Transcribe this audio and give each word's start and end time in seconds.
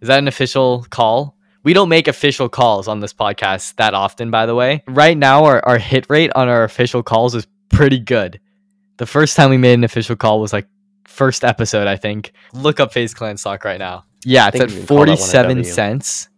Is 0.00 0.08
that 0.08 0.18
an 0.18 0.28
official 0.28 0.86
call? 0.90 1.36
We 1.64 1.72
don't 1.72 1.88
make 1.88 2.08
official 2.08 2.48
calls 2.48 2.88
on 2.88 3.00
this 3.00 3.12
podcast 3.12 3.74
that 3.76 3.94
often, 3.94 4.30
by 4.30 4.46
the 4.46 4.54
way. 4.54 4.84
Right 4.86 5.16
now, 5.16 5.44
our, 5.44 5.64
our 5.66 5.78
hit 5.78 6.06
rate 6.08 6.30
on 6.34 6.48
our 6.48 6.64
official 6.64 7.02
calls 7.02 7.34
is 7.34 7.46
pretty 7.68 7.98
good. 7.98 8.40
The 8.98 9.06
first 9.06 9.36
time 9.36 9.50
we 9.50 9.58
made 9.58 9.74
an 9.74 9.84
official 9.84 10.16
call 10.16 10.40
was 10.40 10.52
like 10.52 10.66
first 11.04 11.44
episode, 11.44 11.86
I 11.86 11.96
think. 11.96 12.32
Look 12.52 12.80
up 12.80 12.92
FaZe 12.92 13.12
Clan 13.12 13.36
stock 13.36 13.64
right 13.64 13.78
now. 13.78 14.04
Yeah, 14.24 14.48
it's 14.48 14.60
at 14.60 14.70
you 14.70 14.76
can 14.78 14.86
call 14.86 14.96
that 14.98 15.00
one 15.00 15.08
a 15.10 15.16
47 15.16 15.64
cents. 15.64 16.28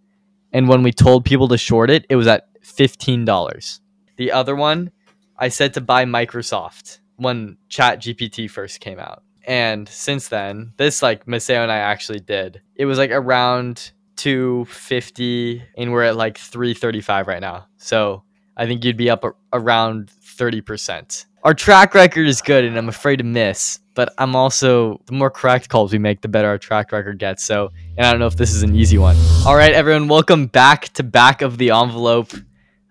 And 0.52 0.68
when 0.68 0.82
we 0.82 0.92
told 0.92 1.24
people 1.24 1.48
to 1.48 1.58
short 1.58 1.90
it, 1.90 2.06
it 2.08 2.16
was 2.16 2.26
at 2.26 2.48
$15. 2.62 3.80
The 4.16 4.32
other 4.32 4.56
one, 4.56 4.90
I 5.38 5.48
said 5.48 5.74
to 5.74 5.80
buy 5.80 6.04
Microsoft 6.04 6.98
when 7.16 7.56
Chat 7.68 8.00
GPT 8.00 8.50
first 8.50 8.80
came 8.80 8.98
out. 8.98 9.22
And 9.50 9.88
since 9.88 10.28
then, 10.28 10.74
this 10.76 11.02
like 11.02 11.26
Maseo 11.26 11.60
and 11.60 11.72
I 11.72 11.78
actually 11.78 12.20
did. 12.20 12.62
It 12.76 12.84
was 12.84 12.98
like 12.98 13.10
around 13.10 13.90
250 14.14 15.60
and 15.76 15.90
we're 15.90 16.04
at 16.04 16.14
like 16.14 16.38
335 16.38 17.26
right 17.26 17.40
now. 17.40 17.66
So 17.76 18.22
I 18.56 18.66
think 18.66 18.84
you'd 18.84 18.96
be 18.96 19.10
up 19.10 19.24
a- 19.24 19.32
around 19.52 20.12
30%. 20.22 21.26
Our 21.42 21.52
track 21.52 21.94
record 21.96 22.28
is 22.28 22.40
good 22.40 22.64
and 22.64 22.78
I'm 22.78 22.88
afraid 22.88 23.16
to 23.16 23.24
miss, 23.24 23.80
but 23.94 24.14
I'm 24.18 24.36
also 24.36 25.00
the 25.06 25.14
more 25.14 25.30
correct 25.30 25.68
calls 25.68 25.90
we 25.90 25.98
make, 25.98 26.20
the 26.20 26.28
better 26.28 26.46
our 26.46 26.58
track 26.58 26.92
record 26.92 27.18
gets. 27.18 27.42
So, 27.42 27.72
and 27.98 28.06
I 28.06 28.12
don't 28.12 28.20
know 28.20 28.28
if 28.28 28.36
this 28.36 28.54
is 28.54 28.62
an 28.62 28.76
easy 28.76 28.98
one. 28.98 29.16
All 29.44 29.56
right, 29.56 29.72
everyone, 29.72 30.06
welcome 30.06 30.46
back 30.46 30.90
to 30.90 31.02
Back 31.02 31.42
of 31.42 31.58
the 31.58 31.70
Envelope. 31.70 32.30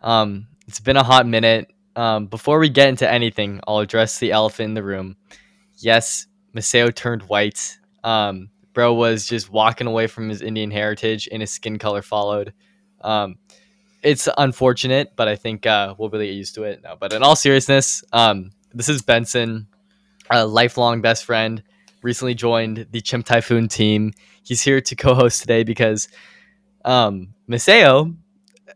Um, 0.01 0.47
it's 0.67 0.81
been 0.81 0.97
a 0.97 1.03
hot 1.03 1.25
minute. 1.25 1.71
Um, 1.95 2.25
before 2.25 2.59
we 2.59 2.67
get 2.67 2.89
into 2.89 3.09
anything, 3.09 3.61
I'll 3.65 3.79
address 3.79 4.19
the 4.19 4.33
elephant 4.33 4.65
in 4.69 4.73
the 4.73 4.83
room. 4.83 5.15
Yes, 5.77 6.25
Maseo 6.55 6.93
turned 6.93 7.23
white. 7.23 7.77
Um, 8.03 8.49
bro 8.73 8.93
was 8.93 9.25
just 9.25 9.49
walking 9.49 9.87
away 9.87 10.07
from 10.07 10.29
his 10.29 10.41
Indian 10.41 10.71
heritage, 10.71 11.27
and 11.31 11.41
his 11.41 11.51
skin 11.51 11.79
color 11.79 12.01
followed. 12.01 12.53
Um, 13.01 13.37
it's 14.01 14.29
unfortunate, 14.37 15.13
but 15.15 15.27
I 15.27 15.35
think 15.35 15.65
uh, 15.65 15.95
we'll 15.97 16.09
really 16.09 16.27
get 16.27 16.35
used 16.35 16.55
to 16.55 16.63
it. 16.63 16.81
No, 16.83 16.95
but 16.99 17.13
in 17.13 17.23
all 17.23 17.35
seriousness, 17.35 18.03
um, 18.13 18.51
this 18.73 18.89
is 18.89 19.01
Benson, 19.01 19.67
a 20.29 20.45
lifelong 20.45 21.01
best 21.01 21.25
friend. 21.25 21.63
Recently 22.01 22.33
joined 22.33 22.87
the 22.91 23.01
Chimp 23.01 23.25
Typhoon 23.25 23.67
team. 23.67 24.13
He's 24.43 24.61
here 24.61 24.79
to 24.79 24.95
co-host 24.95 25.41
today 25.41 25.63
because 25.63 26.07
um, 26.85 27.33
Maseo. 27.49 28.15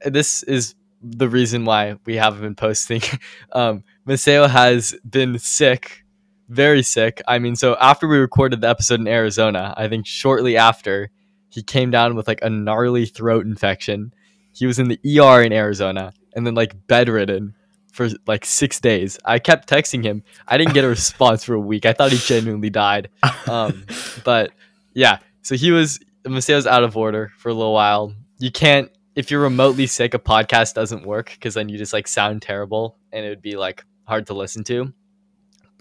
This 0.06 0.44
is 0.44 0.76
the 1.02 1.30
reason 1.30 1.64
why 1.64 1.98
we 2.06 2.16
haven't 2.16 2.42
been 2.42 2.56
posting. 2.56 3.02
um, 3.54 3.84
Maseo 4.08 4.50
has 4.50 4.96
been 5.10 5.40
sick, 5.40 6.03
very 6.50 6.84
sick. 6.84 7.22
I 7.28 7.40
mean, 7.40 7.56
so 7.56 7.76
after 7.80 8.08
we 8.08 8.18
recorded 8.18 8.62
the 8.62 8.70
episode 8.70 9.00
in 9.00 9.08
Arizona, 9.08 9.74
I 9.78 9.88
think 9.88 10.06
shortly 10.06 10.58
after, 10.58 11.10
he 11.50 11.62
came 11.62 11.92
down 11.92 12.16
with 12.16 12.28
like 12.28 12.42
a 12.42 12.50
gnarly 12.50 13.06
throat 13.06 13.46
infection. 13.46 14.14
He 14.54 14.66
was 14.66 14.80
in 14.80 14.88
the 14.88 15.00
ER 15.20 15.42
in 15.42 15.54
Arizona 15.54 16.14
and 16.36 16.46
then 16.46 16.56
like 16.56 16.88
bedridden 16.88 17.54
for 17.92 18.10
like 18.26 18.44
six 18.44 18.80
days. 18.80 19.20
I 19.24 19.40
kept 19.40 19.70
texting 19.70 20.04
him. 20.04 20.24
I 20.48 20.58
didn't 20.58 20.74
get 20.74 20.84
a 20.84 20.88
response 20.90 21.44
for 21.44 21.54
a 21.54 21.60
week. 21.60 21.86
I 21.86 21.94
thought 21.94 22.12
he 22.12 22.18
genuinely 22.18 22.72
died. 22.72 23.10
Um, 23.48 23.86
but 24.24 24.52
yeah, 24.94 25.20
so 25.44 25.56
he 25.56 25.72
was 25.72 26.00
Maseo's 26.26 26.66
out 26.66 26.84
of 26.84 26.98
order 26.98 27.32
for 27.38 27.50
a 27.50 27.54
little 27.54 27.74
while. 27.74 28.14
You 28.40 28.52
can't 28.52 28.90
if 29.16 29.30
you're 29.30 29.42
remotely 29.42 29.86
sick, 29.86 30.14
a 30.14 30.20
podcast 30.20 30.74
doesn't 30.74 31.06
work 31.06 31.32
because 31.32 31.54
then 31.54 31.70
you 31.70 31.78
just 31.78 31.94
like 31.94 32.08
sound 32.08 32.42
terrible 32.42 32.98
and 33.12 33.26
it 33.26 33.30
would 33.30 33.42
be 33.42 33.56
like 33.56 33.86
hard 34.06 34.28
to 34.28 34.34
listen 34.34 34.64
to. 34.66 34.92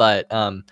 But 0.03 0.35
um, 0.35 0.65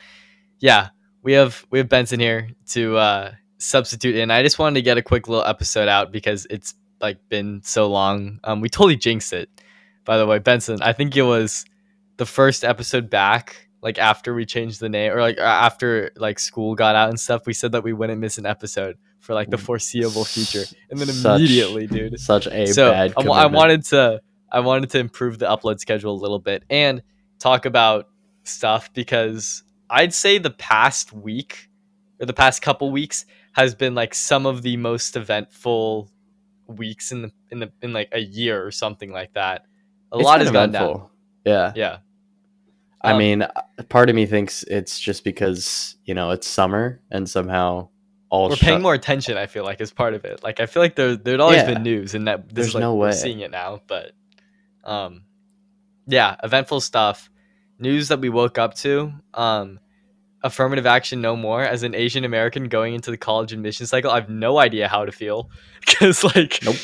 yeah, 0.59 0.89
we 1.23 1.34
have 1.34 1.64
we 1.70 1.78
have 1.78 1.89
Benson 1.89 2.19
here 2.19 2.50
to 2.70 2.97
uh, 2.97 3.33
substitute 3.59 4.17
in. 4.17 4.33
I 4.33 4.42
just 4.42 4.59
wanted 4.59 4.75
to 4.75 4.83
get 4.83 4.98
a 4.98 5.03
quick 5.03 5.28
little 5.28 5.45
episode 5.45 5.86
out 5.86 6.11
because 6.11 6.48
it's 6.50 6.75
like 7.00 7.19
been 7.28 7.61
so 7.62 7.86
long. 7.86 8.41
Um, 8.42 8.61
we 8.61 8.69
totally 8.69 8.97
jinxed 8.97 9.33
it. 9.33 9.48
By 10.05 10.19
the 10.19 10.27
way, 10.27 10.41
Benson, 10.41 10.83
I 10.83 10.92
think 10.95 11.17
it 11.17 11.23
was 11.23 11.64
the 12.17 12.27
first 12.27 12.64
episode 12.64 13.08
back, 13.08 13.68
like 13.80 14.01
after 14.01 14.35
we 14.35 14.46
changed 14.46 14.80
the 14.80 14.89
name 14.89 15.13
or 15.13 15.20
like 15.20 15.39
after 15.39 16.11
like 16.17 16.41
school 16.41 16.74
got 16.74 16.97
out 16.97 17.08
and 17.11 17.20
stuff. 17.20 17.47
We 17.47 17.52
said 17.52 17.70
that 17.70 17.85
we 17.85 17.92
wouldn't 17.92 18.18
miss 18.18 18.36
an 18.36 18.47
episode 18.47 18.97
for 19.20 19.33
like 19.35 19.48
the 19.48 19.58
foreseeable 19.58 20.24
future, 20.24 20.64
and 20.91 20.98
then 20.98 21.07
Such- 21.07 21.39
immediately, 21.39 21.86
dude. 21.86 22.18
Such 22.18 22.48
a 22.48 22.67
so 22.67 22.91
bad. 22.91 23.12
I, 23.17 23.23
I 23.23 23.47
wanted 23.47 23.85
to 23.85 24.23
I 24.51 24.58
wanted 24.58 24.91
to 24.91 24.98
improve 24.98 25.39
the 25.39 25.47
upload 25.47 25.79
schedule 25.79 26.14
a 26.14 26.20
little 26.20 26.41
bit 26.41 26.64
and 26.68 27.01
talk 27.39 27.64
about 27.64 28.10
stuff 28.45 28.92
because 28.95 29.62
I'd 29.89 30.14
say 30.14 30.39
the 30.39 30.51
past 30.51 31.12
week 31.12 31.68
or 32.20 32.27
the 32.27 32.33
past 32.33 32.62
couple 32.62 32.90
weeks 32.90 33.24
has 33.52 33.74
been 33.74 33.95
like 33.95 34.14
some 34.14 34.46
of 34.46 34.62
the 34.62 34.77
most 34.77 35.17
eventful 35.17 36.11
weeks 36.67 37.11
in 37.12 37.23
the 37.23 37.33
in 37.50 37.58
the 37.61 37.73
in 37.83 37.92
like 37.92 38.08
a 38.12 38.20
year 38.20 38.64
or 38.64 38.70
something 38.70 39.11
like 39.11 39.33
that. 39.34 39.64
A 40.12 40.17
It's 40.18 40.24
lot 40.24 40.40
has 40.40 40.50
gone 40.50 40.70
down. 40.70 40.83
eventful. 40.84 41.11
Yeah. 41.45 41.73
Yeah. 41.74 41.98
I 43.02 43.12
Um, 43.12 43.18
mean, 43.18 43.46
part 43.89 44.11
of 44.11 44.14
me 44.17 44.27
thinks 44.27 44.62
it's 44.64 45.00
just 45.00 45.24
because 45.24 45.96
you 46.05 46.14
know 46.14 46.30
it's 46.30 46.46
summer 46.46 47.00
and 47.11 47.29
somehow 47.29 47.89
all 48.29 48.50
We're 48.50 48.56
shut- 48.56 48.68
paying 48.68 48.83
more 48.83 48.95
attention, 48.95 49.36
I 49.36 49.46
feel 49.46 49.64
like, 49.64 49.80
is 49.80 49.90
part 49.90 50.14
of 50.14 50.24
it. 50.24 50.45
Like 50.45 50.61
I 50.61 50.67
feel 50.67 50.83
like 50.83 50.95
there 50.95 51.17
there'd 51.17 51.40
always 51.40 51.62
Yeah. 51.62 51.74
been 51.74 51.83
news 51.83 52.14
and 52.14 52.29
that 52.29 52.48
this 52.48 52.67
There's 52.67 52.74
like 52.74 52.80
no 52.83 52.95
we're 52.95 53.06
way. 53.06 53.12
seeing 53.12 53.40
it 53.40 53.50
now, 53.50 53.80
but 53.89 54.12
um 54.84 55.23
yeah, 56.06 56.36
eventful 56.42 56.80
stuff. 56.80 57.30
News 57.80 58.08
that 58.08 58.20
we 58.20 58.29
woke 58.29 58.58
up 58.58 58.74
to. 58.77 59.13
Um 59.35 59.80
affirmative 60.42 60.86
action 60.86 61.20
no 61.20 61.36
more 61.36 61.61
as 61.63 61.83
an 61.83 61.95
Asian 61.95 62.24
American 62.24 62.67
going 62.68 62.95
into 62.95 63.11
the 63.11 63.17
college 63.18 63.52
admission 63.52 63.85
cycle. 63.86 64.11
I 64.11 64.14
have 64.20 64.30
no 64.30 64.58
idea 64.58 64.89
how 64.89 65.05
to 65.05 65.13
feel 65.13 65.51
cuz 65.86 66.24
like 66.24 66.61
Nope. 66.63 66.77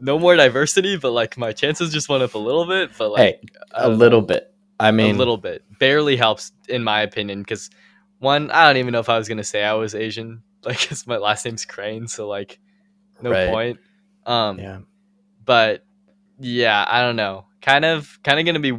no 0.00 0.18
more 0.18 0.34
diversity, 0.34 0.96
but 0.96 1.12
like 1.12 1.36
my 1.38 1.52
chances 1.52 1.92
just 1.92 2.08
went 2.08 2.24
up 2.24 2.34
a 2.34 2.38
little 2.38 2.66
bit, 2.66 2.90
but 2.98 3.10
like 3.12 3.20
Hey, 3.20 3.40
a 3.72 3.82
don't 3.88 3.98
little 3.98 4.20
know 4.20 4.26
bit. 4.26 4.52
I 4.80 4.90
mean, 4.90 5.14
a 5.14 5.18
little 5.18 5.36
bit 5.36 5.62
barely 5.78 6.16
helps 6.16 6.50
in 6.68 6.82
my 6.82 7.02
opinion 7.02 7.40
because 7.42 7.70
one 8.18 8.50
i 8.50 8.66
don't 8.66 8.76
even 8.78 8.92
know 8.92 8.98
if 9.00 9.08
i 9.08 9.16
was 9.18 9.28
gonna 9.28 9.44
say 9.44 9.62
i 9.62 9.72
was 9.74 9.94
asian 9.94 10.42
like 10.64 10.88
'cause 10.88 11.06
my 11.06 11.16
last 11.16 11.44
name's 11.44 11.64
crane 11.64 12.08
so 12.08 12.26
like 12.26 12.58
no 13.22 13.30
Right. 13.30 13.48
point 13.50 13.78
um 14.26 14.58
Yeah. 14.58 14.78
but 15.44 15.84
yeah 16.40 16.84
i 16.88 17.00
don't 17.02 17.16
know 17.16 17.44
kind 17.60 17.84
of 17.84 18.18
kind 18.24 18.40
of 18.40 18.46
gonna 18.46 18.60
be 18.60 18.72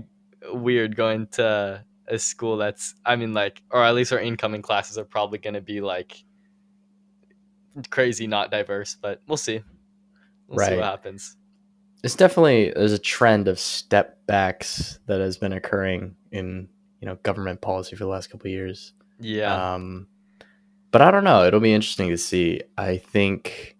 weird 0.53 0.95
going 0.95 1.28
to 1.28 1.83
a 2.07 2.19
school 2.19 2.57
that's 2.57 2.94
i 3.06 3.16
mean 3.16 3.33
like 3.33 3.61
or 3.72 3.83
at 3.83 3.95
least 3.95 4.13
our 4.13 4.19
incoming 4.19 4.61
classes 4.61 4.97
are 4.97 5.03
probably 5.06 5.38
gonna 5.39 5.61
be 5.61 5.81
like 5.81 6.23
crazy 7.89 8.28
not 8.28 8.51
diverse 8.51 8.95
but 9.01 9.22
we'll 9.28 9.38
see 9.38 9.61
we'll 10.47 10.59
see 10.59 10.72
Right. 10.72 10.75
what 10.78 10.85
happens 10.85 11.35
It's 12.03 12.16
definitely 12.16 12.72
there's 12.75 12.94
a 12.94 13.00
trend 13.00 13.47
of 13.47 13.59
step 13.59 14.19
backs 14.28 15.00
that 15.07 15.19
has 15.19 15.38
been 15.38 15.53
occurring 15.53 16.16
in 16.31 16.69
you 17.01 17.07
know 17.07 17.16
government 17.23 17.62
policy 17.62 17.95
for 17.95 18.03
the 18.03 18.09
last 18.09 18.27
couple 18.29 18.47
of 18.47 18.51
years. 18.53 18.94
yeah 19.19 19.73
Um, 19.75 20.07
but 20.91 21.01
I 21.01 21.12
don't 21.12 21.23
know. 21.25 21.44
It'll 21.44 21.59
be 21.59 21.73
interesting 21.73 22.09
to 22.09 22.17
see. 22.17 22.62
I 22.77 22.97
think, 22.97 23.75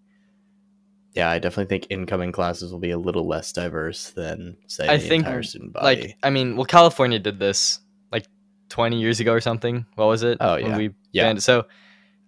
yeah, 1.16 1.30
I 1.30 1.40
definitely 1.40 1.70
think 1.70 1.88
incoming 1.90 2.32
classes 2.32 2.72
will 2.72 2.80
be 2.80 2.92
a 2.92 2.98
little 2.98 3.26
less 3.28 3.52
diverse 3.54 4.10
than 4.12 4.58
say 4.68 4.88
I 4.90 4.98
the 4.98 5.08
think, 5.08 5.26
entire 5.26 5.44
student 5.44 5.74
body. 5.74 5.86
like 6.02 6.18
i 6.24 6.30
mean 6.30 6.56
well 6.58 6.66
california 6.66 7.18
did 7.20 7.40
this 7.40 7.80
like 8.12 8.28
20 8.70 9.00
years 9.00 9.20
ago 9.20 9.32
or 9.34 9.40
something 9.42 9.86
what 9.96 10.06
was 10.08 10.24
it 10.24 10.38
Oh, 10.42 10.56
yeah. 10.58 10.78
we 10.78 10.90
Yeah. 11.12 11.24
banned 11.24 11.42
so 11.44 11.66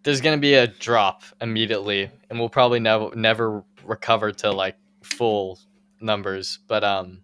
there's 0.03 0.21
gonna 0.21 0.37
be 0.37 0.53
a 0.53 0.67
drop 0.67 1.23
immediately 1.41 2.09
and 2.29 2.39
we'll 2.39 2.49
probably 2.49 2.79
never 2.79 3.13
never 3.15 3.63
recover 3.83 4.31
to 4.31 4.51
like 4.51 4.75
full 5.03 5.59
numbers 5.99 6.59
but 6.67 6.83
um 6.83 7.21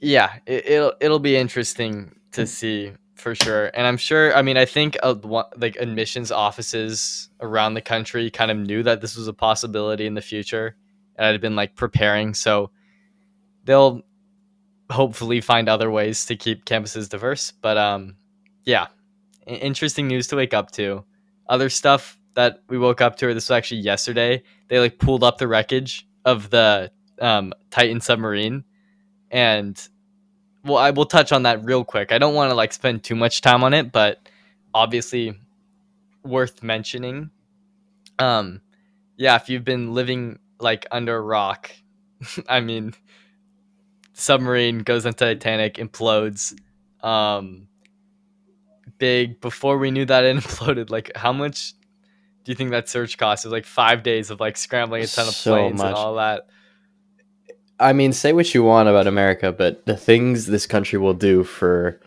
yeah 0.00 0.34
it, 0.46 0.66
it'll 0.66 0.92
it'll 1.00 1.18
be 1.18 1.36
interesting 1.36 2.14
to 2.32 2.46
see 2.46 2.92
for 3.20 3.34
sure. 3.34 3.70
And 3.74 3.86
i'm 3.86 3.96
sure 3.96 4.34
i 4.34 4.42
mean 4.42 4.56
i 4.56 4.64
think 4.64 4.96
uh, 5.02 5.14
like 5.56 5.76
admissions 5.76 6.32
offices 6.32 7.28
around 7.40 7.74
the 7.74 7.80
country 7.80 8.30
kind 8.30 8.50
of 8.50 8.56
knew 8.56 8.82
that 8.82 9.00
this 9.00 9.16
was 9.16 9.28
a 9.28 9.32
possibility 9.32 10.06
in 10.06 10.14
the 10.14 10.22
future 10.22 10.76
and 11.16 11.32
had 11.32 11.40
been 11.40 11.56
like 11.56 11.76
preparing. 11.76 12.34
So 12.34 12.70
they'll 13.64 14.02
hopefully 14.90 15.40
find 15.40 15.68
other 15.68 15.90
ways 15.90 16.26
to 16.26 16.36
keep 16.36 16.64
campuses 16.64 17.08
diverse. 17.08 17.52
But 17.52 17.78
um 17.78 18.16
yeah 18.64 18.88
interesting 19.46 20.06
news 20.06 20.26
to 20.28 20.36
wake 20.36 20.54
up 20.54 20.70
to. 20.72 21.04
Other 21.48 21.68
stuff 21.68 22.18
that 22.34 22.62
we 22.68 22.78
woke 22.78 23.00
up 23.00 23.16
to 23.16 23.26
or 23.26 23.34
this 23.34 23.48
was 23.48 23.56
actually 23.56 23.80
yesterday 23.80 24.42
they 24.68 24.78
like 24.78 24.98
pulled 24.98 25.24
up 25.24 25.38
the 25.38 25.48
wreckage 25.48 26.06
of 26.24 26.50
the 26.50 26.90
um, 27.20 27.52
titan 27.70 28.00
submarine. 28.00 28.64
And 29.30 29.88
well 30.64 30.76
i 30.78 30.90
will 30.90 31.06
touch 31.06 31.32
on 31.32 31.42
that 31.44 31.64
real 31.64 31.84
quick 31.84 32.12
i 32.12 32.18
don't 32.18 32.34
want 32.34 32.50
to 32.50 32.54
like 32.54 32.72
spend 32.72 33.02
too 33.02 33.14
much 33.14 33.40
time 33.40 33.62
on 33.64 33.74
it 33.74 33.90
but 33.92 34.28
obviously 34.74 35.38
worth 36.24 36.62
mentioning 36.62 37.30
um 38.18 38.60
yeah 39.16 39.36
if 39.36 39.48
you've 39.48 39.64
been 39.64 39.94
living 39.94 40.38
like 40.58 40.86
under 40.90 41.16
a 41.16 41.20
rock 41.20 41.70
i 42.48 42.60
mean 42.60 42.92
submarine 44.12 44.78
goes 44.80 45.06
into 45.06 45.24
titanic 45.24 45.74
implodes 45.74 46.58
um 47.02 47.66
big 48.98 49.40
before 49.40 49.78
we 49.78 49.90
knew 49.90 50.04
that 50.04 50.24
it 50.24 50.36
imploded 50.42 50.90
like 50.90 51.10
how 51.16 51.32
much 51.32 51.72
do 52.44 52.52
you 52.52 52.56
think 52.56 52.70
that 52.70 52.88
search 52.88 53.18
cost? 53.18 53.44
It 53.44 53.48
was 53.48 53.52
like 53.52 53.66
five 53.66 54.02
days 54.02 54.30
of 54.30 54.40
like 54.40 54.56
scrambling 54.56 55.02
a 55.02 55.06
ton 55.06 55.28
of 55.28 55.34
So 55.34 55.52
planes 55.52 55.78
much. 55.78 55.86
and 55.88 55.94
all 55.94 56.14
that. 56.16 56.48
I 57.80 57.92
mean, 57.92 58.12
say 58.12 58.32
what 58.32 58.52
you 58.54 58.62
want 58.62 58.88
about 58.88 59.06
America, 59.06 59.52
but 59.52 59.86
the 59.86 59.96
things 59.96 60.46
this 60.46 60.66
country 60.66 60.98
will 60.98 61.14
do 61.14 61.42
for 61.44 61.98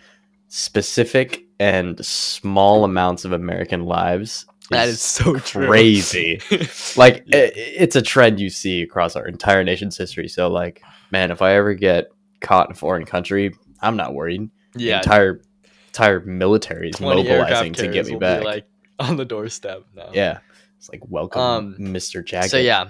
specific 0.47 1.43
and 1.59 2.03
small 2.05 2.83
amounts 2.83 3.25
of 3.25 3.31
American 3.31 3.85
lives 3.85 4.45
That 4.69 4.87
is 4.87 5.01
so 5.01 5.33
crazy. 5.39 6.39
like 6.95 7.23
Yeah. 7.25 7.37
i 7.39 7.51
it's 7.55 7.95
a 7.95 8.01
trend 8.01 8.39
you 8.39 8.49
see 8.49 8.81
across 8.81 9.15
our 9.15 9.27
entire 9.27 9.63
nation's 9.63 9.97
history. 9.97 10.27
So 10.27 10.47
like, 10.49 10.81
man, 11.11 11.31
if 11.31 11.41
I 11.41 11.55
ever 11.55 11.73
get 11.73 12.09
caught 12.41 12.67
in 12.67 12.73
a 12.73 12.75
foreign 12.75 13.05
country, 13.05 13.53
I'm 13.81 13.97
not 13.97 14.13
worried. 14.13 14.49
The 14.73 14.83
yeah, 14.83 14.97
entire 14.97 15.41
entire 15.87 16.19
military 16.21 16.89
is 16.89 16.99
mobilizing 17.01 17.73
to 17.73 17.87
get 17.87 18.05
me 18.07 18.15
back. 18.15 18.43
like 18.43 18.65
on 18.99 19.17
the 19.17 19.25
doorstep 19.25 19.83
now. 19.95 20.09
yeah. 20.13 20.39
It's 20.77 20.89
like 20.89 21.01
welcome, 21.07 21.41
Um, 21.41 21.75
Mr. 21.79 22.23
Jacket. 22.25 22.49
So 22.51 22.57
yeah, 22.57 22.89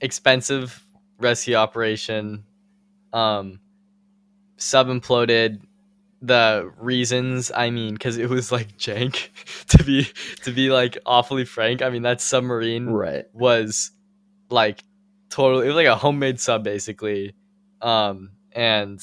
expensive 0.00 0.82
rescue 1.18 1.54
operation. 1.54 2.44
Um, 3.12 3.60
sub 4.56 4.88
imploded. 4.88 5.60
The 6.20 6.72
reasons, 6.78 7.52
I 7.54 7.70
mean, 7.70 7.94
because 7.94 8.18
it 8.18 8.28
was 8.28 8.50
like 8.50 8.76
jank. 8.76 9.28
to 9.68 9.84
be 9.84 10.08
to 10.42 10.50
be 10.50 10.70
like 10.70 10.98
awfully 11.06 11.44
frank, 11.44 11.80
I 11.80 11.90
mean 11.90 12.02
that 12.02 12.20
submarine 12.20 12.86
Right. 12.86 13.24
was 13.32 13.92
like 14.50 14.82
totally. 15.30 15.66
It 15.66 15.68
was 15.68 15.76
like 15.76 15.86
a 15.86 15.94
homemade 15.94 16.40
sub 16.40 16.64
basically, 16.64 17.34
um, 17.82 18.30
and 18.50 19.00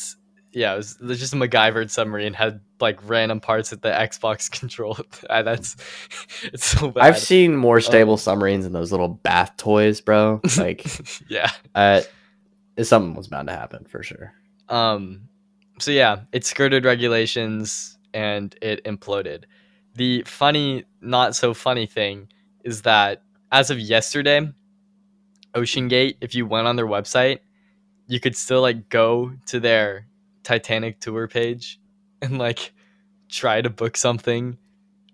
yeah, 0.52 0.74
it 0.74 0.78
was, 0.78 0.98
it 1.00 1.06
was 1.06 1.20
just 1.22 1.32
a 1.34 1.38
MacGyvered 1.38 1.90
submarine 1.90 2.34
had 2.34 2.60
like 2.80 3.00
random 3.07 3.39
parts 3.39 3.69
that 3.69 3.81
the 3.81 3.89
Xbox 3.89 4.50
control. 4.60 4.98
That's 5.30 5.75
it's 6.44 6.66
so 6.66 6.92
bad. 6.92 7.04
I've 7.04 7.19
seen 7.19 7.56
more 7.56 7.81
stable 7.81 8.13
Um, 8.13 8.19
submarines 8.19 8.63
than 8.66 8.74
those 8.74 8.92
little 8.92 9.10
bath 9.10 9.56
toys, 9.57 10.01
bro. 10.01 10.42
Like, 10.57 10.86
yeah. 11.30 11.51
uh, 11.74 12.01
something 12.81 13.16
was 13.16 13.27
bound 13.27 13.48
to 13.50 13.54
happen 13.54 13.86
for 13.86 14.04
sure. 14.04 14.33
Um, 14.69 15.27
so 15.80 15.92
yeah, 15.92 16.22
it 16.31 16.45
skirted 16.45 16.86
regulations 16.86 17.98
and 18.13 18.56
it 18.62 18.83
imploded. 18.86 19.44
The 19.95 20.24
funny, 20.25 20.86
not 21.01 21.36
so 21.36 21.54
funny 21.54 21.86
thing 21.86 22.28
is 22.63 22.81
that 22.83 23.21
as 23.51 23.69
of 23.69 23.80
yesterday, 23.80 24.51
OceanGate, 25.54 26.16
if 26.21 26.36
you 26.36 26.45
went 26.45 26.68
on 26.68 26.75
their 26.75 26.88
website, 26.88 27.39
you 28.07 28.19
could 28.19 28.36
still 28.36 28.62
like 28.62 28.89
go 28.89 29.31
to 29.48 29.60
their 29.60 30.07
Titanic 30.44 31.00
tour 31.00 31.28
page 31.28 31.80
and 32.22 32.38
like 32.38 32.74
try 33.30 33.62
to 33.62 33.70
book 33.70 33.98
something. 33.98 34.58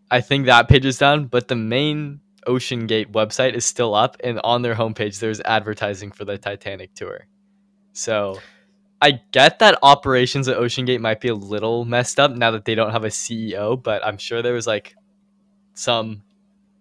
I 0.09 0.21
think 0.21 0.45
that 0.45 0.67
page 0.67 0.85
is 0.85 0.97
down, 0.97 1.25
but 1.27 1.47
the 1.47 1.55
main 1.55 2.19
OceanGate 2.47 3.11
website 3.11 3.53
is 3.53 3.65
still 3.65 3.95
up, 3.95 4.17
and 4.23 4.39
on 4.43 4.61
their 4.61 4.75
homepage, 4.75 5.19
there's 5.19 5.39
advertising 5.41 6.11
for 6.11 6.25
the 6.25 6.37
Titanic 6.37 6.93
tour. 6.95 7.27
So 7.93 8.39
I 9.01 9.21
get 9.31 9.59
that 9.59 9.79
operations 9.81 10.47
at 10.47 10.57
OceanGate 10.57 10.99
might 10.99 11.21
be 11.21 11.29
a 11.29 11.35
little 11.35 11.85
messed 11.85 12.19
up 12.19 12.31
now 12.31 12.51
that 12.51 12.65
they 12.65 12.75
don't 12.75 12.91
have 12.91 13.03
a 13.03 13.09
CEO, 13.09 13.81
but 13.81 14.05
I'm 14.05 14.17
sure 14.17 14.41
there 14.41 14.53
was 14.53 14.67
like 14.67 14.95
some 15.73 16.23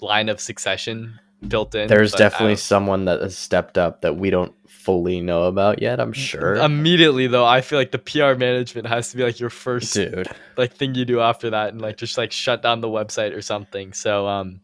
line 0.01 0.29
of 0.29 0.41
succession 0.41 1.19
built 1.47 1.75
in. 1.75 1.89
There's 1.89 2.13
definitely 2.13 2.57
someone 2.57 3.07
that 3.07 3.21
has 3.23 3.37
stepped 3.37 3.79
up 3.79 4.03
that 4.03 4.17
we 4.17 4.31
don't 4.31 4.55
fully 4.91 5.21
know 5.21 5.45
about 5.45 5.81
yet. 5.81 6.01
I'm 6.01 6.13
sure, 6.13 6.57
Immediately 6.57 7.29
though, 7.29 7.47
I 7.47 7.61
feel 7.61 7.79
like 7.79 7.93
the 7.93 7.99
PR 7.99 8.35
management 8.35 8.89
has 8.89 9.11
to 9.11 9.17
be 9.17 9.23
like 9.23 9.39
your 9.39 9.51
first 9.51 9.95
dude. 9.95 10.29
like 10.57 10.75
thing 10.75 10.95
you 10.95 11.05
do 11.05 11.21
after 11.21 11.51
that 11.51 11.69
and 11.69 11.81
like 11.81 11.97
just 11.97 12.19
like 12.19 12.33
shut 12.33 12.61
down 12.63 12.81
the 12.81 12.89
website 12.89 13.37
or 13.37 13.41
something. 13.41 13.93
So 13.93 14.27
um 14.27 14.61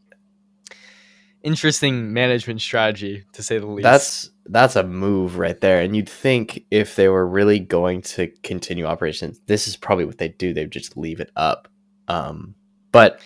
interesting 1.43 2.13
management 2.13 2.61
strategy 2.61 3.25
to 3.33 3.43
say 3.43 3.59
the 3.59 3.67
least. 3.67 3.85
That's 3.85 4.31
that's 4.47 4.75
a 4.75 4.83
move 4.83 5.39
right 5.39 5.61
there. 5.61 5.81
And 5.81 5.95
you'd 5.95 6.09
think 6.09 6.65
if 6.71 6.97
they 6.97 7.09
were 7.09 7.27
really 7.27 7.61
going 7.61 8.03
to 8.03 8.27
continue 8.43 8.85
operations, 8.85 9.41
this 9.47 9.69
is 9.69 9.77
probably 9.77 10.05
what 10.05 10.19
they 10.19 10.29
do. 10.29 10.53
They'd 10.53 10.71
just 10.71 10.97
leave 10.97 11.21
it 11.21 11.31
up. 11.37 11.69
Um, 12.09 12.55
but 12.91 13.21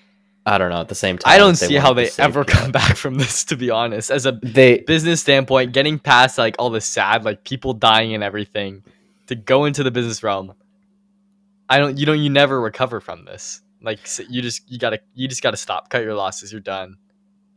I 0.47 0.59
don't 0.59 0.71
know. 0.71 0.81
At 0.81 0.89
the 0.89 0.95
same 0.95 1.19
time, 1.19 1.33
I 1.33 1.39
don't 1.39 1.57
see 1.57 1.75
how 1.75 1.93
they 1.93 2.11
ever 2.19 2.45
jobs- 2.45 2.59
come 2.59 2.73
back 2.81 2.97
from 2.97 3.15
this 3.17 3.45
to 3.47 3.57
be 3.57 3.71
honest. 3.71 4.11
As 4.11 4.27
a 4.27 4.33
They 4.43 4.79
business 4.79 5.21
standpoint, 5.21 5.73
getting 5.73 5.99
past 5.99 6.39
like 6.39 6.57
all 6.59 6.71
the 6.71 6.81
sad, 6.81 7.25
like 7.25 7.45
people 7.45 7.75
dying 7.75 8.15
and 8.15 8.25
everything, 8.25 8.83
to 9.27 9.35
go 9.35 9.65
into 9.67 9.83
the 9.83 9.91
business 9.91 10.23
realm, 10.23 10.55
I 11.69 11.79
don't. 11.79 11.99
You 11.99 12.07
don't. 12.07 12.19
You 12.21 12.31
never 12.31 12.61
recover 12.61 13.01
from 13.01 13.25
this. 13.27 13.61
Like 13.83 14.01
you 14.29 14.43
just 14.43 14.71
you 14.71 14.79
gotta 14.79 15.01
you 15.15 15.29
just 15.29 15.43
gotta 15.43 15.57
stop. 15.57 15.89
Cut 15.91 16.03
your 16.03 16.15
losses. 16.15 16.51
You're 16.53 16.61
done. 16.61 16.97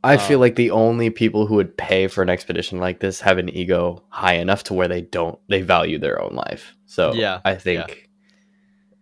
I 0.05 0.17
feel 0.17 0.37
Um, 0.37 0.41
like 0.41 0.55
the 0.55 0.71
only 0.71 1.09
people 1.09 1.47
who 1.47 1.55
would 1.55 1.77
pay 1.77 2.07
for 2.07 2.21
an 2.21 2.29
expedition 2.29 2.77
like 2.79 2.99
this 2.99 3.21
have 3.21 3.37
an 3.37 3.47
ego 3.49 4.03
high 4.09 4.33
enough 4.35 4.63
to 4.65 4.73
where 4.73 4.89
they 4.89 4.99
don't 5.01 5.39
they 5.47 5.61
value 5.61 5.97
their 5.97 6.21
own 6.21 6.35
life. 6.35 6.75
So 6.85 7.13
Yeah, 7.13 7.39
I 7.45 7.55
think 7.55 8.09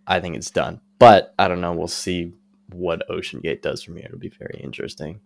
I 0.06 0.20
think 0.20 0.36
it's 0.36 0.52
done. 0.52 0.80
But 1.00 1.34
I 1.40 1.48
don't 1.48 1.60
know. 1.62 1.74
We'll 1.74 1.88
see 1.88 2.34
what 2.72 3.10
Ocean 3.10 3.40
Gate 3.40 3.62
does 3.62 3.84
from 3.84 3.96
here. 3.96 4.06
It'll 4.06 4.20
be 4.20 4.30
very 4.30 4.60
interesting. 4.64 5.20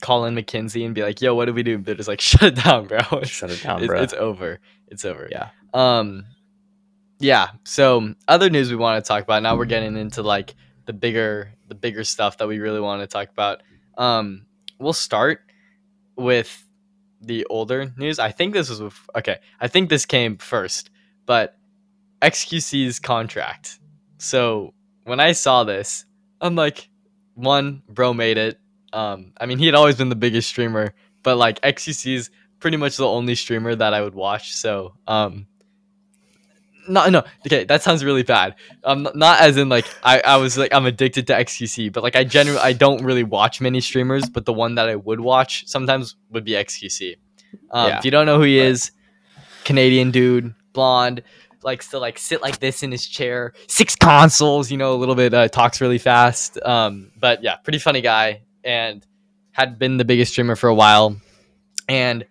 Call 0.00 0.26
in 0.26 0.34
McKinsey 0.34 0.84
and 0.84 0.94
be 0.94 1.02
like, 1.02 1.20
"Yo, 1.22 1.34
what 1.34 1.46
do 1.46 1.54
we 1.54 1.62
do?" 1.62 1.78
They're 1.78 1.94
just 1.94 2.08
like, 2.08 2.20
"Shut 2.22 2.42
it 2.42 2.64
down, 2.64 2.86
bro. 2.86 2.98
It's, 3.12 3.30
Shut 3.30 3.50
it 3.50 3.62
down, 3.62 3.78
it's, 3.78 3.86
bro. 3.86 4.02
it's 4.02 4.12
over. 4.14 4.60
It's 4.88 5.04
over." 5.04 5.28
Yeah. 5.30 5.48
Um, 5.72 6.26
yeah. 7.18 7.48
So 7.64 8.14
other 8.28 8.50
news 8.50 8.70
we 8.70 8.76
want 8.76 9.02
to 9.02 9.08
talk 9.08 9.22
about. 9.22 9.42
Now 9.42 9.56
we're 9.56 9.64
getting 9.64 9.96
into 9.96 10.22
like 10.22 10.54
the 10.84 10.92
bigger, 10.92 11.52
the 11.68 11.74
bigger 11.74 12.04
stuff 12.04 12.38
that 12.38 12.48
we 12.48 12.58
really 12.58 12.80
want 12.80 13.02
to 13.02 13.06
talk 13.06 13.30
about. 13.30 13.62
Um, 13.96 14.46
we'll 14.78 14.92
start 14.92 15.40
with 16.16 16.64
the 17.20 17.44
older 17.46 17.92
news. 17.96 18.18
I 18.18 18.30
think 18.30 18.54
this 18.54 18.68
was 18.68 18.80
with, 18.80 18.98
okay. 19.16 19.38
I 19.60 19.68
think 19.68 19.88
this 19.88 20.06
came 20.06 20.36
first, 20.36 20.90
but 21.24 21.56
XQC's 22.22 22.98
contract. 22.98 23.78
So 24.18 24.74
when 25.04 25.20
I 25.20 25.32
saw 25.32 25.64
this, 25.64 26.04
I'm 26.40 26.54
like, 26.54 26.88
one, 27.34 27.82
bro 27.88 28.12
made 28.14 28.38
it. 28.38 28.58
Um, 28.92 29.32
I 29.40 29.46
mean, 29.46 29.58
he 29.58 29.66
had 29.66 29.74
always 29.74 29.96
been 29.96 30.08
the 30.08 30.16
biggest 30.16 30.48
streamer, 30.48 30.94
but 31.22 31.36
like 31.36 31.60
XQC's 31.62 32.30
pretty 32.60 32.76
much 32.76 32.96
the 32.96 33.06
only 33.06 33.34
streamer 33.34 33.74
that 33.74 33.92
I 33.94 34.00
would 34.02 34.14
watch. 34.14 34.54
So, 34.54 34.94
um, 35.06 35.46
no, 36.88 37.08
no, 37.08 37.24
okay, 37.44 37.64
that 37.64 37.82
sounds 37.82 38.04
really 38.04 38.22
bad. 38.22 38.54
Um, 38.84 39.06
n- 39.06 39.12
not 39.16 39.40
as 39.40 39.56
in 39.56 39.68
like 39.68 39.86
I, 40.04 40.20
I 40.20 40.36
was 40.36 40.56
like 40.56 40.72
I'm 40.72 40.86
addicted 40.86 41.26
to 41.26 41.32
XQC, 41.32 41.92
but 41.92 42.02
like 42.04 42.14
I 42.14 42.22
generally 42.22 42.60
I 42.60 42.72
don't 42.74 43.04
really 43.04 43.24
watch 43.24 43.60
many 43.60 43.80
streamers, 43.80 44.28
but 44.28 44.44
the 44.44 44.52
one 44.52 44.76
that 44.76 44.88
I 44.88 44.94
would 44.94 45.18
watch 45.20 45.66
sometimes 45.66 46.14
would 46.30 46.44
be 46.44 46.52
XQC. 46.52 47.16
Um, 47.72 47.88
Yeah. 47.88 47.98
If 47.98 48.04
you 48.04 48.10
don't 48.12 48.24
know 48.26 48.36
who 48.36 48.44
he 48.44 48.58
is, 48.60 48.92
Canadian 49.64 50.12
dude, 50.12 50.54
blonde, 50.72 51.22
likes 51.66 51.88
to 51.90 51.98
like 51.98 52.16
sit 52.18 52.40
like 52.40 52.58
this 52.60 52.82
in 52.82 52.90
his 52.90 53.06
chair, 53.06 53.52
six 53.66 53.94
consoles, 53.94 54.70
you 54.70 54.78
know, 54.78 54.94
a 54.94 54.96
little 54.96 55.14
bit 55.16 55.34
uh, 55.34 55.48
talks 55.48 55.82
really 55.82 55.98
fast. 55.98 56.58
Um, 56.64 57.10
but 57.18 57.42
yeah, 57.42 57.56
pretty 57.56 57.78
funny 57.80 58.00
guy, 58.00 58.42
and 58.64 59.04
had 59.52 59.78
been 59.78 59.98
the 59.98 60.04
biggest 60.06 60.32
streamer 60.32 60.56
for 60.56 60.68
a 60.68 60.74
while, 60.74 61.16
and 61.88 62.24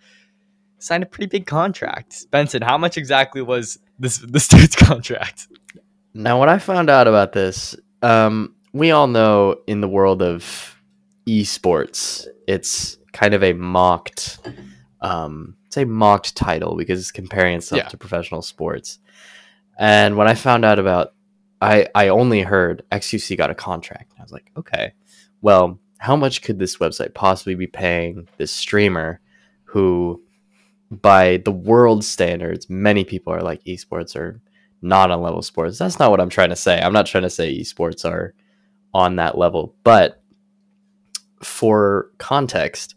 signed 0.79 1.03
a 1.03 1.05
pretty 1.05 1.27
big 1.27 1.45
contract. 1.45 2.25
Benson, 2.31 2.61
how 2.63 2.77
much 2.77 2.97
exactly 2.97 3.41
was 3.43 3.77
this 3.99 4.17
this 4.17 4.47
dude's 4.53 4.75
contract? 4.75 5.47
Now, 6.13 6.39
when 6.39 6.47
I 6.49 6.57
found 6.57 6.89
out 6.89 7.07
about 7.07 7.33
this, 7.33 7.75
um, 8.01 8.55
we 8.71 8.91
all 8.91 9.07
know 9.07 9.57
in 9.67 9.81
the 9.81 9.87
world 9.89 10.21
of 10.21 10.79
esports, 11.27 12.25
it's 12.47 12.97
kind 13.11 13.33
of 13.33 13.43
a 13.43 13.51
mocked, 13.53 14.39
um, 15.01 15.57
it's 15.65 15.75
a 15.77 15.85
mocked 15.85 16.35
title 16.35 16.75
because 16.77 16.99
it's 16.99 17.11
comparing 17.11 17.55
itself 17.57 17.81
Yeah. 17.83 17.87
to 17.89 17.97
professional 17.97 18.41
sports. 18.41 18.99
And 19.77 20.17
when 20.17 20.27
I 20.27 20.36
found 20.36 20.65
out 20.65 20.79
about, 20.79 21.13
I 21.62 21.88
I 21.96 22.10
only 22.10 22.41
heard 22.41 22.84
XQC 22.91 23.38
got 23.38 23.51
a 23.51 23.55
contract. 23.55 24.13
I 24.17 24.24
was 24.24 24.32
like, 24.32 24.51
okay, 24.58 24.94
well, 25.41 25.79
how 25.98 26.15
much 26.15 26.41
could 26.41 26.60
this 26.60 26.77
website 26.77 27.13
possibly 27.13 27.55
be 27.55 27.67
paying 27.67 28.27
this 28.38 28.51
streamer, 28.51 29.20
who, 29.63 30.22
by 30.91 31.38
the 31.38 31.51
world 31.51 32.03
standards, 32.03 32.70
many 32.70 33.03
people 33.03 33.34
are 33.34 33.41
like 33.41 33.63
esports 33.63 34.15
are 34.15 34.41
not 34.82 35.12
on 35.12 35.22
level 35.22 35.41
sports. 35.41 35.77
That's 35.77 36.00
not 36.00 36.12
what 36.12 36.22
I'm 36.22 36.29
trying 36.29 36.50
to 36.50 36.55
say. 36.55 36.79
I'm 36.79 36.94
not 36.94 37.08
trying 37.08 37.24
to 37.24 37.29
say 37.29 37.58
esports 37.58 38.10
are 38.10 38.34
on 38.94 39.17
that 39.17 39.38
level, 39.38 39.75
but 39.84 40.22
for 41.41 42.12
context, 42.17 42.96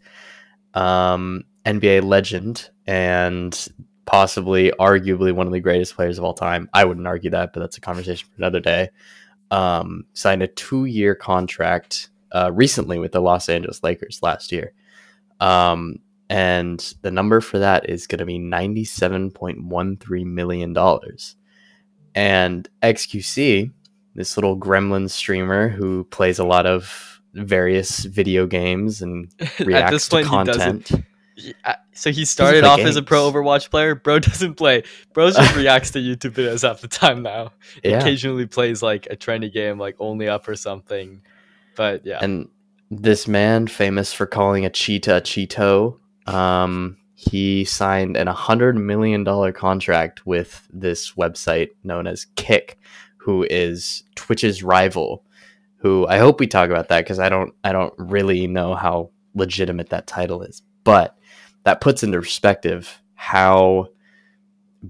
um, 0.74 1.44
NBA 1.64 2.04
legend 2.04 2.70
and 2.86 3.68
possibly, 4.08 4.72
arguably 4.80 5.32
one 5.32 5.46
of 5.46 5.52
the 5.52 5.60
greatest 5.60 5.94
players 5.94 6.18
of 6.18 6.24
all 6.24 6.34
time. 6.34 6.68
I 6.72 6.84
wouldn't 6.84 7.06
argue 7.06 7.30
that, 7.30 7.52
but 7.52 7.60
that's 7.60 7.76
a 7.76 7.80
conversation 7.80 8.26
for 8.28 8.36
another 8.38 8.60
day. 8.60 8.88
Um, 9.50 10.04
signed 10.14 10.42
a 10.42 10.46
two-year 10.48 11.14
contract 11.14 12.08
uh, 12.32 12.50
recently 12.52 12.98
with 12.98 13.12
the 13.12 13.20
Los 13.20 13.48
Angeles 13.48 13.82
Lakers 13.82 14.20
last 14.22 14.50
year. 14.50 14.72
Um, 15.40 16.00
and 16.30 16.94
the 17.02 17.10
number 17.10 17.40
for 17.40 17.58
that 17.58 17.88
is 17.88 18.06
going 18.06 18.18
to 18.18 18.26
be 18.26 18.38
$97.13 18.38 20.24
million. 20.26 20.76
And 22.14 22.68
XQC, 22.82 23.72
this 24.14 24.36
little 24.36 24.58
gremlin 24.58 25.08
streamer 25.10 25.68
who 25.68 26.04
plays 26.04 26.38
a 26.38 26.44
lot 26.44 26.66
of 26.66 27.20
various 27.34 28.00
video 28.00 28.46
games 28.46 29.02
and 29.02 29.32
reacts 29.60 30.08
to 30.08 30.16
point, 30.16 30.28
he 30.28 30.44
doesn't. 30.44 30.84
content. 30.86 30.88
He- 30.88 31.04
So 31.92 32.12
he 32.12 32.24
started 32.24 32.64
off 32.64 32.80
as 32.80 32.96
a 32.96 33.02
pro. 33.02 33.30
Overwatch 33.30 33.70
player. 33.70 33.94
Bro 33.94 34.18
doesn't 34.20 34.54
play. 34.54 34.84
Bro 35.12 35.32
just 35.32 35.56
reacts 35.56 35.90
to 35.92 35.98
YouTube 35.98 36.32
videos 36.32 36.66
half 36.66 36.80
the 36.80 36.88
time 36.88 37.22
now. 37.22 37.52
Yeah. 37.82 37.98
Occasionally 37.98 38.46
plays 38.46 38.82
like 38.82 39.06
a 39.10 39.16
trendy 39.16 39.52
game 39.52 39.78
like 39.78 39.96
Only 39.98 40.28
Up 40.28 40.48
or 40.48 40.54
something. 40.54 41.22
But 41.76 42.06
yeah. 42.06 42.18
And 42.20 42.48
this 42.90 43.26
man, 43.26 43.66
famous 43.66 44.12
for 44.12 44.26
calling 44.26 44.64
a 44.64 44.70
cheetah 44.70 45.16
a 45.16 45.20
Cheeto, 45.20 45.98
um, 46.26 46.96
he 47.14 47.64
signed 47.64 48.16
an 48.16 48.28
hundred 48.28 48.76
million 48.76 49.24
dollar 49.24 49.50
contract 49.50 50.24
with 50.24 50.66
this 50.72 51.12
website 51.14 51.70
known 51.82 52.06
as 52.06 52.26
Kick, 52.36 52.78
who 53.16 53.44
is 53.50 54.04
Twitch's 54.14 54.62
rival. 54.62 55.24
Who 55.78 56.06
I 56.06 56.18
hope 56.18 56.40
we 56.40 56.46
talk 56.46 56.70
about 56.70 56.88
that 56.88 57.04
because 57.04 57.18
I 57.18 57.28
don't, 57.28 57.54
I 57.64 57.72
don't 57.72 57.94
really 57.96 58.46
know 58.46 58.74
how 58.74 59.10
legitimate 59.34 59.90
that 59.90 60.06
title 60.06 60.42
is, 60.42 60.62
but 60.84 61.17
that 61.68 61.82
puts 61.82 62.02
into 62.02 62.18
perspective 62.18 63.02
how 63.14 63.88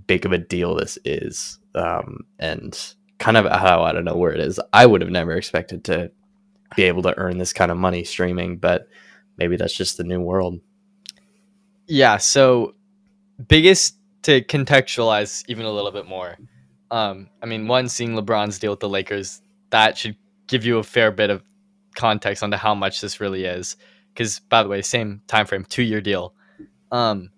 big 0.07 0.25
of 0.25 0.31
a 0.31 0.39
deal 0.39 0.77
this 0.77 0.97
is, 1.05 1.59
um, 1.75 2.21
and 2.39 2.95
kind 3.19 3.37
of 3.37 3.47
how 3.47 3.83
out 3.83 3.97
of 3.97 4.05
nowhere 4.05 4.33
it 4.33 4.39
is. 4.39 4.61
I 4.73 4.87
would 4.87 5.01
have 5.01 5.11
never 5.11 5.33
expected 5.33 5.83
to 5.87 6.13
be 6.77 6.85
able 6.85 7.03
to 7.03 7.19
earn 7.19 7.39
this 7.39 7.53
kind 7.53 7.73
of 7.73 7.79
money 7.79 8.05
streaming, 8.05 8.59
but 8.59 8.87
maybe 9.39 9.57
that's 9.57 9.77
just 9.77 9.97
the 9.97 10.05
new 10.05 10.21
world. 10.21 10.61
Yeah, 11.89 12.19
so 12.19 12.77
biggest 13.49 13.97
to 14.23 14.41
contextualize 14.41 15.45
even 15.49 15.67
a 15.67 15.73
little 15.73 15.91
bit 15.91 16.07
more. 16.07 16.39
Um, 16.93 17.29
I 17.43 17.47
mean, 17.47 17.67
one 17.67 17.89
seeing 17.89 18.13
LeBron's 18.13 18.61
deal 18.61 18.71
with 18.71 18.79
the 18.79 18.89
Lakers, 18.89 19.43
that 19.71 19.99
should 19.99 20.15
give 20.47 20.65
you 20.65 20.79
a 20.79 20.85
fair 20.85 21.11
bit 21.11 21.31
of 21.31 21.43
context 21.97 22.45
onto 22.45 22.57
how 22.57 22.77
much 22.77 23.01
this 23.01 23.21
really 23.21 23.47
is. 23.47 23.77
Because 24.15 24.39
by 24.39 24.63
the 24.63 24.69
way, 24.69 24.81
same 24.81 25.23
time 25.27 25.45
frame, 25.45 25.65
two 25.65 25.83
year 25.83 26.01
deal. 26.01 26.35
Um, 26.93 27.31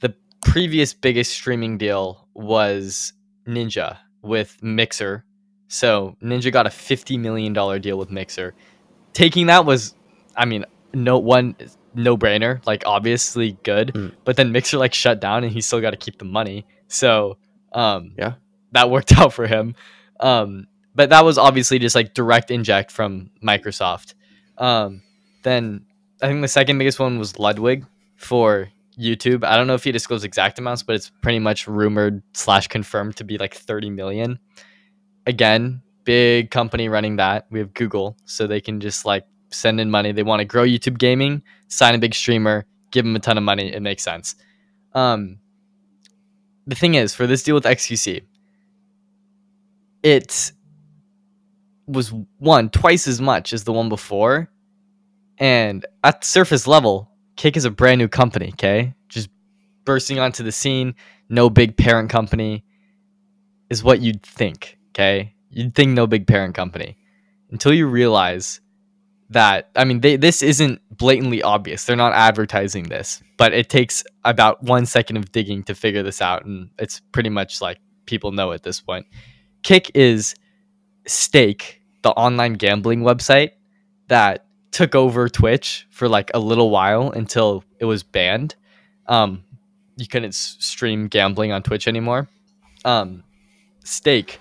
the 0.00 0.14
previous 0.44 0.92
biggest 0.94 1.32
streaming 1.32 1.78
deal 1.78 2.26
was 2.34 3.12
Ninja 3.46 3.98
with 4.22 4.62
Mixer. 4.62 5.24
So 5.68 6.16
Ninja 6.22 6.52
got 6.52 6.66
a 6.66 6.70
fifty 6.70 7.16
million 7.16 7.52
dollar 7.52 7.78
deal 7.78 7.98
with 7.98 8.10
Mixer. 8.10 8.54
Taking 9.12 9.46
that 9.46 9.64
was, 9.64 9.94
I 10.36 10.44
mean, 10.44 10.64
no 10.94 11.18
one 11.18 11.54
no 11.94 12.16
brainer, 12.16 12.64
like 12.66 12.84
obviously 12.86 13.58
good. 13.64 13.92
Mm. 13.94 14.12
But 14.24 14.36
then 14.36 14.52
Mixer 14.52 14.78
like 14.78 14.94
shut 14.94 15.20
down 15.20 15.44
and 15.44 15.52
he 15.52 15.60
still 15.60 15.80
got 15.80 15.90
to 15.90 15.96
keep 15.96 16.18
the 16.18 16.24
money. 16.24 16.66
So 16.88 17.36
um 17.72 18.14
Yeah. 18.18 18.34
that 18.72 18.90
worked 18.90 19.12
out 19.18 19.32
for 19.32 19.46
him. 19.46 19.74
Um 20.20 20.66
but 20.94 21.10
that 21.10 21.24
was 21.24 21.38
obviously 21.38 21.78
just 21.78 21.94
like 21.94 22.14
direct 22.14 22.50
inject 22.50 22.90
from 22.90 23.30
Microsoft. 23.42 24.14
Um 24.58 25.02
then 25.42 25.84
I 26.22 26.28
think 26.28 26.42
the 26.42 26.48
second 26.48 26.78
biggest 26.78 26.98
one 27.00 27.18
was 27.18 27.38
Ludwig 27.38 27.86
for 28.16 28.68
YouTube. 28.98 29.44
I 29.44 29.56
don't 29.56 29.66
know 29.66 29.74
if 29.74 29.84
he 29.84 29.92
disclosed 29.92 30.24
exact 30.24 30.58
amounts, 30.58 30.82
but 30.82 30.94
it's 30.96 31.10
pretty 31.22 31.38
much 31.38 31.66
rumored 31.66 32.22
slash 32.32 32.68
confirmed 32.68 33.16
to 33.16 33.24
be 33.24 33.38
like 33.38 33.54
30 33.54 33.90
million. 33.90 34.38
Again, 35.26 35.82
big 36.04 36.50
company 36.50 36.88
running 36.88 37.16
that. 37.16 37.46
We 37.50 37.58
have 37.58 37.74
Google, 37.74 38.16
so 38.24 38.46
they 38.46 38.60
can 38.60 38.80
just 38.80 39.04
like 39.04 39.26
send 39.50 39.80
in 39.80 39.90
money. 39.90 40.12
They 40.12 40.22
want 40.22 40.40
to 40.40 40.44
grow 40.44 40.64
YouTube 40.64 40.98
gaming, 40.98 41.42
sign 41.68 41.94
a 41.94 41.98
big 41.98 42.14
streamer, 42.14 42.64
give 42.90 43.04
them 43.04 43.16
a 43.16 43.20
ton 43.20 43.38
of 43.38 43.44
money. 43.44 43.72
It 43.72 43.80
makes 43.80 44.02
sense. 44.02 44.36
Um, 44.94 45.38
the 46.66 46.74
thing 46.74 46.94
is, 46.94 47.14
for 47.14 47.26
this 47.26 47.42
deal 47.42 47.54
with 47.54 47.64
XQC, 47.64 48.22
it 50.02 50.52
was 51.86 52.12
one 52.38 52.70
twice 52.70 53.06
as 53.06 53.20
much 53.20 53.52
as 53.52 53.64
the 53.64 53.72
one 53.72 53.88
before, 53.88 54.48
and 55.38 55.84
at 56.04 56.24
surface 56.24 56.66
level, 56.66 57.09
Kick 57.40 57.56
is 57.56 57.64
a 57.64 57.70
brand 57.70 57.98
new 57.98 58.06
company. 58.06 58.48
Okay, 58.48 58.92
just 59.08 59.30
bursting 59.86 60.18
onto 60.18 60.44
the 60.44 60.52
scene, 60.52 60.94
no 61.30 61.48
big 61.48 61.74
parent 61.74 62.10
company, 62.10 62.66
is 63.70 63.82
what 63.82 64.02
you'd 64.02 64.22
think. 64.22 64.76
Okay, 64.90 65.34
you'd 65.48 65.74
think 65.74 65.92
no 65.92 66.06
big 66.06 66.26
parent 66.26 66.54
company 66.54 66.98
until 67.50 67.72
you 67.72 67.86
realize 67.86 68.60
that 69.30 69.70
I 69.74 69.84
mean 69.84 70.00
they 70.00 70.16
this 70.16 70.42
isn't 70.42 70.82
blatantly 70.94 71.42
obvious. 71.42 71.86
They're 71.86 71.96
not 71.96 72.12
advertising 72.12 72.90
this, 72.90 73.22
but 73.38 73.54
it 73.54 73.70
takes 73.70 74.04
about 74.22 74.62
1 74.62 74.84
second 74.84 75.16
of 75.16 75.32
digging 75.32 75.62
to 75.62 75.74
figure 75.74 76.02
this 76.02 76.20
out 76.20 76.44
and 76.44 76.68
it's 76.78 77.00
pretty 77.10 77.30
much 77.30 77.62
like 77.62 77.78
people 78.04 78.32
know 78.32 78.52
at 78.52 78.64
this 78.64 78.82
point. 78.82 79.06
Kick 79.62 79.90
is 79.94 80.34
Stake, 81.06 81.80
the 82.02 82.10
online 82.10 82.52
gambling 82.52 83.00
website 83.00 83.52
that 84.08 84.44
took 84.70 84.94
over 84.94 85.28
Twitch 85.28 85.86
for 85.90 86.08
like 86.08 86.30
a 86.34 86.38
little 86.38 86.70
while 86.70 87.10
until 87.10 87.64
it 87.78 87.84
was 87.84 88.02
banned. 88.02 88.54
Um 89.06 89.44
you 89.96 90.06
couldn't 90.06 90.30
s- 90.30 90.56
stream 90.60 91.08
gambling 91.08 91.52
on 91.52 91.62
Twitch 91.62 91.88
anymore. 91.88 92.28
Um 92.84 93.24
Stake 93.84 94.38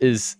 is 0.00 0.36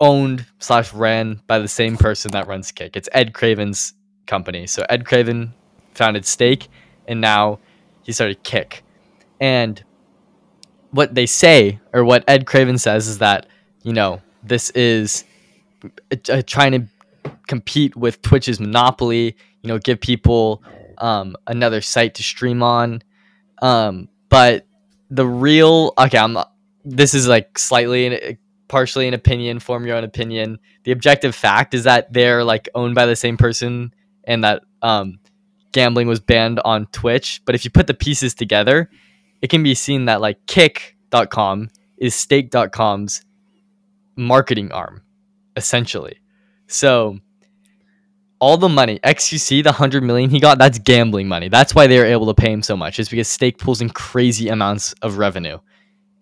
owned 0.00 0.46
slash 0.58 0.92
ran 0.92 1.40
by 1.46 1.58
the 1.58 1.68
same 1.68 1.96
person 1.96 2.30
that 2.32 2.46
runs 2.46 2.70
Kick. 2.72 2.96
It's 2.96 3.08
Ed 3.12 3.32
Craven's 3.32 3.94
company. 4.26 4.66
So 4.66 4.84
Ed 4.88 5.06
Craven 5.06 5.54
founded 5.94 6.26
Stake, 6.26 6.68
and 7.06 7.20
now 7.20 7.58
he 8.02 8.12
started 8.12 8.42
Kick. 8.42 8.84
And 9.40 9.82
what 10.90 11.14
they 11.14 11.26
say, 11.26 11.80
or 11.92 12.04
what 12.04 12.24
Ed 12.28 12.46
Craven 12.46 12.78
says, 12.78 13.08
is 13.08 13.18
that 13.18 13.46
you 13.82 13.92
know 13.92 14.20
this 14.42 14.70
is 14.70 15.24
uh, 16.30 16.42
trying 16.46 16.72
to 16.72 16.86
compete 17.46 17.96
with 17.96 18.22
Twitch's 18.22 18.60
monopoly. 18.60 19.36
You 19.62 19.68
know, 19.68 19.78
give 19.78 20.00
people 20.00 20.62
um, 20.98 21.36
another 21.46 21.80
site 21.80 22.14
to 22.16 22.22
stream 22.22 22.62
on. 22.62 23.02
Um, 23.62 24.08
but 24.28 24.66
the 25.10 25.26
real 25.26 25.94
okay, 25.98 26.18
I'm 26.18 26.32
not, 26.32 26.52
this 26.84 27.14
is 27.14 27.28
like 27.28 27.58
slightly 27.58 28.06
an, 28.06 28.38
partially 28.68 29.08
an 29.08 29.14
opinion. 29.14 29.60
Form 29.60 29.86
your 29.86 29.96
own 29.96 30.04
opinion. 30.04 30.58
The 30.84 30.92
objective 30.92 31.34
fact 31.34 31.74
is 31.74 31.84
that 31.84 32.12
they're 32.12 32.44
like 32.44 32.68
owned 32.74 32.94
by 32.94 33.06
the 33.06 33.16
same 33.16 33.36
person, 33.36 33.94
and 34.24 34.44
that 34.44 34.62
um, 34.82 35.18
gambling 35.72 36.08
was 36.08 36.20
banned 36.20 36.60
on 36.64 36.86
Twitch. 36.86 37.42
But 37.44 37.54
if 37.54 37.64
you 37.64 37.70
put 37.70 37.86
the 37.86 37.94
pieces 37.94 38.34
together, 38.34 38.90
it 39.42 39.50
can 39.50 39.62
be 39.62 39.74
seen 39.74 40.06
that 40.06 40.20
like 40.20 40.44
Kick.com 40.46 41.70
is 41.98 42.14
Stake.com's 42.14 43.22
marketing 44.16 44.72
arm, 44.72 45.02
essentially. 45.56 46.18
So 46.66 47.18
all 48.38 48.56
the 48.56 48.68
money 48.68 48.98
XQC, 49.02 49.62
the 49.62 49.72
hundred 49.72 50.02
million 50.02 50.30
he 50.30 50.40
got, 50.40 50.58
that's 50.58 50.78
gambling 50.78 51.28
money. 51.28 51.48
That's 51.48 51.74
why 51.74 51.86
they 51.86 51.98
were 51.98 52.04
able 52.04 52.26
to 52.26 52.34
pay 52.34 52.52
him 52.52 52.62
so 52.62 52.76
much. 52.76 52.98
Is 52.98 53.08
because 53.08 53.28
Stake 53.28 53.58
pulls 53.58 53.80
in 53.80 53.90
crazy 53.90 54.48
amounts 54.48 54.92
of 55.02 55.18
revenue, 55.18 55.58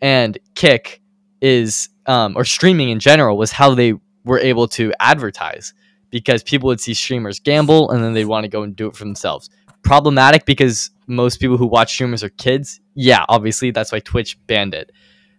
and 0.00 0.38
Kick 0.54 1.02
is 1.40 1.88
um, 2.06 2.36
or 2.36 2.44
streaming 2.44 2.90
in 2.90 3.00
general 3.00 3.36
was 3.36 3.52
how 3.52 3.74
they 3.74 3.94
were 4.24 4.38
able 4.38 4.68
to 4.68 4.92
advertise 5.00 5.74
because 6.10 6.42
people 6.42 6.68
would 6.68 6.80
see 6.80 6.94
streamers 6.94 7.40
gamble 7.40 7.90
and 7.90 8.02
then 8.02 8.12
they'd 8.12 8.24
want 8.24 8.44
to 8.44 8.48
go 8.48 8.62
and 8.62 8.76
do 8.76 8.86
it 8.86 8.96
for 8.96 9.04
themselves. 9.04 9.50
Problematic 9.82 10.46
because 10.46 10.90
most 11.06 11.40
people 11.40 11.56
who 11.56 11.66
watch 11.66 11.92
streamers 11.92 12.22
are 12.22 12.30
kids. 12.30 12.80
Yeah, 12.94 13.24
obviously 13.28 13.70
that's 13.70 13.92
why 13.92 14.00
Twitch 14.00 14.38
banned 14.46 14.74
it. 14.74 14.92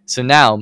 So 0.04 0.22
now 0.22 0.60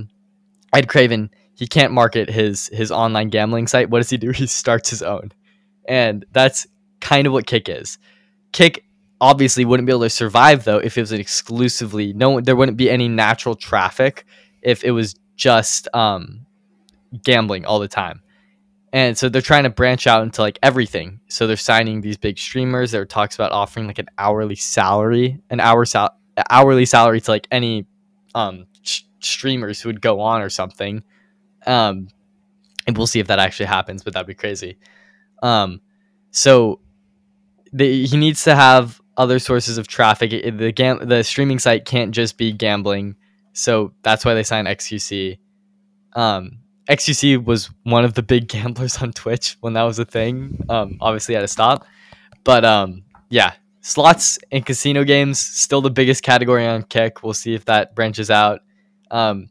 Ed 0.74 0.88
Craven 0.88 1.30
he 1.54 1.66
can't 1.66 1.92
market 1.92 2.28
his 2.28 2.68
his 2.72 2.90
online 2.90 3.28
gambling 3.28 3.66
site. 3.66 3.90
What 3.90 4.00
does 4.00 4.10
he 4.10 4.16
do? 4.16 4.30
He 4.34 4.46
starts 4.46 4.90
his 4.90 5.02
own. 5.02 5.32
And 5.86 6.24
that's 6.32 6.66
kind 7.00 7.26
of 7.26 7.32
what 7.32 7.46
Kick 7.46 7.68
is. 7.68 7.98
Kick 8.52 8.84
obviously 9.20 9.64
wouldn't 9.64 9.86
be 9.86 9.92
able 9.92 10.02
to 10.02 10.10
survive 10.10 10.64
though 10.64 10.78
if 10.78 10.98
it 10.98 11.00
was 11.00 11.12
exclusively 11.12 12.12
no 12.12 12.40
there 12.40 12.56
wouldn't 12.56 12.76
be 12.76 12.90
any 12.90 13.08
natural 13.08 13.54
traffic 13.54 14.26
if 14.60 14.82
it 14.84 14.90
was 14.90 15.14
just 15.36 15.88
um 15.94 16.44
gambling 17.22 17.64
all 17.64 17.78
the 17.78 17.88
time. 17.88 18.20
And 18.92 19.18
so 19.18 19.28
they're 19.28 19.42
trying 19.42 19.64
to 19.64 19.70
branch 19.70 20.06
out 20.06 20.22
into 20.22 20.40
like 20.40 20.58
everything. 20.62 21.20
So 21.28 21.46
they're 21.46 21.56
signing 21.56 22.00
these 22.00 22.16
big 22.16 22.38
streamers. 22.38 22.92
There 22.92 23.04
talks 23.04 23.34
about 23.34 23.50
offering 23.50 23.88
like 23.88 23.98
an 23.98 24.06
hourly 24.18 24.54
salary, 24.54 25.40
an 25.50 25.58
hour 25.58 25.84
sal- 25.84 26.16
hourly 26.48 26.84
salary 26.84 27.20
to 27.20 27.30
like 27.30 27.48
any 27.50 27.86
um 28.34 28.66
sh- 28.82 29.02
streamers 29.20 29.80
who 29.80 29.88
would 29.88 30.00
go 30.00 30.20
on 30.20 30.42
or 30.42 30.48
something. 30.48 31.02
Um 31.66 32.08
and 32.86 32.96
we'll 32.96 33.06
see 33.06 33.20
if 33.20 33.28
that 33.28 33.38
actually 33.38 33.66
happens, 33.66 34.02
but 34.02 34.12
that'd 34.12 34.26
be 34.26 34.34
crazy. 34.34 34.78
Um 35.42 35.80
so 36.30 36.80
the, 37.72 38.06
he 38.06 38.16
needs 38.16 38.44
to 38.44 38.54
have 38.54 39.00
other 39.16 39.38
sources 39.38 39.78
of 39.78 39.88
traffic. 39.88 40.30
The 40.30 40.72
gam- 40.72 41.06
the 41.08 41.22
streaming 41.22 41.58
site 41.58 41.84
can't 41.84 42.12
just 42.12 42.36
be 42.36 42.52
gambling. 42.52 43.16
So 43.52 43.92
that's 44.02 44.24
why 44.24 44.34
they 44.34 44.42
signed 44.42 44.68
XQC. 44.68 45.38
Um, 46.14 46.58
XQC 46.88 47.44
was 47.44 47.70
one 47.84 48.04
of 48.04 48.14
the 48.14 48.22
big 48.22 48.48
gamblers 48.54 49.00
on 49.02 49.12
Twitch 49.12 49.56
when 49.60 49.72
that 49.74 49.82
was 49.82 49.98
a 49.98 50.04
thing. 50.04 50.64
Um, 50.68 50.98
obviously 51.00 51.34
had 51.34 51.42
to 51.42 51.48
stop, 51.48 51.86
but 52.44 52.64
um, 52.64 53.02
yeah, 53.30 53.54
slots 53.80 54.38
and 54.50 54.64
casino 54.64 55.04
games 55.04 55.38
still 55.38 55.80
the 55.80 55.90
biggest 55.90 56.22
category 56.22 56.66
on 56.66 56.82
Kick. 56.84 57.22
We'll 57.22 57.34
see 57.34 57.54
if 57.54 57.64
that 57.66 57.94
branches 57.94 58.30
out. 58.30 58.60
Um, 59.10 59.48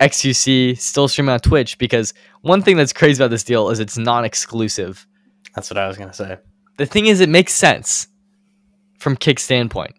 XQC 0.00 0.78
still 0.78 1.08
streaming 1.08 1.32
on 1.32 1.40
Twitch 1.40 1.76
because 1.78 2.14
one 2.40 2.62
thing 2.62 2.76
that's 2.76 2.92
crazy 2.92 3.22
about 3.22 3.30
this 3.30 3.44
deal 3.44 3.68
is 3.70 3.80
it's 3.80 3.98
non-exclusive. 3.98 5.06
That's 5.54 5.70
what 5.70 5.76
I 5.78 5.86
was 5.86 5.96
gonna 5.96 6.12
say. 6.12 6.38
The 6.78 6.86
thing 6.86 7.06
is, 7.06 7.20
it 7.20 7.28
makes 7.28 7.52
sense 7.52 8.08
from 8.98 9.16
Kick 9.16 9.38
standpoint. 9.38 9.94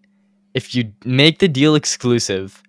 If 0.53 0.73
you 0.75 0.93
make 1.05 1.39
the 1.39 1.47
deal 1.47 1.75
exclusive, 1.75 2.61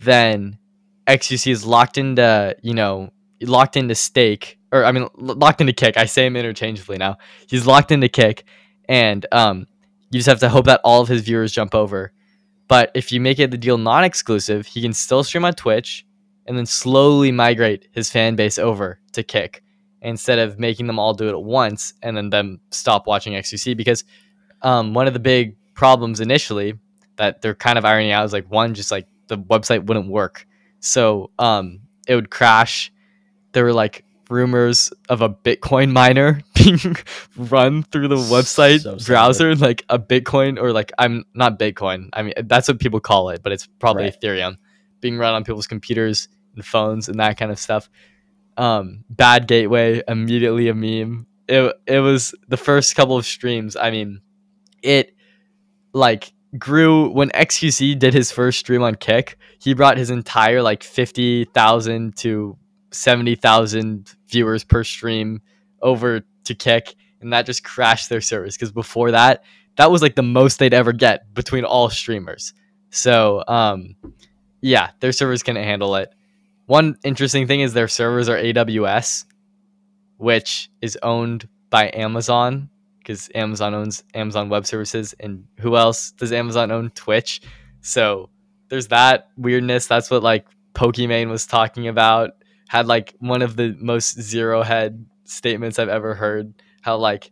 then 0.00 0.58
XQC 1.06 1.50
is 1.50 1.64
locked 1.64 1.98
into 1.98 2.54
you 2.62 2.74
know 2.74 3.10
locked 3.42 3.76
into 3.76 3.94
stake 3.94 4.58
or 4.72 4.84
I 4.84 4.92
mean 4.92 5.08
locked 5.16 5.60
into 5.60 5.72
Kick. 5.72 5.96
I 5.96 6.04
say 6.04 6.26
him 6.26 6.36
interchangeably 6.36 6.98
now. 6.98 7.16
He's 7.48 7.66
locked 7.66 7.90
into 7.90 8.08
Kick, 8.08 8.44
and 8.88 9.24
um, 9.32 9.66
you 10.10 10.18
just 10.18 10.28
have 10.28 10.40
to 10.40 10.48
hope 10.48 10.66
that 10.66 10.80
all 10.84 11.00
of 11.00 11.08
his 11.08 11.22
viewers 11.22 11.52
jump 11.52 11.74
over. 11.74 12.12
But 12.68 12.90
if 12.94 13.12
you 13.12 13.20
make 13.20 13.38
it 13.38 13.50
the 13.50 13.58
deal 13.58 13.78
non-exclusive, 13.78 14.66
he 14.66 14.82
can 14.82 14.92
still 14.92 15.22
stream 15.22 15.44
on 15.44 15.54
Twitch 15.54 16.05
and 16.46 16.56
then 16.56 16.66
slowly 16.66 17.32
migrate 17.32 17.88
his 17.92 18.10
fan 18.10 18.36
base 18.36 18.58
over 18.58 19.00
to 19.12 19.22
Kick 19.22 19.62
instead 20.02 20.38
of 20.38 20.58
making 20.58 20.86
them 20.86 20.98
all 20.98 21.14
do 21.14 21.26
it 21.28 21.32
at 21.32 21.42
once 21.42 21.94
and 22.02 22.16
then 22.16 22.30
them 22.30 22.60
stop 22.70 23.06
watching 23.06 23.32
XQC 23.32 23.76
because 23.76 24.04
um, 24.62 24.94
one 24.94 25.06
of 25.06 25.12
the 25.14 25.18
big 25.20 25.56
problems 25.74 26.20
initially 26.20 26.74
that 27.16 27.42
they're 27.42 27.54
kind 27.54 27.78
of 27.78 27.84
ironing 27.84 28.12
out 28.12 28.24
is 28.24 28.32
like 28.32 28.50
one 28.50 28.74
just 28.74 28.90
like 28.90 29.06
the 29.28 29.38
website 29.38 29.84
wouldn't 29.86 30.08
work. 30.08 30.46
So 30.80 31.30
um, 31.38 31.80
it 32.06 32.14
would 32.14 32.30
crash. 32.30 32.92
There 33.52 33.64
were 33.64 33.72
like 33.72 34.04
rumors 34.28 34.92
of 35.08 35.22
a 35.22 35.28
bitcoin 35.30 35.92
miner 35.92 36.40
being 36.54 36.78
run 37.36 37.82
through 37.84 38.08
the 38.08 38.16
website 38.16 38.80
So 38.80 38.96
browser 39.06 39.54
like 39.54 39.84
a 39.88 40.00
bitcoin 40.00 40.60
or 40.60 40.72
like 40.72 40.90
i'm 40.98 41.24
not 41.32 41.60
bitcoin. 41.60 42.08
I 42.12 42.22
mean 42.24 42.32
that's 42.44 42.66
what 42.66 42.80
people 42.80 42.98
call 42.98 43.30
it 43.30 43.40
but 43.44 43.52
it's 43.52 43.66
probably 43.78 44.02
Right. 44.04 44.20
ethereum 44.20 44.56
being 45.00 45.16
run 45.16 45.32
on 45.34 45.44
people's 45.44 45.68
computers 45.68 46.26
phones 46.62 47.08
and 47.08 47.20
that 47.20 47.38
kind 47.38 47.50
of 47.50 47.58
stuff. 47.58 47.88
Um 48.56 49.04
bad 49.10 49.46
gateway 49.46 50.02
immediately 50.08 50.68
a 50.68 50.74
meme. 50.74 51.26
It, 51.48 51.74
it 51.86 52.00
was 52.00 52.34
the 52.48 52.56
first 52.56 52.96
couple 52.96 53.16
of 53.16 53.26
streams. 53.26 53.76
I 53.76 53.90
mean 53.90 54.20
it 54.82 55.14
like 55.92 56.32
grew 56.58 57.10
when 57.10 57.28
xqc 57.30 57.98
did 57.98 58.14
his 58.14 58.30
first 58.30 58.60
stream 58.60 58.82
on 58.82 58.94
kick 58.94 59.36
he 59.58 59.74
brought 59.74 59.98
his 59.98 60.10
entire 60.10 60.62
like 60.62 60.82
50000 60.82 62.16
to 62.16 62.56
70000 62.92 64.14
viewers 64.28 64.64
per 64.64 64.84
stream 64.84 65.42
over 65.82 66.22
to 66.44 66.54
kick 66.54 66.94
and 67.20 67.32
that 67.32 67.46
just 67.46 67.64
crashed 67.64 68.08
their 68.08 68.20
service 68.20 68.56
because 68.56 68.72
before 68.72 69.10
that 69.10 69.44
that 69.76 69.90
was 69.90 70.02
like 70.02 70.14
the 70.14 70.22
most 70.22 70.58
they'd 70.58 70.72
ever 70.72 70.92
get 70.92 71.32
between 71.34 71.64
all 71.64 71.90
streamers. 71.90 72.54
So 72.90 73.44
um 73.46 73.96
yeah 74.62 74.90
their 75.00 75.12
servers 75.12 75.42
couldn't 75.42 75.62
handle 75.62 75.96
it 75.96 76.14
one 76.66 76.96
interesting 77.04 77.46
thing 77.46 77.60
is 77.60 77.72
their 77.72 77.88
servers 77.88 78.28
are 78.28 78.36
AWS, 78.36 79.24
which 80.18 80.70
is 80.80 80.98
owned 81.02 81.48
by 81.70 81.90
Amazon 81.94 82.70
because 82.98 83.30
Amazon 83.36 83.72
owns 83.72 84.02
Amazon 84.14 84.48
Web 84.48 84.66
Services, 84.66 85.14
and 85.20 85.46
who 85.60 85.76
else 85.76 86.10
does 86.10 86.32
Amazon 86.32 86.72
own? 86.72 86.90
Twitch. 86.90 87.40
So 87.80 88.30
there's 88.68 88.88
that 88.88 89.28
weirdness. 89.36 89.86
That's 89.86 90.10
what 90.10 90.24
like 90.24 90.46
Pokimane 90.74 91.30
was 91.30 91.46
talking 91.46 91.86
about. 91.86 92.30
Had 92.68 92.88
like 92.88 93.14
one 93.20 93.42
of 93.42 93.54
the 93.54 93.76
most 93.78 94.20
zero 94.20 94.62
head 94.62 95.06
statements 95.22 95.78
I've 95.78 95.88
ever 95.88 96.16
heard. 96.16 96.52
How 96.82 96.96
like 96.96 97.30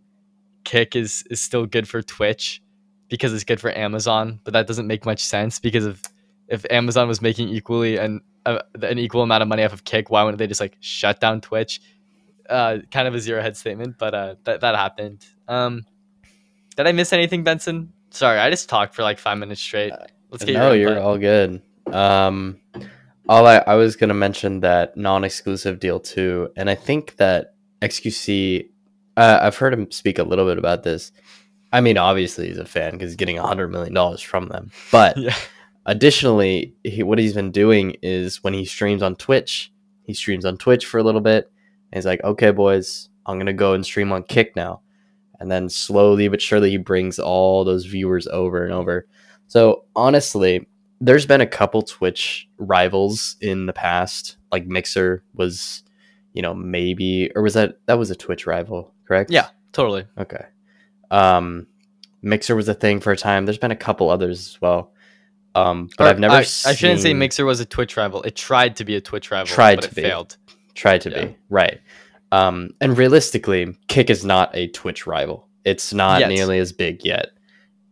Kick 0.63 0.95
is 0.95 1.25
is 1.29 1.41
still 1.41 1.67
good 1.67 1.89
for 1.89 2.03
Twitch 2.03 2.63
because 3.09 3.35
it's 3.35 3.45
good 3.45 3.61
for 3.61 3.77
Amazon, 3.77 4.39
but 4.45 4.53
that 4.53 4.69
doesn't 4.69 4.87
make 4.87 5.05
much 5.05 5.25
sense 5.25 5.59
because 5.59 5.87
if 5.87 6.03
if 6.47 6.65
Amazon 6.71 7.09
was 7.09 7.21
making 7.21 7.49
equally 7.49 7.97
an 7.97 8.21
uh, 8.47 8.59
an 8.83 8.99
equal 8.99 9.23
amount 9.23 9.43
of 9.43 9.49
money 9.49 9.65
off 9.65 9.73
of 9.73 9.85
Kick, 9.85 10.11
why 10.11 10.23
wouldn't 10.23 10.39
they 10.39 10.47
just 10.47 10.61
like 10.61 10.77
shut 10.81 11.21
down 11.21 11.41
Twitch? 11.41 11.81
Uh, 12.49 12.79
kind 12.91 13.09
of 13.09 13.15
a 13.15 13.21
zero 13.21 13.41
head 13.41 13.57
statement, 13.57 13.97
but 13.99 14.15
uh, 14.15 14.35
that 14.45 14.61
that 14.61 14.75
happened. 14.75 15.25
Um, 15.49 15.87
did 16.77 16.87
I 16.87 16.93
miss 16.93 17.13
anything, 17.13 17.45
Benson? 17.45 17.93
Sorry, 18.11 18.39
I 18.39 18.51
just 18.51 18.69
talked 18.69 18.95
for 18.95 19.03
like 19.03 19.19
five 19.19 19.39
minutes 19.39 19.61
straight. 19.61 19.93
Let's 20.31 20.45
get 20.45 20.55
no, 20.55 20.73
your 20.73 20.93
you're 20.93 21.01
all 21.01 21.19
good. 21.19 21.63
Um, 21.93 22.61
all 23.29 23.47
I, 23.47 23.59
I 23.67 23.75
was 23.77 23.97
gonna 23.97 24.15
mention 24.15 24.61
that 24.61 24.97
non-exclusive 24.97 25.81
deal 25.81 26.01
too, 26.01 26.51
and 26.57 26.69
I 26.69 26.75
think 26.75 27.17
that 27.17 27.55
XQC. 27.83 28.69
Uh, 29.17 29.39
I've 29.41 29.57
heard 29.57 29.73
him 29.73 29.91
speak 29.93 30.19
a 30.19 30.25
little 30.25 30.45
bit 30.45 30.59
about 30.59 30.83
this. 30.83 31.13
I 31.73 31.81
mean, 31.81 31.99
obviously 31.99 32.49
he's 32.49 32.59
a 32.59 32.65
fan 32.65 32.93
because 32.93 33.11
he's 33.11 33.17
getting 33.17 33.39
a 33.39 33.47
hundred 33.47 33.69
million 33.69 33.95
dollars 33.95 34.21
from 34.21 34.49
them. 34.49 34.71
But 34.93 35.17
yeah, 35.17 35.35
additionally, 35.87 36.75
he, 36.85 37.03
what 37.03 37.19
he's 37.19 37.35
been 37.35 37.51
doing 37.51 37.97
is 38.03 38.43
when 38.43 38.55
he 38.55 38.65
streams 38.65 39.03
on 39.03 39.17
Twitch, 39.17 39.73
he 40.05 40.15
streams 40.15 40.45
on 40.45 40.57
Twitch 40.57 40.87
for 40.87 40.99
a 40.99 41.03
little 41.03 41.21
bit, 41.21 41.51
and 41.93 41.99
he's 41.99 42.07
like, 42.07 42.23
"Okay, 42.25 42.51
boys, 42.51 43.09
I'm 43.27 43.39
gonna 43.39 43.53
go 43.53 43.75
and 43.75 43.85
stream 43.85 44.13
on 44.13 44.23
Kick 44.25 44.55
now," 44.57 44.81
and 45.41 45.51
then 45.51 45.69
slowly 45.69 46.29
but 46.29 46.43
surely 46.43 46.71
he 46.71 46.77
brings 46.77 47.19
all 47.19 47.65
those 47.65 47.87
viewers 47.87 48.27
over 48.29 48.65
and 48.65 48.73
over. 48.73 49.07
So 49.47 49.85
honestly, 49.95 50.67
there's 51.01 51.27
been 51.27 51.41
a 51.41 51.47
couple 51.47 51.83
Twitch 51.83 52.49
rivals 52.59 53.37
in 53.41 53.67
the 53.67 53.73
past. 53.73 54.37
Like 54.51 54.67
Mixer 54.67 55.23
was, 55.35 55.83
you 56.33 56.43
know, 56.43 56.55
maybe 56.55 57.31
or 57.35 57.43
was 57.43 57.55
that 57.55 57.79
that 57.87 57.99
was 57.99 58.11
a 58.11 58.17
Twitch 58.17 58.47
rival, 58.47 58.93
correct? 59.07 59.31
yeah, 59.31 59.49
totally. 59.73 60.07
Okay. 60.19 60.47
Um, 61.11 61.67
Mixer 62.23 62.57
was 62.57 62.69
a 62.69 62.75
thing 62.75 63.01
for 63.01 63.13
a 63.13 63.17
time. 63.17 63.45
There's 63.45 63.59
been 63.59 63.71
a 63.71 63.77
couple 63.77 64.09
others 64.09 64.49
as 64.49 64.61
well. 64.61 64.94
Um, 65.55 65.89
but 65.99 66.05
Or, 66.05 66.11
I've 66.11 66.19
never. 66.19 66.35
I, 66.35 66.39
I 66.39 66.43
shouldn't 66.43 67.01
say 67.01 67.15
Mixer 67.15 67.45
was 67.45 67.61
a 67.61 67.65
Twitch 67.65 67.97
rival. 67.97 68.23
It 68.23 68.35
tried 68.37 68.77
to 68.77 68.85
be 68.85 68.97
a 68.97 69.01
Twitch 69.01 69.31
rival, 69.31 69.47
Tried 69.47 69.77
but 69.77 69.85
to 69.85 69.91
it 69.91 69.95
be. 69.95 70.03
failed. 70.03 70.37
tried 70.75 71.01
to 71.03 71.11
Yeah. 71.11 71.25
be 71.27 71.37
right. 71.51 71.81
Um, 72.33 72.71
and 72.81 72.99
realistically, 72.99 73.77
Kick 73.87 74.11
is 74.11 74.25
not 74.25 74.51
a 74.55 74.67
Twitch 74.69 75.07
rival. 75.07 75.47
It's 75.65 75.95
not 75.95 76.21
Yet. 76.21 76.29
nearly 76.31 76.59
as 76.59 76.73
big 76.73 77.05
yet. 77.05 77.29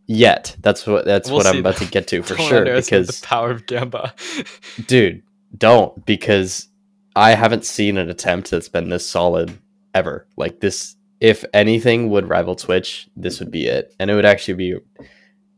Yet 0.05 0.57
that's 0.59 0.85
what 0.85 1.05
that's 1.05 1.29
We'll 1.29 1.37
what 1.37 1.47
I'm 1.47 1.59
about 1.59 1.77
though. 1.77 1.85
to 1.85 1.91
get 1.91 2.07
to 2.09 2.21
for 2.23 2.35
Don't 2.35 2.49
sure. 2.49 2.65
Because 2.75 3.21
the 3.21 3.25
power 3.25 3.51
of 3.51 3.65
Gamba. 3.65 4.13
dude, 4.87 5.23
don't 5.57 6.05
because 6.05 6.67
I 7.15 7.35
haven't 7.35 7.63
seen 7.63 7.97
an 7.97 8.09
attempt 8.09 8.51
that's 8.51 8.67
been 8.67 8.89
this 8.89 9.07
solid 9.07 9.57
ever. 9.95 10.27
Like 10.35 10.59
this, 10.59 10.95
if 11.21 11.45
anything 11.53 12.09
would 12.09 12.27
rival 12.27 12.55
Twitch, 12.55 13.07
this 13.15 13.39
would 13.39 13.49
be 13.51 13.65
it, 13.67 13.95
and 13.97 14.11
it 14.11 14.15
would 14.15 14.25
actually 14.25 14.55
be 14.55 14.75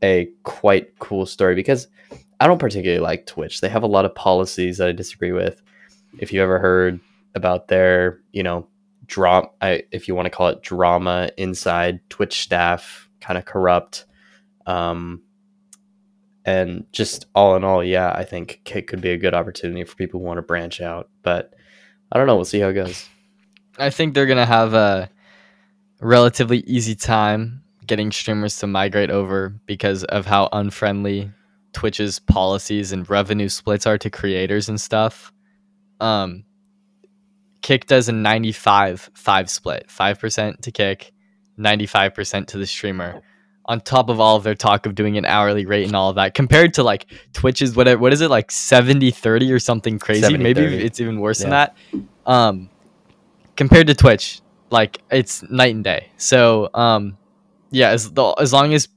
a 0.05 0.29
quite 0.43 0.97
cool 0.99 1.25
story 1.25 1.55
because 1.55 1.87
I 2.39 2.47
don't 2.47 2.59
particularly 2.59 3.01
like 3.01 3.25
Twitch. 3.25 3.61
They 3.61 3.69
have 3.69 3.83
a 3.83 3.87
lot 3.87 4.05
of 4.05 4.13
policies 4.13 4.77
that 4.77 4.87
I 4.87 4.91
disagree 4.91 5.31
with. 5.31 5.61
If 6.19 6.31
you 6.31 6.41
ever 6.41 6.59
heard 6.59 6.99
about 7.33 7.67
their, 7.67 8.21
you 8.31 8.43
know, 8.43 8.67
drama, 9.07 9.49
if 9.61 10.07
you 10.07 10.15
want 10.15 10.27
to 10.27 10.29
call 10.29 10.49
it 10.49 10.61
drama 10.61 11.29
inside 11.37 12.07
Twitch 12.09 12.41
staff, 12.41 13.09
kind 13.19 13.37
of 13.37 13.45
corrupt. 13.45 14.05
Um, 14.65 15.21
and 16.45 16.85
just 16.91 17.25
all 17.33 17.55
in 17.55 17.63
all, 17.63 17.83
yeah, 17.83 18.11
I 18.11 18.23
think 18.23 18.61
Kick 18.63 18.87
could 18.87 19.01
be 19.01 19.09
a 19.09 19.17
good 19.17 19.33
opportunity 19.33 19.83
for 19.83 19.95
people 19.95 20.19
who 20.19 20.25
want 20.25 20.37
to 20.37 20.43
branch 20.43 20.79
out. 20.79 21.09
But 21.23 21.53
I 22.11 22.17
don't 22.17 22.27
know. 22.27 22.35
We'll 22.35 22.45
see 22.45 22.59
how 22.59 22.69
it 22.69 22.73
goes. 22.73 23.09
I 23.77 23.89
think 23.89 24.13
they're 24.13 24.27
gonna 24.27 24.45
have 24.45 24.73
a 24.73 25.09
relatively 25.99 26.59
easy 26.59 26.95
time 26.95 27.64
getting 27.85 28.11
streamers 28.11 28.57
to 28.59 28.67
migrate 28.67 29.09
over 29.09 29.49
because 29.65 30.03
of 30.05 30.25
how 30.25 30.49
unfriendly 30.51 31.31
Twitch's 31.73 32.19
policies 32.19 32.91
and 32.91 33.07
revenue 33.09 33.49
splits 33.49 33.85
are 33.85 33.97
to 33.97 34.09
creators 34.09 34.69
and 34.69 34.79
stuff. 34.79 35.31
Um, 35.99 36.43
Kick 37.61 37.87
does 37.87 38.07
a 38.09 38.11
95 38.11 39.09
5 39.13 39.49
split 39.49 39.87
5% 39.87 40.61
to 40.61 40.71
Kick, 40.71 41.11
95% 41.59 42.47
to 42.47 42.57
the 42.57 42.65
streamer. 42.65 43.21
On 43.67 43.81
top 43.81 44.09
of 44.09 44.19
all 44.19 44.35
of 44.35 44.43
their 44.43 44.53
talk 44.53 44.85
of 44.85 44.93
doing 44.93 45.17
an 45.17 45.25
hourly 45.25 45.65
rate 45.65 45.87
and 45.87 45.95
all 45.95 46.11
of 46.11 46.17
that, 46.17 46.35
compared 46.35 46.75
to 46.75 46.83
like 46.83 47.07
Twitch's 47.33 47.75
whatever, 47.75 47.99
what 47.99 48.13
is 48.13 48.21
it 48.21 48.29
like 48.29 48.51
70 48.51 49.09
30 49.09 49.51
or 49.51 49.57
something 49.57 49.97
crazy? 49.97 50.37
Maybe 50.37 50.61
70-30. 50.61 50.83
it's 50.83 51.01
even 51.01 51.19
worse 51.19 51.39
than 51.39 51.49
that. 51.49 51.75
Um, 52.27 52.69
compared 53.55 53.87
to 53.87 53.95
Twitch, 53.95 54.41
like 54.69 55.01
it's 55.09 55.41
night 55.49 55.73
and 55.73 55.83
day. 55.83 56.11
So, 56.17 56.69
um, 56.75 57.17
yeah, 57.75 57.89
as 57.89 58.11
the, 58.13 58.23
as 58.39 58.53
long 58.53 58.73
as 58.73 58.87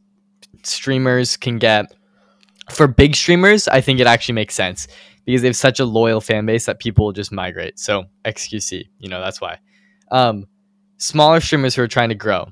streamers 0.63 1.37
can 1.37 1.59
get 1.59 1.93
for 2.71 2.87
big 2.87 3.17
streamers, 3.17 3.67
I 3.69 3.81
think 3.81 3.99
it 4.01 4.07
actually 4.07 4.35
makes 4.35 4.55
sense 4.55 4.87
because 5.25 5.43
they 5.43 5.49
have 5.49 5.57
such 5.57 5.81
a 5.81 5.85
loyal 5.85 6.21
fan 6.21 6.47
base 6.47 6.67
that 6.67 6.79
people 6.79 7.05
will 7.07 7.13
just 7.13 7.33
migrate. 7.33 7.79
So 7.79 8.05
XQC, 8.25 8.85
you 8.99 9.09
know, 9.09 9.21
that's 9.21 9.41
why. 9.41 9.59
Um, 10.11 10.47
smaller 10.99 11.41
streamers 11.41 11.75
who 11.75 11.83
are 11.83 11.89
trying 11.89 12.09
to 12.11 12.15
grow 12.15 12.49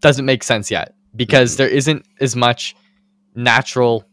doesn't 0.00 0.24
make 0.24 0.42
sense 0.42 0.70
yet 0.70 0.94
because 1.16 1.54
Mhm. 1.54 1.56
there 1.58 1.68
isn't 1.68 2.06
as 2.20 2.36
much 2.36 2.76
natural 3.34 4.04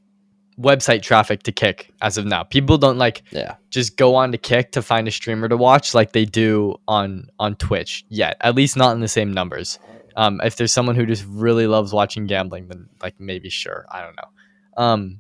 website 0.60 1.02
traffic 1.02 1.44
to 1.44 1.52
kick 1.52 1.92
as 2.02 2.18
of 2.18 2.26
now. 2.26 2.44
People 2.44 2.78
don't 2.78 2.98
like 2.98 3.24
Yeah. 3.32 3.56
just 3.72 3.98
go 3.98 4.16
on 4.16 4.32
to 4.32 4.38
Kick 4.38 4.72
to 4.74 4.82
find 4.82 5.08
a 5.08 5.12
streamer 5.12 5.48
to 5.50 5.58
watch 5.58 5.94
like 5.96 6.12
they 6.12 6.26
do 6.26 6.76
on 6.88 7.28
on 7.40 7.56
Twitch 7.56 8.04
yet. 8.10 8.38
At 8.42 8.54
least 8.56 8.78
not 8.78 8.94
in 8.96 9.02
the 9.02 9.08
same 9.08 9.34
numbers. 9.34 9.80
Um, 10.16 10.42
if 10.44 10.56
there's 10.56 10.72
someone 10.72 10.96
who 10.96 11.06
just 11.06 11.26
really 11.28 11.68
loves 11.68 11.94
watching 11.94 12.28
gambling, 12.28 12.68
then 12.68 12.88
like 13.02 13.20
maybe 13.20 13.50
sure, 13.50 13.86
I 13.92 14.02
don't 14.02 14.16
know. 14.16 14.84
Um, 14.84 15.20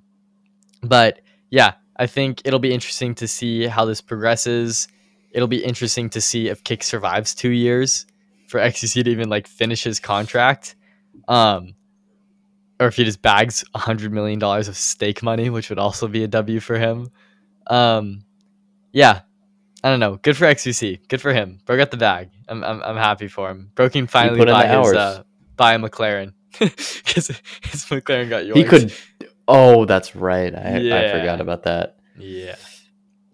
but 0.81 1.21
yeah, 1.49 1.73
I 1.97 2.07
think 2.07 2.41
it'll 2.45 2.59
be 2.59 2.73
interesting 2.73 3.15
to 3.15 3.27
see 3.27 3.67
how 3.67 3.85
this 3.85 4.01
progresses. 4.01 4.87
It'll 5.31 5.47
be 5.47 5.63
interesting 5.63 6.09
to 6.11 6.21
see 6.21 6.47
if 6.47 6.63
Kick 6.63 6.83
survives 6.83 7.33
two 7.33 7.49
years 7.49 8.05
for 8.47 8.59
XQC 8.59 9.03
to 9.03 9.09
even 9.09 9.29
like 9.29 9.47
finish 9.47 9.83
his 9.83 9.99
contract. 9.99 10.75
Um, 11.27 11.75
or 12.79 12.87
if 12.87 12.95
he 12.95 13.03
just 13.03 13.21
bags 13.21 13.63
a 13.73 13.79
hundred 13.79 14.11
million 14.11 14.39
dollars 14.39 14.67
of 14.67 14.75
stake 14.75 15.23
money, 15.23 15.49
which 15.49 15.69
would 15.69 15.79
also 15.79 16.07
be 16.07 16.23
a 16.23 16.27
W 16.27 16.59
for 16.59 16.77
him. 16.77 17.09
Um, 17.67 18.25
yeah, 18.91 19.21
I 19.83 19.89
don't 19.89 19.99
know. 19.99 20.15
Good 20.15 20.37
for 20.37 20.45
XQC. 20.45 21.07
Good 21.09 21.21
for 21.21 21.33
him. 21.33 21.59
Bro 21.65 21.77
got 21.77 21.91
the 21.91 21.97
bag. 21.97 22.29
I'm 22.47 22.63
I'm, 22.63 22.81
I'm 22.81 22.95
happy 22.95 23.27
for 23.27 23.49
him. 23.49 23.69
Bro 23.75 23.89
can 23.89 24.07
finally 24.07 24.45
buy 24.45 24.65
his 24.65 24.93
uh, 24.93 25.23
buy 25.57 25.73
a 25.73 25.79
McLaren 25.79 26.33
because 26.59 27.27
his 27.27 27.85
McLaren 27.85 28.29
got 28.29 28.45
yours. 28.45 28.57
He 28.57 28.63
could. 28.63 28.93
Oh, 29.47 29.85
that's 29.85 30.15
right. 30.15 30.55
I, 30.55 30.77
I 30.77 31.11
forgot 31.11 31.41
about 31.41 31.63
that. 31.63 31.97
Yeah. 32.17 32.55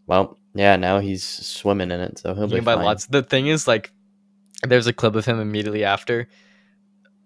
Well, 0.08 0.40
yeah. 0.56 0.76
Now 0.76 1.00
he's 1.00 1.24
swimming 1.24 1.92
in 1.92 2.00
it, 2.00 2.18
so 2.18 2.34
he'll 2.34 2.48
be 2.48 2.60
buy 2.62 2.76
fine. 2.76 2.86
lots. 2.86 3.06
The 3.06 3.22
thing 3.22 3.46
is, 3.46 3.68
like, 3.68 3.92
there's 4.64 4.88
a 4.88 4.94
clip 4.94 5.16
of 5.16 5.26
him 5.26 5.40
immediately 5.40 5.84
after. 5.84 6.28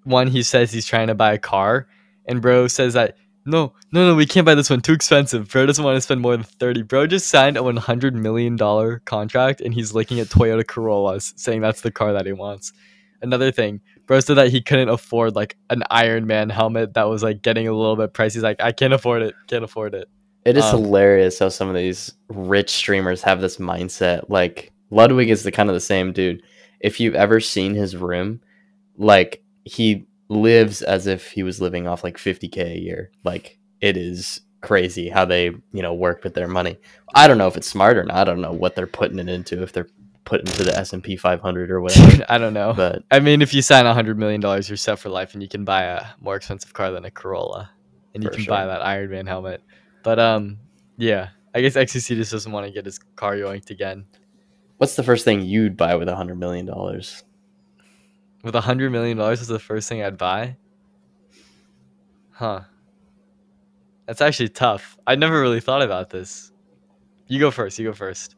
One, 0.03 0.27
he 0.27 0.43
says 0.43 0.73
he's 0.73 0.85
trying 0.85 1.07
to 1.07 1.15
buy 1.15 1.31
a 1.31 1.37
car, 1.37 1.87
and 2.25 2.41
bro 2.41 2.67
says 2.67 2.93
that 2.95 3.15
no, 3.45 3.73
no, 3.91 4.07
no, 4.07 4.15
we 4.15 4.25
can't 4.25 4.45
buy 4.45 4.55
this 4.55 4.69
one. 4.69 4.81
Too 4.81 4.93
expensive. 4.93 5.49
Bro 5.49 5.65
doesn't 5.65 5.83
want 5.83 5.97
to 5.97 6.01
spend 6.01 6.21
more 6.21 6.35
than 6.35 6.43
thirty. 6.43 6.81
Bro 6.81 7.07
just 7.07 7.27
signed 7.27 7.57
a 7.57 7.63
one 7.63 7.77
hundred 7.77 8.15
million 8.15 8.55
dollar 8.55 8.99
contract, 9.05 9.61
and 9.61 9.73
he's 9.73 9.93
looking 9.93 10.19
at 10.19 10.27
Toyota 10.27 10.65
Corollas, 10.65 11.33
saying 11.37 11.61
that's 11.61 11.81
the 11.81 11.91
car 11.91 12.13
that 12.13 12.25
he 12.25 12.33
wants. 12.33 12.73
Another 13.21 13.51
thing, 13.51 13.79
bro 14.05 14.19
said 14.19 14.35
that 14.35 14.49
he 14.49 14.61
couldn't 14.61 14.89
afford 14.89 15.35
like 15.35 15.57
an 15.69 15.83
Iron 15.89 16.27
Man 16.27 16.49
helmet 16.49 16.93
that 16.95 17.03
was 17.03 17.23
like 17.23 17.41
getting 17.41 17.67
a 17.67 17.73
little 17.73 17.95
bit 17.95 18.13
pricey. 18.13 18.33
He's 18.33 18.43
like, 18.43 18.61
I 18.61 18.71
can't 18.71 18.93
afford 18.93 19.21
it. 19.21 19.33
Can't 19.47 19.63
afford 19.63 19.93
it. 19.93 20.09
It 20.45 20.57
is 20.57 20.65
Um, 20.65 20.83
hilarious 20.83 21.39
how 21.39 21.47
some 21.47 21.69
of 21.69 21.75
these 21.75 22.13
rich 22.27 22.69
streamers 22.69 23.21
have 23.23 23.39
this 23.39 23.57
mindset. 23.57 24.25
Like 24.29 24.73
Ludwig 24.89 25.29
is 25.29 25.43
the 25.43 25.51
kind 25.51 25.69
of 25.69 25.73
the 25.73 25.79
same 25.79 26.11
dude. 26.11 26.43
If 26.81 26.99
you've 26.99 27.15
ever 27.15 27.39
seen 27.39 27.75
his 27.75 27.95
room, 27.95 28.41
like 28.97 29.41
he 29.63 30.05
lives 30.29 30.81
as 30.81 31.07
if 31.07 31.31
he 31.31 31.43
was 31.43 31.61
living 31.61 31.87
off 31.87 32.03
like 32.03 32.17
50k 32.17 32.57
a 32.57 32.79
year. 32.79 33.11
Like 33.23 33.59
it 33.81 33.97
is 33.97 34.41
crazy 34.61 35.09
how 35.09 35.25
they, 35.25 35.45
you 35.45 35.81
know, 35.81 35.93
work 35.93 36.23
with 36.23 36.33
their 36.33 36.47
money. 36.47 36.77
I 37.13 37.27
don't 37.27 37.37
know 37.37 37.47
if 37.47 37.57
it's 37.57 37.67
smart 37.67 37.97
or 37.97 38.03
not. 38.05 38.15
I 38.17 38.23
don't 38.23 38.41
know 38.41 38.53
what 38.53 38.75
they're 38.75 38.87
putting 38.87 39.19
it 39.19 39.29
into 39.29 39.61
if 39.61 39.73
they're 39.73 39.89
putting 40.25 40.47
into 40.47 40.63
the 40.63 40.77
S&P 40.77 41.17
500 41.17 41.69
or 41.69 41.81
whatever. 41.81 42.25
I 42.29 42.37
don't 42.37 42.53
know. 42.53 42.73
but 42.73 43.03
I 43.11 43.19
mean, 43.19 43.41
if 43.41 43.53
you 43.53 43.61
sign 43.61 43.85
a 43.85 43.93
hundred 43.93 44.17
million 44.17 44.39
dollars, 44.39 44.69
you're 44.69 44.77
set 44.77 44.99
for 44.99 45.09
life, 45.09 45.33
and 45.33 45.43
you 45.43 45.49
can 45.49 45.65
buy 45.65 45.83
a 45.83 46.05
more 46.21 46.35
expensive 46.35 46.73
car 46.73 46.91
than 46.91 47.03
a 47.05 47.11
Corolla, 47.11 47.69
and 48.13 48.23
you 48.23 48.29
can 48.29 48.45
buy 48.45 48.65
that 48.65 48.81
Iron 48.81 49.11
Man 49.11 49.27
helmet. 49.27 49.61
But 50.01 50.19
um, 50.19 50.59
yeah, 50.97 51.29
I 51.53 51.61
guess 51.61 51.75
XQC 51.75 52.15
just 52.15 52.31
doesn't 52.31 52.51
want 52.51 52.65
to 52.65 52.71
get 52.71 52.85
his 52.85 52.99
car 53.17 53.35
yoinked 53.35 53.69
again. 53.69 54.05
what's 54.77 54.95
the 54.95 55.03
first 55.03 55.25
thing 55.25 55.41
you'd 55.41 55.77
buy 55.77 55.95
with 55.95 56.07
a 56.07 56.11
100 56.11 56.35
million 56.39 56.65
dollars? 56.65 57.23
With 58.43 58.55
a 58.55 58.61
hundred 58.61 58.91
million 58.91 59.17
dollars 59.17 59.41
is 59.41 59.47
the 59.47 59.59
first 59.59 59.87
thing 59.87 60.03
I'd 60.03 60.17
buy. 60.17 60.57
Huh. 62.31 62.61
That's 64.05 64.21
actually 64.21 64.49
tough. 64.49 64.97
I 65.07 65.15
never 65.15 65.39
really 65.39 65.61
thought 65.61 65.81
about 65.81 66.09
this. 66.09 66.51
You 67.27 67.39
go 67.39 67.51
first. 67.51 67.79
You 67.79 67.85
go 67.85 67.93
first. 67.93 68.35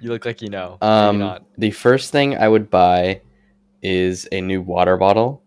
You 0.00 0.08
look 0.10 0.24
like 0.24 0.42
you 0.42 0.48
know. 0.48 0.78
Um, 0.82 1.18
not. 1.18 1.44
the 1.58 1.70
first 1.70 2.10
thing 2.10 2.36
I 2.36 2.48
would 2.48 2.70
buy 2.70 3.20
is 3.82 4.26
a 4.32 4.40
new 4.40 4.60
water 4.60 4.96
bottle, 4.96 5.42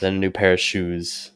then 0.00 0.14
a 0.14 0.18
new 0.18 0.30
pair 0.30 0.54
of 0.54 0.60
shoes, 0.60 1.32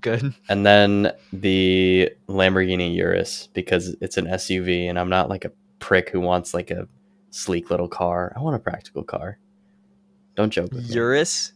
Good. 0.00 0.34
and 0.48 0.64
then 0.64 1.12
the 1.32 2.10
Lamborghini 2.28 2.94
Urus 2.94 3.48
because 3.52 3.96
it's 4.00 4.16
an 4.16 4.26
SUV, 4.26 4.88
and 4.88 4.98
I'm 4.98 5.08
not 5.08 5.28
like 5.28 5.44
a 5.44 5.52
prick 5.78 6.10
who 6.10 6.20
wants 6.20 6.54
like 6.54 6.70
a 6.70 6.88
sleek 7.30 7.70
little 7.70 7.88
car. 7.88 8.32
I 8.36 8.40
want 8.40 8.56
a 8.56 8.60
practical 8.60 9.02
car. 9.02 9.38
Don't 10.38 10.50
joke 10.50 10.70
with 10.70 10.88
me. 10.88 10.94
Urus. 10.94 11.52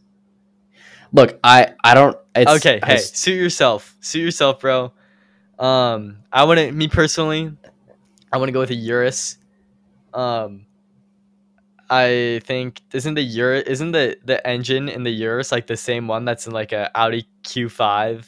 Look, 1.13 1.39
I 1.45 1.75
I 1.85 1.95
don't. 1.95 2.19
It's, 2.35 2.51
okay, 2.51 2.81
hey, 2.85 2.97
suit 2.97 3.37
yourself. 3.37 3.97
Suit 4.01 4.23
yourself, 4.23 4.59
bro. 4.59 4.93
Um, 5.57 6.17
I 6.33 6.43
wouldn't. 6.43 6.77
Me 6.77 6.89
personally, 6.89 7.53
I 8.33 8.39
want 8.39 8.49
to 8.49 8.53
go 8.53 8.59
with 8.59 8.71
a 8.71 8.75
Urus. 8.75 9.39
Um, 10.13 10.67
I 11.89 12.41
think 12.43 12.81
isn't 12.93 13.15
the 13.15 13.23
Urus 13.23 13.69
isn't 13.69 13.93
the 13.93 14.17
the 14.25 14.45
engine 14.45 14.89
in 14.89 15.05
the 15.05 15.13
Urus 15.13 15.53
like 15.53 15.69
the 15.69 15.77
same 15.77 16.09
one 16.09 16.25
that's 16.25 16.49
in 16.49 16.53
like 16.53 16.73
a 16.73 16.91
Audi 16.97 17.29
Q5, 17.45 18.27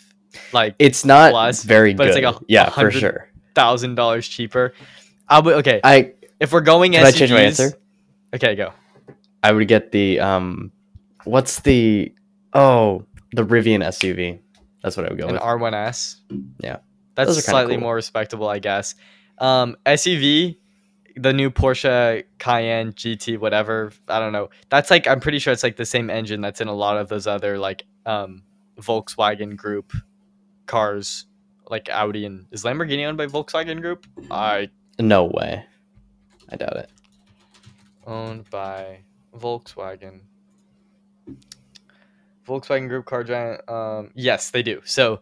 like 0.52 0.76
it's 0.78 1.04
not 1.04 1.32
plus, 1.32 1.64
very 1.64 1.94
but 1.94 2.04
good. 2.04 2.16
it's 2.16 2.24
like 2.24 2.36
a- 2.36 2.44
yeah, 2.46 2.70
for 2.70 2.92
sure. 2.92 3.28
thousand 3.56 3.96
dollars 3.96 4.28
cheaper. 4.28 4.72
I 5.28 5.40
would 5.40 5.56
okay 5.56 5.80
I 5.82 6.12
if 6.38 6.52
we're 6.52 6.60
going 6.60 6.92
can 6.92 7.04
I 7.04 7.10
change 7.10 7.32
my 7.32 7.40
answer? 7.40 7.72
Okay, 8.32 8.54
go. 8.54 8.72
I 9.44 9.52
would 9.52 9.68
get 9.68 9.92
the 9.92 10.18
um, 10.20 10.72
what's 11.24 11.60
the 11.60 12.12
oh 12.54 13.04
the 13.34 13.44
Rivian 13.44 13.84
SUV. 13.84 14.40
That's 14.82 14.96
what 14.96 15.06
I 15.06 15.10
would 15.10 15.18
go 15.18 15.26
with. 15.26 15.36
An 15.36 15.60
with. 15.60 15.72
R1S. 15.72 16.16
Yeah. 16.60 16.78
That's 17.14 17.28
Those 17.28 17.38
are 17.38 17.42
kinda 17.42 17.50
slightly 17.50 17.74
cool. 17.74 17.82
more 17.82 17.94
respectable, 17.94 18.48
I 18.48 18.58
guess. 18.58 18.94
Um, 19.38 19.76
SUV, 19.86 20.56
the 21.16 21.32
new 21.32 21.50
Porsche 21.50 22.24
Cayenne 22.38 22.92
GT, 22.92 23.38
whatever. 23.38 23.92
I 24.08 24.18
don't 24.18 24.32
know. 24.32 24.48
That's 24.70 24.90
like 24.90 25.06
I'm 25.06 25.20
pretty 25.20 25.38
sure 25.38 25.52
it's 25.52 25.62
like 25.62 25.76
the 25.76 25.86
same 25.86 26.10
engine 26.10 26.40
that's 26.40 26.60
in 26.60 26.68
a 26.68 26.74
lot 26.74 26.96
of 26.96 27.08
those 27.08 27.26
other 27.26 27.58
like 27.58 27.84
um 28.06 28.42
Volkswagen 28.80 29.56
Group 29.56 29.92
cars, 30.66 31.26
like 31.68 31.88
Audi 31.90 32.24
and 32.24 32.46
is 32.50 32.64
Lamborghini 32.64 33.06
owned 33.06 33.18
by 33.18 33.26
Volkswagen 33.26 33.80
Group? 33.82 34.06
I 34.30 34.70
No 34.98 35.24
way. 35.24 35.64
I 36.50 36.56
doubt 36.56 36.76
it. 36.76 36.90
owned 38.06 38.48
by 38.50 39.00
Volkswagen. 39.36 40.20
Volkswagen 42.46 42.88
Group 42.88 43.06
car 43.06 43.24
giant. 43.24 43.68
Um, 43.68 44.10
yes, 44.14 44.50
they 44.50 44.62
do. 44.62 44.80
So, 44.84 45.20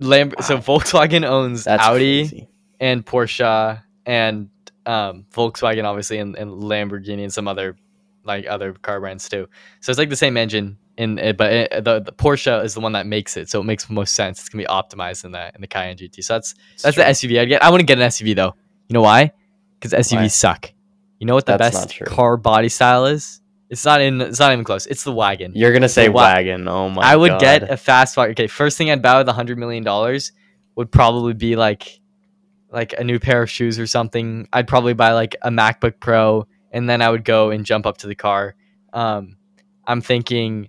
Lam- 0.00 0.32
so 0.40 0.58
Volkswagen 0.58 1.24
owns 1.24 1.64
That's 1.64 1.82
Audi 1.84 2.22
crazy. 2.28 2.48
and 2.80 3.04
Porsche 3.06 3.82
and 4.06 4.48
um, 4.86 5.24
Volkswagen, 5.32 5.84
obviously, 5.84 6.18
and, 6.18 6.36
and 6.36 6.50
Lamborghini 6.50 7.22
and 7.22 7.32
some 7.32 7.46
other 7.48 7.76
like 8.24 8.46
other 8.48 8.72
car 8.72 9.00
brands 9.00 9.28
too. 9.28 9.46
So 9.80 9.90
it's 9.90 9.98
like 9.98 10.08
the 10.10 10.16
same 10.16 10.36
engine 10.36 10.78
in 10.96 11.18
it, 11.18 11.36
but 11.36 11.52
it, 11.52 11.84
the, 11.84 12.00
the 12.00 12.12
Porsche 12.12 12.64
is 12.64 12.74
the 12.74 12.80
one 12.80 12.92
that 12.92 13.06
makes 13.06 13.36
it, 13.36 13.50
so 13.50 13.60
it 13.60 13.64
makes 13.64 13.88
most 13.90 14.14
sense. 14.14 14.40
It's 14.40 14.48
gonna 14.48 14.62
be 14.64 14.68
optimized 14.68 15.24
in 15.24 15.32
that 15.32 15.54
in 15.54 15.60
the 15.60 15.66
Cayenne 15.66 15.96
GT. 15.96 16.24
So 16.24 16.34
that's 16.34 16.54
It's 16.74 16.82
that's 16.82 16.94
true. 16.96 17.04
the 17.04 17.10
SUV 17.36 17.40
I'd 17.40 17.44
get. 17.46 17.62
I 17.62 17.70
wouldn't 17.70 17.86
get 17.86 17.98
an 18.00 18.08
SUV 18.08 18.34
though. 18.34 18.54
You 18.88 18.94
know 18.94 19.02
why? 19.02 19.32
Because 19.78 19.92
SUVs 19.92 20.16
Why? 20.16 20.26
suck. 20.28 20.72
You 21.20 21.26
know 21.26 21.34
what 21.34 21.46
the 21.46 21.56
That's 21.56 21.76
best 21.86 22.00
car 22.06 22.36
body 22.36 22.68
style 22.68 23.06
is? 23.06 23.40
It's 23.74 23.84
not 23.84 24.00
in. 24.00 24.20
It's 24.20 24.38
not 24.38 24.52
even 24.52 24.64
close. 24.64 24.86
It's 24.86 25.02
the 25.02 25.10
wagon. 25.10 25.50
You're 25.56 25.72
gonna 25.72 25.88
say 25.88 26.08
wa- 26.08 26.22
wagon. 26.22 26.68
Oh 26.68 26.88
my! 26.90 27.02
God. 27.02 27.04
I 27.04 27.16
would 27.16 27.30
God. 27.32 27.40
get 27.40 27.70
a 27.70 27.76
fast 27.76 28.16
wagon. 28.16 28.30
Okay, 28.30 28.46
first 28.46 28.78
thing 28.78 28.88
I'd 28.88 29.02
buy 29.02 29.18
with 29.18 29.28
a 29.28 29.32
hundred 29.32 29.58
million 29.58 29.82
dollars 29.82 30.30
would 30.76 30.92
probably 30.92 31.34
be 31.34 31.56
like, 31.56 31.98
like 32.70 32.94
a 32.96 33.02
new 33.02 33.18
pair 33.18 33.42
of 33.42 33.50
shoes 33.50 33.80
or 33.80 33.88
something. 33.88 34.46
I'd 34.52 34.68
probably 34.68 34.94
buy 34.94 35.10
like 35.14 35.34
a 35.42 35.50
MacBook 35.50 35.98
Pro, 35.98 36.46
and 36.70 36.88
then 36.88 37.02
I 37.02 37.10
would 37.10 37.24
go 37.24 37.50
and 37.50 37.66
jump 37.66 37.84
up 37.84 37.96
to 37.98 38.06
the 38.06 38.14
car. 38.14 38.54
Um, 38.92 39.38
I'm 39.88 40.00
thinking 40.00 40.68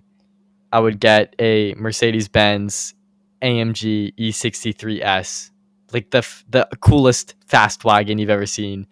I 0.72 0.80
would 0.80 0.98
get 0.98 1.36
a 1.38 1.74
Mercedes 1.74 2.26
Benz 2.26 2.92
AMG 3.40 4.16
E63s, 4.16 5.52
like 5.92 6.10
the 6.10 6.18
f- 6.18 6.44
the 6.50 6.68
coolest 6.80 7.36
fast 7.46 7.84
wagon 7.84 8.18
you've 8.18 8.30
ever 8.30 8.46
seen. 8.46 8.88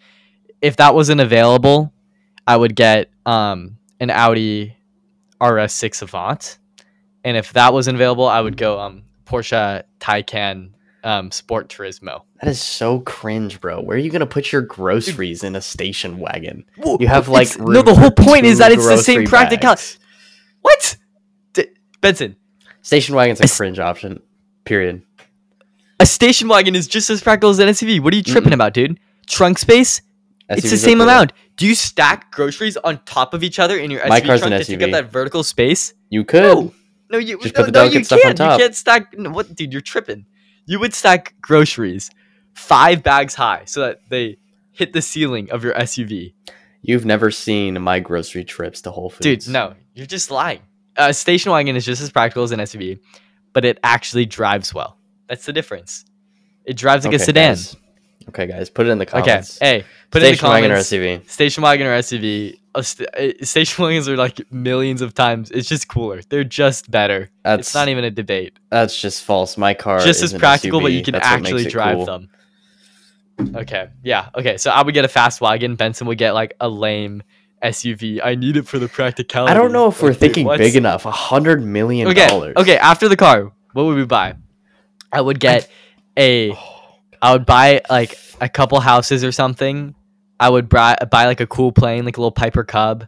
If 0.63 0.77
that 0.77 0.95
wasn't 0.95 1.21
available, 1.21 1.93
I 2.47 2.57
would 2.57 2.77
get 2.77 3.11
um 3.27 3.79
an 4.01 4.11
Audi 4.11 4.77
RS6 5.41 6.03
Avant. 6.03 6.59
And 7.25 7.37
if 7.37 7.53
that 7.55 7.73
wasn't 7.73 7.97
available, 7.97 8.27
I 8.29 8.41
would 8.41 8.57
go 8.57 8.79
um 8.81 9.03
Porsche 9.27 9.83
Taycan 10.01 10.71
um 11.03 11.31
Sport 11.31 11.69
Turismo. 11.69 12.23
That 12.41 12.51
is 12.51 12.61
so 12.61 13.01
cringe, 13.01 13.61
bro. 13.61 13.81
Where 13.81 13.97
are 13.97 14.01
you 14.01 14.11
gonna 14.11 14.27
put 14.27 14.53
your 14.53 14.63
groceries 14.63 15.43
in 15.43 15.57
a 15.57 15.61
station 15.61 16.19
wagon? 16.19 16.65
You 17.01 17.07
have 17.09 17.29
like 17.29 17.59
no. 17.59 17.83
The 17.83 17.95
whole 17.95 18.11
point 18.11 18.45
is 18.45 18.59
that 18.59 18.73
it's 18.73 18.87
the 18.87 18.99
same 18.99 19.25
practicality. 19.25 19.99
What? 20.63 20.97
D- 21.55 21.69
Benson, 22.01 22.37
Station 22.83 23.15
wagon's 23.15 23.41
a 23.41 23.45
It's- 23.45 23.57
cringe 23.57 23.79
option. 23.79 24.21
Period. 24.65 25.03
a 26.01 26.07
station 26.07 26.49
wagon 26.49 26.75
is 26.75 26.87
just 26.89 27.09
as 27.11 27.21
practical 27.23 27.51
as 27.51 27.59
an 27.59 27.69
SUV. 27.69 28.01
What 28.01 28.13
are 28.13 28.17
you 28.17 28.23
tripping 28.23 28.51
Mm-mm. 28.51 28.55
about, 28.55 28.73
dude? 28.75 28.99
Trunk 29.27 29.59
space? 29.59 30.01
it's 30.51 30.71
the 30.71 30.77
same 30.77 30.99
cool. 30.99 31.05
amount. 31.09 31.33
Do 31.57 31.67
you 31.67 31.75
stack 31.75 32.33
groceries 32.33 32.77
on 32.79 33.01
top 33.05 33.33
of 33.35 33.45
each 33.45 33.59
other 33.59 33.77
in 33.79 33.91
your 33.91 34.07
My 34.09 34.21
SUV 34.21 34.27
car's 34.27 34.43
an 34.43 34.49
trunk 34.49 34.65
to 34.65 34.77
take 34.77 34.83
up 34.83 34.91
that 34.91 35.11
vertical 35.13 35.43
space? 35.45 35.95
You 36.11 36.25
could. 36.25 36.43
No, 36.43 36.75
no, 37.11 37.19
you 37.19 37.39
Just 37.41 37.55
no, 37.55 37.61
put 37.63 37.67
the 37.67 37.73
no, 37.73 37.81
delicate 37.81 37.99
you 37.99 38.05
stuff 38.05 38.17
on 38.19 38.23
can't. 38.23 38.39
You 38.39 38.45
top. 38.45 38.61
can't 38.61 38.75
stack. 38.75 39.19
No, 39.19 39.31
what, 39.31 39.55
dude? 39.55 39.73
You're 39.73 39.81
tripping. 39.83 40.27
You 40.67 40.81
would 40.81 40.95
stack 40.95 41.35
groceries 41.41 42.11
five 42.55 43.03
bags 43.03 43.35
high 43.35 43.63
so 43.67 43.81
that 43.83 44.01
they 44.09 44.39
hit 44.73 44.93
the 44.93 45.03
ceiling 45.03 45.51
of 45.51 45.63
your 45.63 45.75
SUV. 45.75 46.35
You've 46.83 47.05
never 47.05 47.31
seen 47.31 47.81
my 47.81 48.01
grocery 48.01 48.45
trips 48.45 48.83
to 48.83 48.91
Whole 48.91 49.11
Foods. 49.11 49.47
Dude, 49.47 49.53
no, 49.53 49.75
you're 49.95 50.07
just 50.07 50.31
lying. 50.31 50.61
A 50.97 51.15
station 51.15 51.51
wagon 51.53 51.77
is 51.77 51.85
just 51.85 52.03
as 52.03 52.11
practical 52.11 52.43
as 52.45 52.53
an 52.53 52.61
SUV, 52.61 52.99
but 53.53 53.65
it 53.65 53.79
actually 53.83 54.27
drives 54.27 54.73
well. 54.75 54.99
That's 55.29 55.47
the 55.47 55.53
difference. 55.53 56.05
It 56.65 56.77
drives 56.77 57.05
like 57.05 57.15
Okay, 57.15 57.23
a 57.23 57.27
sedan. 57.27 57.51
guys. 57.55 57.77
Okay, 58.29 58.47
guys, 58.47 58.71
put 58.71 58.87
it 58.87 58.91
in 58.91 58.99
the 58.99 59.07
comments. 59.07 59.27
Okay, 59.29 59.33
comments. 59.35 59.59
hey, 59.61 59.85
put 60.11 60.23
it 60.23 60.27
in 60.27 60.33
the 60.33 60.37
Station 60.37 60.49
wagon 60.49 60.71
or 60.71 60.75
comments. 60.75 60.93
SUV. 60.93 61.31
Station 61.31 61.63
wagon 61.63 61.87
or 61.87 61.99
SUV. 61.99 62.59
Uh, 62.77 62.83
st- 62.83 63.47
station 63.47 63.85
wagons 63.85 64.09
are 64.09 64.17
like 64.17 64.51
millions 64.53 65.01
of 65.01 65.15
times. 65.15 65.51
It's 65.53 65.69
just 65.69 65.87
cooler. 65.87 66.23
They're 66.29 66.43
just 66.43 66.91
better. 66.91 67.31
That's 67.45 67.61
it's 67.69 67.75
not 67.75 67.87
even 67.89 68.03
a 68.05 68.11
debate. 68.11 68.59
that's 68.71 69.01
just 69.01 69.23
false. 69.23 69.57
My 69.57 69.75
car 69.75 70.01
just 70.01 70.23
as 70.25 70.33
practical, 70.35 70.81
but 70.81 70.91
you 70.93 71.03
can 71.03 71.13
That's 71.13 71.25
actually 71.27 71.67
drive 71.67 71.97
cool. 71.99 72.07
them. 72.07 72.31
Okay, 73.57 73.89
yeah, 74.03 74.29
okay. 74.37 74.57
So 74.57 74.71
I 74.71 74.83
would 74.83 74.95
get 74.95 75.05
a 75.05 75.09
fast 75.09 75.41
wagon. 75.41 75.75
Benson 75.77 76.07
would 76.07 76.19
get 76.19 76.35
like 76.35 76.55
a 76.61 76.69
lame 76.69 77.23
SUV. 77.63 78.21
I 78.25 78.35
need 78.37 78.57
it 78.57 78.67
for 78.67 78.79
the 78.79 78.89
practicality. 78.89 79.51
I 79.51 79.55
don't 79.55 79.73
know 79.73 79.89
if 79.89 80.01
we're 80.03 80.15
thinking 80.15 80.47
what's- 80.47 80.59
big 80.59 80.77
enough. 80.77 81.05
A 81.07 81.11
hundred 81.11 81.63
million 81.63 82.09
Okay, 82.09 82.27
dollars. 82.27 82.55
okay. 82.57 82.77
After 82.77 83.09
the 83.09 83.17
car, 83.17 83.53
what 83.73 83.85
would 83.87 83.97
we 83.97 84.05
buy? 84.05 84.35
I 85.13 85.21
would 85.21 85.39
get 85.41 85.69
a. 86.19 86.57
I 87.21 87.33
would 87.33 87.47
buy 87.47 87.83
like 87.91 88.19
a 88.41 88.49
couple 88.49 88.81
houses 88.81 89.25
or 89.25 89.33
something. 89.33 89.95
I 90.39 90.49
would 90.49 90.69
buy, 90.69 90.97
buy 91.11 91.27
like 91.27 91.41
a 91.41 91.47
cool 91.47 91.73
plane, 91.73 92.05
like 92.05 92.17
a 92.17 92.21
little 92.21 92.33
Piper 92.33 92.65
Cub. 92.65 93.07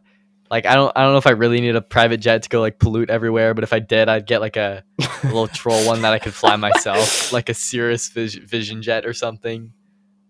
Like 0.51 0.65
I 0.65 0.75
don't 0.75 0.93
I 0.95 1.03
don't 1.03 1.13
know 1.13 1.19
if 1.19 1.27
I 1.27 1.31
really 1.33 1.61
need 1.61 1.75
a 1.75 1.83
private 1.83 2.19
jet 2.19 2.45
to 2.45 2.49
go 2.49 2.61
like 2.61 2.79
pollute 2.79 3.11
everywhere, 3.11 3.53
but 3.53 3.65
if 3.65 3.73
I 3.73 3.81
did, 3.81 4.09
I'd 4.09 4.27
get 4.27 4.41
like 4.41 4.57
a, 4.57 4.85
a 5.01 5.09
little 5.25 5.49
troll 5.49 5.85
one 5.87 6.03
that 6.03 6.13
I 6.13 6.19
could 6.19 6.35
fly 6.35 6.55
myself, 6.57 7.33
like 7.33 7.49
a 7.49 7.55
Cirrus 7.55 8.09
Vis- 8.09 8.35
Vision 8.37 8.81
Jet 8.81 9.05
or 9.07 9.13
something. 9.13 9.73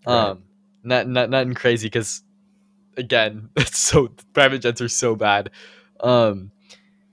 Right. 0.07 0.31
Um, 0.31 0.45
not 0.83 1.07
not 1.07 1.29
nothing 1.29 1.55
crazy 1.55 1.89
because, 1.89 2.23
again, 2.97 3.51
it's 3.57 3.79
so 3.79 4.09
private 4.33 4.63
jets 4.63 4.81
are 4.81 4.89
so 4.89 5.17
bad. 5.17 5.51
Um, 6.01 6.51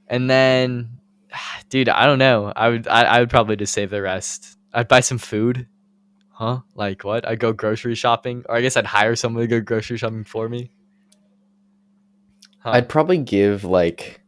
and 0.07 0.29
then, 0.29 0.99
dude, 1.69 1.89
I 1.89 2.05
don't 2.05 2.19
know. 2.19 2.53
I 2.55 2.69
would 2.69 2.87
I, 2.87 3.03
I 3.03 3.19
would 3.19 3.29
probably 3.29 3.57
just 3.57 3.73
save 3.73 3.89
the 3.89 4.01
rest. 4.01 4.57
I'd 4.73 4.87
buy 4.87 5.01
some 5.01 5.17
food. 5.17 5.67
Huh? 6.35 6.59
Like 6.75 7.03
what? 7.03 7.27
I'd 7.27 7.39
go 7.39 7.53
grocery 7.53 7.95
shopping, 7.95 8.43
or 8.49 8.55
I 8.55 8.61
guess 8.61 8.75
I'd 8.75 8.85
hire 8.85 9.15
someone 9.15 9.41
to 9.43 9.47
go 9.47 9.61
grocery 9.61 9.97
shopping 9.97 10.23
for 10.23 10.49
me. 10.49 10.71
Huh. 12.59 12.71
I'd 12.71 12.89
probably 12.89 13.17
give 13.17 13.63
like 13.63 14.21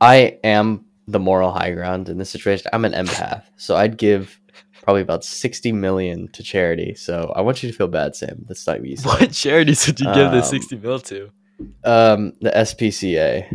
I 0.00 0.38
am 0.44 0.84
the 1.06 1.18
moral 1.18 1.50
high 1.52 1.72
ground 1.72 2.08
in 2.08 2.18
this 2.18 2.30
situation. 2.30 2.70
I'm 2.72 2.84
an 2.84 2.92
empath, 2.92 3.42
so 3.56 3.76
I'd 3.76 3.96
give 3.98 4.40
probably 4.82 5.02
about 5.02 5.24
sixty 5.24 5.72
million 5.72 6.28
to 6.28 6.42
charity. 6.42 6.94
So 6.94 7.32
I 7.36 7.42
want 7.42 7.62
you 7.62 7.70
to 7.70 7.76
feel 7.76 7.88
bad, 7.88 8.16
Sam. 8.16 8.44
That's 8.48 8.66
not 8.66 8.80
what 8.80 8.88
you 8.88 8.96
said. 8.96 9.06
what 9.08 9.32
charities 9.32 9.86
would 9.86 10.00
you 10.00 10.06
give 10.06 10.30
the 10.30 10.38
Um, 10.38 10.42
sixty 10.44 10.76
mil 10.76 11.00
to? 11.00 11.30
Um, 11.84 12.32
the 12.40 12.50
SPCA. 12.50 13.46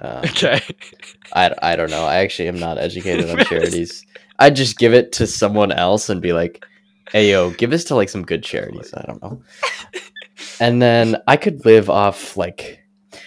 Um, 0.00 0.24
Okay. 0.24 0.60
I, 1.32 1.54
I 1.62 1.76
don't 1.76 1.90
know. 1.90 2.04
I 2.04 2.16
actually 2.16 2.48
am 2.48 2.58
not 2.58 2.78
educated 2.78 3.30
on 3.30 3.38
charities. 3.46 4.04
I'd 4.40 4.56
just 4.56 4.76
give 4.78 4.92
it 4.92 5.12
to 5.12 5.26
someone 5.28 5.70
else 5.70 6.08
and 6.10 6.20
be 6.20 6.32
like, 6.32 6.66
"Hey, 7.10 7.30
yo, 7.30 7.50
give 7.50 7.70
this 7.70 7.84
to 7.84 7.94
like 7.94 8.08
some 8.08 8.24
good 8.24 8.42
charities." 8.42 8.92
I 8.94 9.02
don't 9.02 9.22
know. 9.22 9.42
And 10.60 10.80
then 10.80 11.16
I 11.26 11.36
could 11.36 11.64
live 11.64 11.90
off 11.90 12.36
like, 12.36 12.80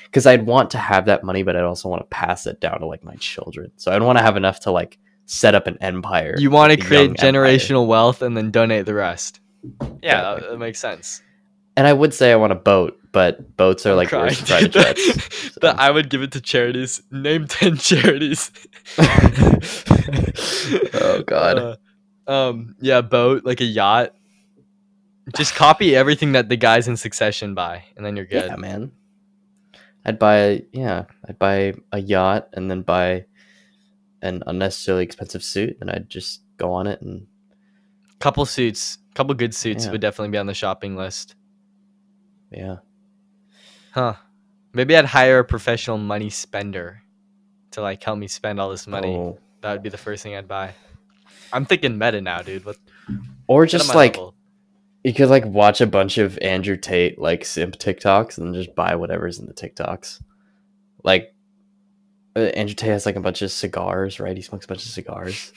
because 0.05 0.25
I'd 0.25 0.45
want 0.45 0.71
to 0.71 0.77
have 0.77 1.05
that 1.05 1.23
money, 1.23 1.43
but 1.43 1.55
I'd 1.55 1.63
also 1.63 1.89
want 1.89 2.01
to 2.01 2.07
pass 2.07 2.47
it 2.47 2.61
down 2.61 2.79
to 2.79 2.85
like 2.85 3.03
my 3.03 3.15
children. 3.15 3.71
So 3.77 3.91
I'd 3.91 4.01
want 4.01 4.17
to 4.17 4.23
have 4.23 4.37
enough 4.37 4.61
to 4.61 4.71
like 4.71 4.97
set 5.25 5.55
up 5.55 5.67
an 5.67 5.77
empire. 5.81 6.35
You 6.37 6.49
want 6.49 6.71
to 6.71 6.79
like, 6.79 6.87
create 6.87 7.01
young 7.01 7.09
empire. 7.11 7.31
generational 7.31 7.87
wealth 7.87 8.21
and 8.21 8.37
then 8.37 8.51
donate 8.51 8.85
the 8.85 8.93
rest. 8.93 9.39
Yeah, 10.01 10.21
that, 10.21 10.49
that 10.49 10.57
makes 10.57 10.79
sense. 10.79 11.21
And 11.77 11.87
I 11.87 11.93
would 11.93 12.13
say 12.13 12.31
I 12.31 12.37
want 12.37 12.53
a 12.53 12.55
boat, 12.55 12.97
but 13.11 13.57
boats 13.57 13.85
are 13.85 13.91
I'm 13.91 13.97
like 13.97 14.09
crying, 14.09 14.27
worse 14.27 14.37
than 14.37 14.47
private 14.47 14.71
dude. 14.71 14.83
jets. 14.83 15.53
so. 15.53 15.59
But 15.59 15.77
I 15.77 15.91
would 15.91 16.09
give 16.09 16.21
it 16.21 16.31
to 16.33 16.41
charities. 16.41 17.01
Name 17.11 17.47
ten 17.47 17.75
charities. 17.77 18.51
oh 18.97 19.59
God. 21.25 21.57
Uh, 21.57 21.75
um. 22.27 22.75
Yeah, 22.79 23.01
boat 23.01 23.45
like 23.45 23.61
a 23.61 23.65
yacht. 23.65 24.13
Just 25.35 25.55
copy 25.55 25.95
everything 25.95 26.33
that 26.33 26.49
the 26.49 26.55
guys 26.57 26.87
in 26.87 26.97
Succession 26.97 27.55
buy, 27.55 27.83
and 27.97 28.05
then 28.05 28.15
you're 28.15 28.25
good. 28.25 28.45
Yeah, 28.49 28.55
man. 28.57 28.91
I'd 30.05 30.19
buy 30.19 30.63
yeah, 30.71 31.05
I'd 31.27 31.39
buy 31.39 31.73
a 31.91 31.99
yacht 31.99 32.49
and 32.53 32.69
then 32.69 32.83
buy 32.83 33.25
an 34.21 34.43
unnecessarily 34.45 35.03
expensive 35.03 35.43
suit, 35.43 35.77
and 35.81 35.89
I'd 35.89 36.09
just 36.09 36.41
go 36.57 36.71
on 36.71 36.87
it 36.87 37.01
and 37.01 37.27
Couple 38.19 38.45
suits, 38.45 38.97
couple 39.13 39.33
good 39.35 39.53
suits 39.53 39.85
Yeah. 39.85 39.91
would 39.91 40.01
definitely 40.01 40.29
be 40.31 40.37
on 40.37 40.45
the 40.45 40.53
shopping 40.53 40.95
list. 40.95 41.35
yeah. 42.51 42.77
Huh. 43.91 44.13
Maybe 44.73 44.95
I'd 44.95 45.05
hire 45.05 45.39
a 45.39 45.45
professional 45.45 45.97
money 45.97 46.29
spender 46.29 47.01
to 47.71 47.81
like 47.81 48.01
help 48.03 48.17
me 48.19 48.27
spend 48.27 48.59
all 48.59 48.69
this 48.69 48.87
money. 48.87 49.15
Oh. 49.15 49.39
That 49.61 49.71
would 49.73 49.83
be 49.83 49.89
the 49.89 49.97
first 49.97 50.21
thing 50.23 50.35
I'd 50.35 50.47
buy. 50.47 50.73
I'm 51.55 51.65
thinking 51.65 51.97
meta 51.97 52.21
now, 52.21 52.41
dude. 52.41 52.65
What? 52.65 52.77
Or 53.47 53.65
just 53.65 53.95
like 53.95 54.17
level. 54.17 54.35
you 55.03 55.13
could 55.13 55.29
like 55.29 55.45
watch 55.45 55.79
a 55.79 55.87
bunch 55.87 56.17
of 56.17 56.37
Andrew 56.41 56.75
Tate 56.75 57.17
like 57.17 57.45
simp 57.45 57.77
TikToks 57.77 58.37
and 58.37 58.53
just 58.53 58.75
buy 58.75 58.95
whatever's 58.95 59.39
in 59.39 59.45
the 59.45 59.53
TikToks. 59.53 60.21
Like 61.03 61.33
uh, 62.35 62.39
Andrew 62.39 62.75
Tate 62.75 62.89
has 62.89 63.05
like 63.05 63.15
a 63.15 63.21
bunch 63.21 63.41
of 63.41 63.51
cigars, 63.51 64.19
right? 64.19 64.35
He 64.35 64.43
smokes 64.43 64.65
a 64.65 64.67
bunch 64.67 64.83
of 64.83 64.91
cigars. 64.91 65.53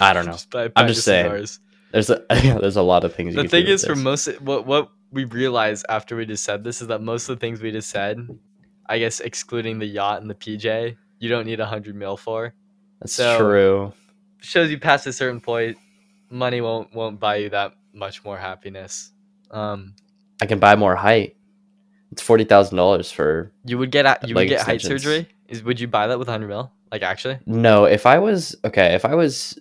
I 0.00 0.12
don't 0.12 0.26
know. 0.26 0.32
Just 0.32 0.54
I'm 0.54 0.88
just 0.88 1.04
saying. 1.04 1.26
cigars. 1.26 1.60
There's 1.92 2.10
a 2.10 2.24
there's 2.30 2.76
a 2.76 2.82
lot 2.82 3.04
of 3.04 3.14
things. 3.14 3.34
The 3.34 3.48
thing 3.48 3.66
do 3.66 3.72
is, 3.72 3.84
for 3.84 3.96
most 3.96 4.40
what 4.40 4.66
what 4.66 4.90
we 5.10 5.24
realize 5.24 5.84
after 5.88 6.16
we 6.16 6.24
just 6.24 6.44
said 6.44 6.64
this 6.64 6.80
is 6.80 6.88
that 6.88 7.02
most 7.02 7.28
of 7.28 7.36
the 7.36 7.40
things 7.40 7.60
we 7.60 7.70
just 7.70 7.90
said, 7.90 8.26
I 8.86 8.98
guess 8.98 9.20
excluding 9.20 9.78
the 9.78 9.86
yacht 9.86 10.20
and 10.20 10.30
the 10.30 10.34
PJ, 10.34 10.96
you 11.18 11.28
don't 11.28 11.46
need 11.46 11.60
a 11.60 11.66
hundred 11.66 11.96
mil 11.96 12.16
for. 12.16 12.54
that's 13.00 13.12
so- 13.12 13.38
true. 13.38 13.92
Shows 14.40 14.70
you 14.70 14.78
past 14.78 15.06
a 15.06 15.12
certain 15.12 15.40
point, 15.40 15.76
money 16.30 16.60
won't 16.60 16.94
won't 16.94 17.18
buy 17.18 17.36
you 17.36 17.50
that 17.50 17.74
much 17.92 18.24
more 18.24 18.36
happiness. 18.36 19.10
Um, 19.50 19.94
I 20.40 20.46
can 20.46 20.58
buy 20.58 20.76
more 20.76 20.94
height. 20.94 21.36
It's 22.12 22.22
forty 22.22 22.44
thousand 22.44 22.76
dollars 22.76 23.10
for 23.10 23.52
you 23.64 23.78
would 23.78 23.90
get 23.90 24.26
you 24.28 24.34
would 24.34 24.48
get 24.48 24.62
height 24.62 24.80
surgery. 24.82 25.28
Is 25.48 25.62
would 25.62 25.80
you 25.80 25.88
buy 25.88 26.06
that 26.08 26.18
with 26.18 26.28
a 26.28 26.30
hundred 26.30 26.48
mil? 26.48 26.72
Like 26.92 27.02
actually, 27.02 27.38
no. 27.46 27.84
If 27.84 28.06
I 28.06 28.18
was 28.18 28.54
okay, 28.64 28.94
if 28.94 29.04
I 29.04 29.14
was, 29.14 29.58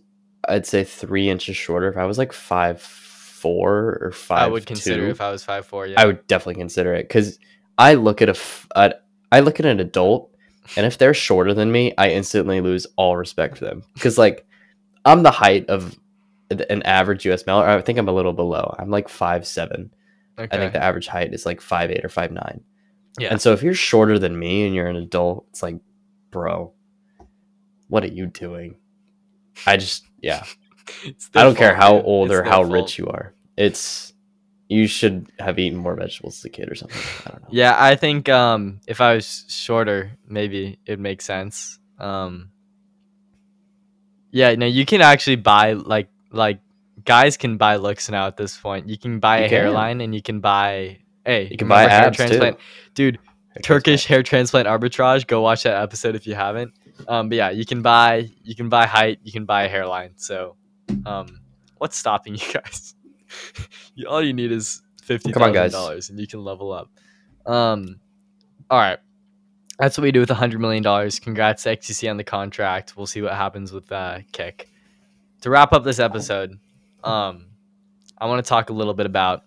I'd 0.48 0.66
say 0.66 0.84
three 0.84 1.30
inches 1.30 1.58
shorter. 1.58 1.90
If 1.90 1.98
I 1.98 2.06
was 2.06 2.18
like 2.18 2.34
five 2.34 2.82
four 2.82 4.00
or 4.02 4.12
five, 4.12 4.44
I 4.44 4.48
would 4.48 4.66
consider 4.66 5.06
two, 5.06 5.10
if 5.12 5.22
I 5.22 5.32
was 5.32 5.44
five 5.44 5.66
four. 5.66 5.88
Yeah, 5.88 6.02
I 6.02 6.06
would 6.06 6.26
definitely 6.28 6.56
consider 6.62 6.94
it 6.94 7.04
because 7.08 7.40
I 7.78 7.96
look 7.96 8.22
at 8.22 8.30
a, 8.30 8.32
f- 8.32 8.68
at- 8.76 9.06
I 9.32 9.40
look 9.42 9.60
at 9.60 9.66
an 9.66 9.80
adult, 9.80 10.32
and 10.78 10.86
if 10.86 10.98
they're 10.98 11.14
shorter 11.14 11.54
than 11.54 11.72
me, 11.72 11.94
I 11.98 12.12
instantly 12.12 12.62
lose 12.62 12.88
all 12.96 13.18
respect 13.18 13.58
for 13.58 13.66
them 13.66 13.84
because 13.96 14.18
like 14.18 14.48
I'm 15.06 15.24
the 15.24 15.32
height 15.32 15.70
of 15.70 15.98
an 16.50 16.84
average 16.84 17.26
U.S. 17.26 17.46
male. 17.46 17.58
Or 17.62 17.68
I 17.68 17.82
think 17.82 17.98
I'm 18.00 18.08
a 18.08 18.13
little 18.13 18.34
below. 18.34 18.76
I'm 18.78 18.89
like 18.89 19.08
five 19.10 19.46
seven. 19.48 19.91
okay. 20.38 20.56
I 20.56 20.60
think 20.60 20.74
the 20.74 20.84
average 20.84 21.08
height 21.08 21.34
is 21.34 21.46
like 21.46 21.62
five 21.62 21.91
eight 21.91 22.04
or 22.04 22.10
five 22.10 22.32
nine. 22.32 22.62
Yeah. 23.20 23.30
And 23.30 23.41
so 23.41 23.54
if 23.54 23.63
you're 23.63 23.74
shorter 23.74 24.20
than 24.20 24.38
me 24.38 24.65
and 24.65 24.76
you're 24.76 24.88
an 24.88 24.98
adult, 24.98 25.46
it's 25.50 25.63
like, 25.63 25.78
bro, 26.32 26.74
what 27.88 28.04
are 28.04 28.08
you 28.08 28.26
doing? 28.28 28.76
I 29.65 29.78
just 29.78 30.06
yeah. 30.22 30.44
I 31.36 31.44
don't 31.44 31.56
care 31.58 31.76
how 31.76 31.96
dude. 31.98 32.06
old 32.06 32.32
It's 32.32 32.39
or 32.39 32.44
how 32.44 32.62
fault. 32.63 32.72
rich 32.74 32.98
you 32.98 33.08
are. 33.08 33.34
It's 33.58 34.13
you 34.68 34.88
should 34.88 35.32
have 35.39 35.60
eaten 35.60 35.78
more 35.78 35.96
vegetables 35.96 36.39
as 36.39 36.46
a 36.46 36.50
kid 36.50 36.72
or 36.72 36.76
something. 36.76 37.02
I 37.26 37.30
don't 37.32 37.41
know. 37.44 37.48
Yeah, 37.52 37.76
I 37.78 37.96
think 37.96 38.28
um, 38.30 38.82
if 38.88 39.00
I 39.00 39.15
was 39.15 39.46
shorter, 39.48 40.12
maybe 40.28 40.80
it'd 40.86 41.00
make 41.00 41.22
sense. 41.22 41.80
Um, 42.00 42.50
yeah, 44.36 44.54
no, 44.56 44.65
you 44.65 44.86
can 44.86 45.00
actually 45.02 45.38
buy 45.38 45.71
like 45.74 46.10
like 46.32 46.60
guys 47.06 47.38
can 47.38 47.56
buy 47.56 47.78
looks 47.78 48.10
now 48.10 48.28
at 48.28 48.36
this 48.36 48.58
point. 48.58 48.89
You 48.89 48.98
can 48.98 49.19
buy 49.19 49.39
You 49.39 49.45
a 49.45 49.50
can. 49.50 49.58
hairline 49.62 50.02
and 50.02 50.13
you 50.13 50.21
can 50.21 50.41
buy 50.41 51.00
hey, 51.26 51.48
You 51.50 51.56
can 51.58 51.69
buy 51.69 51.84
hair 51.88 52.08
abs, 52.08 52.17
too. 52.17 52.24
transplant, 52.26 52.58
dude. 52.93 53.17
Turkish 53.63 54.06
hair 54.06 54.21
transplant 54.24 54.67
arbitrage. 54.67 55.26
Go 55.26 55.39
watch 55.41 55.63
that 55.63 55.82
episode 55.82 56.15
if 56.15 56.28
you 56.28 56.36
haven't. 56.36 56.74
Um, 57.08 57.30
but 57.30 57.38
yeah, 57.38 57.50
you 57.52 57.65
can 57.65 57.82
buy 57.82 58.30
you 58.43 58.56
can 58.56 58.67
buy 58.67 58.86
height, 58.86 59.19
you 59.24 59.32
can 59.32 59.45
buy 59.45 59.63
a 59.63 59.69
hairline. 59.69 60.12
So, 60.17 60.58
um, 61.06 61.39
what's 61.78 61.95
stopping 61.98 62.36
you 62.41 62.54
guys? 62.54 62.93
All 64.10 64.21
you 64.21 64.34
need 64.34 64.52
is 64.52 64.82
fifty 65.02 65.32
thousand 65.32 65.71
dollars, 65.71 66.10
and 66.10 66.19
you 66.19 66.28
can 66.28 66.43
level 66.43 66.74
up. 66.74 66.89
Um, 67.45 68.02
all 68.69 68.80
right, 68.80 69.00
that's 69.78 69.98
what 69.98 70.04
we 70.04 70.12
do 70.12 70.20
with 70.20 70.32
a 70.32 70.36
hundred 70.36 70.62
million 70.62 70.84
dollars. 70.84 71.20
Congrats 71.20 71.64
to 71.64 71.76
XQC 71.76 72.10
on 72.10 72.18
the 72.18 72.24
contract. 72.24 72.96
We'll 72.96 73.08
see 73.08 73.22
what 73.22 73.34
happens 73.34 73.72
with 73.72 73.92
uh, 73.92 74.20
Kick. 74.32 74.70
To 75.42 75.50
wrap 75.50 75.74
up 75.74 75.84
this 75.84 76.00
episode, 76.00 76.58
um, 77.04 77.48
I 78.18 78.28
want 78.28 78.44
to 78.44 78.50
talk 78.50 78.70
a 78.70 78.74
little 78.74 78.94
bit 78.94 79.06
about, 79.06 79.44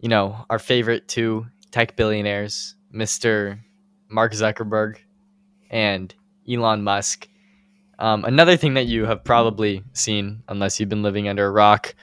you 0.00 0.08
know, 0.08 0.44
our 0.50 0.58
favorite 0.58 1.08
two 1.08 1.46
tech 1.70 1.96
billionaires, 1.96 2.74
Mr. 2.92 3.58
Mark 4.08 4.32
Zuckerberg 4.32 4.98
and 5.70 6.14
Elon 6.50 6.82
Musk. 6.82 7.28
Um, 7.98 8.24
another 8.24 8.56
thing 8.56 8.74
that 8.74 8.86
you 8.86 9.06
have 9.06 9.24
probably 9.24 9.82
seen, 9.92 10.42
unless 10.48 10.78
you've 10.78 10.88
been 10.88 11.02
living 11.02 11.28
under 11.28 11.46
a 11.46 11.50
rock, 11.50 11.94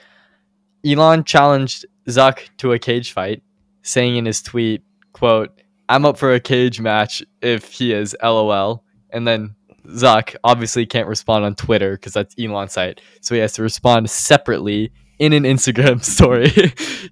Elon 0.84 1.24
challenged 1.24 1.86
Zuck 2.08 2.48
to 2.58 2.72
a 2.72 2.78
cage 2.78 3.12
fight, 3.12 3.42
saying 3.82 4.16
in 4.16 4.26
his 4.26 4.42
tweet, 4.42 4.82
"quote 5.12 5.52
I'm 5.88 6.04
up 6.04 6.16
for 6.16 6.34
a 6.34 6.40
cage 6.40 6.80
match 6.80 7.22
if 7.42 7.72
he 7.72 7.92
is 7.92 8.16
LOL," 8.22 8.84
and 9.10 9.26
then 9.26 9.54
Zuck 9.86 10.34
obviously 10.44 10.86
can't 10.86 11.08
respond 11.08 11.44
on 11.44 11.54
Twitter 11.54 11.92
because 11.92 12.12
that's 12.12 12.34
Elon's 12.38 12.72
site, 12.72 13.00
so 13.20 13.34
he 13.34 13.40
has 13.40 13.52
to 13.54 13.62
respond 13.62 14.08
separately 14.10 14.92
in 15.18 15.32
an 15.32 15.44
Instagram 15.44 16.02
story. 16.04 16.48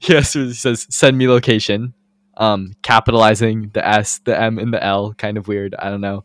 he 0.00 0.14
has 0.14 0.32
to 0.32 0.46
he 0.46 0.52
says 0.52 0.86
send 0.90 1.16
me 1.18 1.28
location, 1.28 1.94
um, 2.36 2.72
capitalizing 2.82 3.70
the 3.74 3.86
S, 3.86 4.20
the 4.24 4.38
M, 4.38 4.58
and 4.58 4.72
the 4.72 4.82
L. 4.82 5.14
Kind 5.14 5.36
of 5.36 5.48
weird. 5.48 5.74
I 5.78 5.90
don't 5.90 6.00
know. 6.00 6.24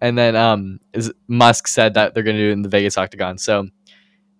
And 0.00 0.16
then 0.16 0.36
um, 0.36 0.78
is, 0.92 1.12
Musk 1.26 1.66
said 1.66 1.94
that 1.94 2.14
they're 2.14 2.22
gonna 2.22 2.38
do 2.38 2.50
it 2.50 2.52
in 2.52 2.62
the 2.62 2.68
Vegas 2.68 2.96
Octagon. 2.96 3.38
So 3.38 3.68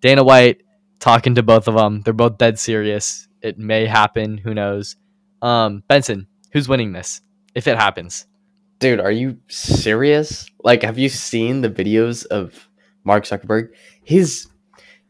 Dana 0.01 0.23
White 0.23 0.63
talking 1.01 1.35
to 1.35 1.43
both 1.43 1.69
of 1.69 1.75
them. 1.75 2.03
They're 2.03 2.13
both 2.13 2.39
dead 2.39 2.59
serious. 2.59 3.29
It 3.43 3.59
may 3.59 3.87
happen. 3.87 4.39
Who 4.39 4.55
knows? 4.55 4.97
Um, 5.43 5.83
Benson, 5.89 6.27
who's 6.53 6.69
winning 6.69 6.93
this 6.93 7.21
if 7.59 7.67
it 7.67 7.77
happens? 7.77 8.27
Dude, 8.79 9.01
are 9.01 9.11
you 9.11 9.39
serious? 9.49 10.47
Like, 10.63 10.83
have 10.83 10.99
you 10.99 11.09
seen 11.09 11.61
the 11.61 11.69
videos 11.71 12.25
of 12.27 12.69
Mark 13.05 13.25
Zuckerberg? 13.25 13.71
His 14.05 14.47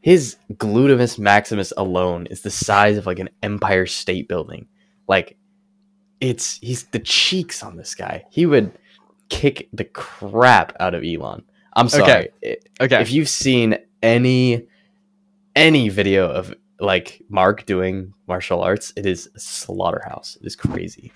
his 0.00 0.36
glutamus 0.54 1.18
maximus 1.18 1.72
alone 1.76 2.26
is 2.26 2.40
the 2.42 2.50
size 2.50 2.96
of 2.96 3.04
like 3.06 3.18
an 3.18 3.28
Empire 3.42 3.84
State 3.86 4.26
Building. 4.28 4.66
Like, 5.06 5.36
it's 6.20 6.58
he's 6.58 6.84
the 6.84 6.98
cheeks 7.00 7.62
on 7.62 7.76
this 7.76 7.94
guy. 7.94 8.24
He 8.30 8.46
would 8.46 8.72
kick 9.28 9.68
the 9.72 9.84
crap 9.84 10.72
out 10.80 10.94
of 10.94 11.04
Elon. 11.04 11.42
I'm 11.74 11.88
sorry. 11.88 12.28
I- 12.44 12.56
Okay. 12.80 13.02
If 13.02 13.12
you've 13.12 13.28
seen 13.28 13.76
any 14.02 14.66
any 15.54 15.88
video 15.90 16.30
of 16.30 16.54
like 16.80 17.20
Mark 17.28 17.66
doing 17.66 18.14
martial 18.28 18.62
arts, 18.62 18.92
it 18.96 19.04
is 19.04 19.28
a 19.34 19.40
slaughterhouse. 19.40 20.38
It 20.40 20.46
is 20.46 20.56
crazy. 20.56 21.12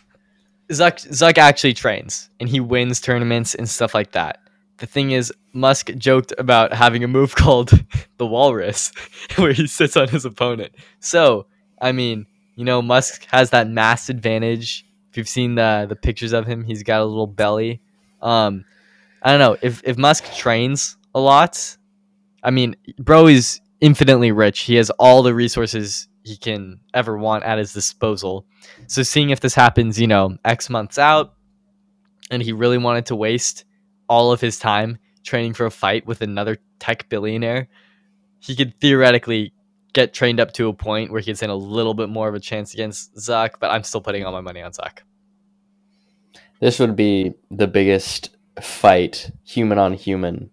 Zuck 0.71 1.07
Zuck 1.09 1.39
actually 1.39 1.75
trains 1.75 2.31
and 2.41 2.49
he 2.49 2.61
wins 2.61 3.01
tournaments 3.01 3.55
and 3.55 3.69
stuff 3.69 3.95
like 3.95 4.13
that. 4.13 4.39
The 4.79 4.87
thing 4.87 5.13
is, 5.13 5.33
Musk 5.53 5.91
joked 5.97 6.33
about 6.39 6.73
having 6.73 7.05
a 7.05 7.09
move 7.09 7.35
called 7.37 7.71
the 8.19 8.27
Walrus, 8.27 8.93
where 9.37 9.53
he 9.53 9.67
sits 9.67 9.97
on 9.97 10.09
his 10.09 10.25
opponent. 10.25 10.75
So, 11.01 11.47
I 11.81 11.93
mean, 11.93 12.27
you 12.57 12.65
know, 12.65 12.83
Musk 12.83 13.27
has 13.31 13.51
that 13.51 13.69
mass 13.69 14.09
advantage. 14.09 14.85
If 15.11 15.17
you've 15.19 15.29
seen 15.29 15.55
the 15.55 15.87
the 15.89 15.97
pictures 15.97 16.33
of 16.33 16.47
him, 16.47 16.65
he's 16.65 16.83
got 16.83 17.01
a 17.01 17.05
little 17.05 17.27
belly. 17.27 17.81
Um, 18.21 18.65
I 19.23 19.31
don't 19.31 19.41
know 19.41 19.57
if 19.63 19.83
if 19.85 19.99
Musk 19.99 20.33
trains 20.35 20.97
a 21.15 21.21
lot. 21.21 21.77
I 22.43 22.51
mean, 22.51 22.75
bro 22.99 23.29
is 23.29 23.61
infinitely 23.81 24.33
rich. 24.33 24.61
He 24.61 24.77
has 24.77 24.91
all 24.91 25.23
the 25.23 25.35
resources 25.35 26.09
he 26.25 26.37
can 26.37 26.81
ever 26.95 27.17
want 27.17 27.45
at 27.45 27.59
his 27.59 27.73
disposal. 27.73 28.47
So 28.87 29.03
seeing 29.03 29.31
if 29.31 29.41
this 29.41 29.55
happens, 29.55 30.01
you 30.01 30.07
know, 30.07 30.37
X 30.45 30.71
months 30.71 30.99
out, 30.99 31.35
and 32.31 32.43
he 32.43 32.53
really 32.53 32.79
wanted 32.79 33.07
to 33.07 33.17
waste 33.17 33.65
all 34.09 34.33
of 34.33 34.41
his 34.41 34.59
time 34.59 34.99
training 35.25 35.55
for 35.55 35.67
a 35.67 35.71
fight 35.71 36.07
with 36.07 36.23
another 36.23 36.59
tech 36.79 37.09
billionaire, 37.09 37.69
he 38.41 38.57
could 38.57 38.81
theoretically 38.81 39.53
get 39.93 40.15
trained 40.15 40.41
up 40.41 40.53
to 40.53 40.69
a 40.69 40.73
point 40.73 41.11
where 41.11 41.21
he 41.21 41.27
could 41.27 41.37
stand 41.37 41.53
a 41.53 41.57
little 41.57 41.95
bit 41.95 42.09
more 42.09 42.29
of 42.29 42.35
a 42.35 42.41
chance 42.41 42.73
against 42.73 43.15
Zuck, 43.15 43.55
but 43.61 43.71
I'm 43.71 43.85
still 43.85 44.01
putting 44.01 44.25
all 44.25 44.33
my 44.33 44.41
money 44.41 44.63
on 44.63 44.73
Zuck. 44.73 45.01
This 46.61 46.79
would 46.79 46.97
be 46.97 47.35
the 47.51 47.67
biggest 47.67 48.37
fight, 48.61 49.31
human 49.45 49.79
on 49.79 49.95
human, 49.95 50.51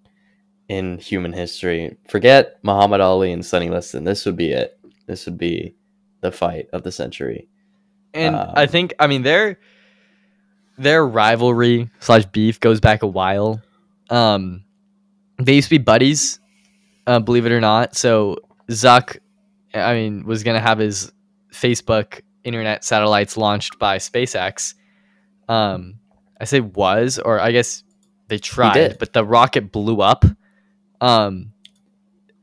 in 0.68 0.98
human 0.98 1.34
history. 1.34 1.98
Forget 2.08 2.60
Muhammad 2.64 3.02
Ali 3.02 3.32
and 3.32 3.46
Sonny 3.46 3.70
Liston. 3.70 4.04
This 4.04 4.26
would 4.26 4.36
be 4.36 4.52
it. 4.52 4.79
This 5.10 5.26
would 5.26 5.40
be 5.40 5.74
the 6.22 6.32
fight 6.32 6.68
of 6.72 6.84
the 6.84 6.92
century. 6.92 7.50
And 8.14 8.36
Um, 8.36 8.54
I 8.56 8.68
think, 8.68 8.94
I 9.00 9.08
mean, 9.08 9.24
their 9.24 9.60
their 10.78 11.06
rivalry 11.06 11.90
slash 12.00 12.26
beef 12.28 12.60
goes 12.60 12.80
back 12.80 13.02
a 13.02 13.08
while. 13.08 13.60
Um, 14.12 14.64
they 15.40 15.56
used 15.56 15.68
to 15.70 15.78
be 15.80 15.84
buddies, 15.84 16.40
uh, 17.08 17.20
believe 17.20 17.48
it 17.48 17.52
or 17.52 17.60
not. 17.60 17.96
So 17.96 18.38
Zuck, 18.70 19.18
I 19.74 19.94
mean, 19.96 20.26
was 20.26 20.44
gonna 20.44 20.62
have 20.62 20.78
his 20.78 21.12
Facebook 21.52 22.22
internet 22.44 22.84
satellites 22.84 23.36
launched 23.36 23.80
by 23.80 23.98
SpaceX. 23.98 24.76
Um, 25.50 25.96
I 26.40 26.46
say 26.46 26.60
was, 26.60 27.18
or 27.18 27.40
I 27.40 27.52
guess 27.52 27.84
they 28.28 28.38
tried, 28.38 28.76
but 29.00 29.14
the 29.14 29.26
rocket 29.26 29.72
blew 29.72 30.02
up. 30.02 30.24
Um, 31.02 31.52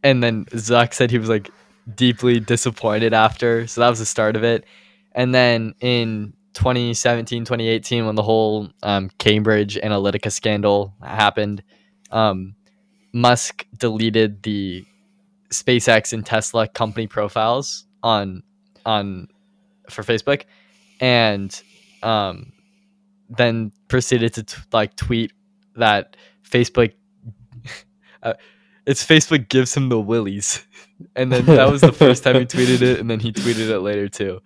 and 0.03 0.21
then 0.23 0.47
Zuck 0.47 0.93
said 0.95 1.11
he 1.13 1.19
was 1.19 1.29
like 1.29 1.49
deeply 1.95 2.41
disappointed 2.41 3.15
after. 3.15 3.67
So 3.67 3.81
that 3.81 3.91
was 3.91 3.99
the 3.99 4.07
start 4.07 4.37
of 4.37 4.45
it. 4.45 4.65
And 5.13 5.35
then 5.35 5.75
in 5.81 6.35
2017, 6.55 7.45
2018, 7.45 8.07
when 8.07 8.15
the 8.15 8.23
whole 8.23 8.71
um, 8.83 9.11
Cambridge 9.19 9.77
Analytica 9.77 10.33
scandal 10.33 10.95
happened, 11.03 11.63
um, 12.11 12.55
Musk 13.13 13.67
deleted 13.79 14.43
the 14.43 14.85
SpaceX 15.51 16.13
and 16.13 16.25
Tesla 16.25 16.69
company 16.69 17.07
profiles 17.07 17.87
on 18.03 18.43
on 18.85 19.29
for 19.89 20.03
Facebook, 20.03 20.45
and 21.01 21.63
um, 22.03 22.53
then 23.29 23.73
proceeded 23.89 24.35
to 24.35 24.43
t- 24.43 24.63
like 24.73 24.97
tweet 24.97 25.33
that 25.77 26.17
Facebook. 26.49 26.93
Uh, 28.23 28.33
it's 28.87 29.07
Facebook 29.07 29.49
gives 29.49 29.77
him 29.77 29.89
the 29.89 30.01
willies, 30.01 30.67
and 31.15 31.33
then 31.33 31.45
that 31.47 31.71
was 31.71 31.81
the 31.81 31.93
first 31.93 32.25
time 32.25 32.37
he 32.37 32.47
tweeted 32.47 32.83
it, 32.83 33.01
and 33.01 33.11
then 33.11 33.21
he 33.21 33.33
tweeted 33.33 33.69
it 33.71 33.81
later 33.81 34.09
too. 34.09 34.41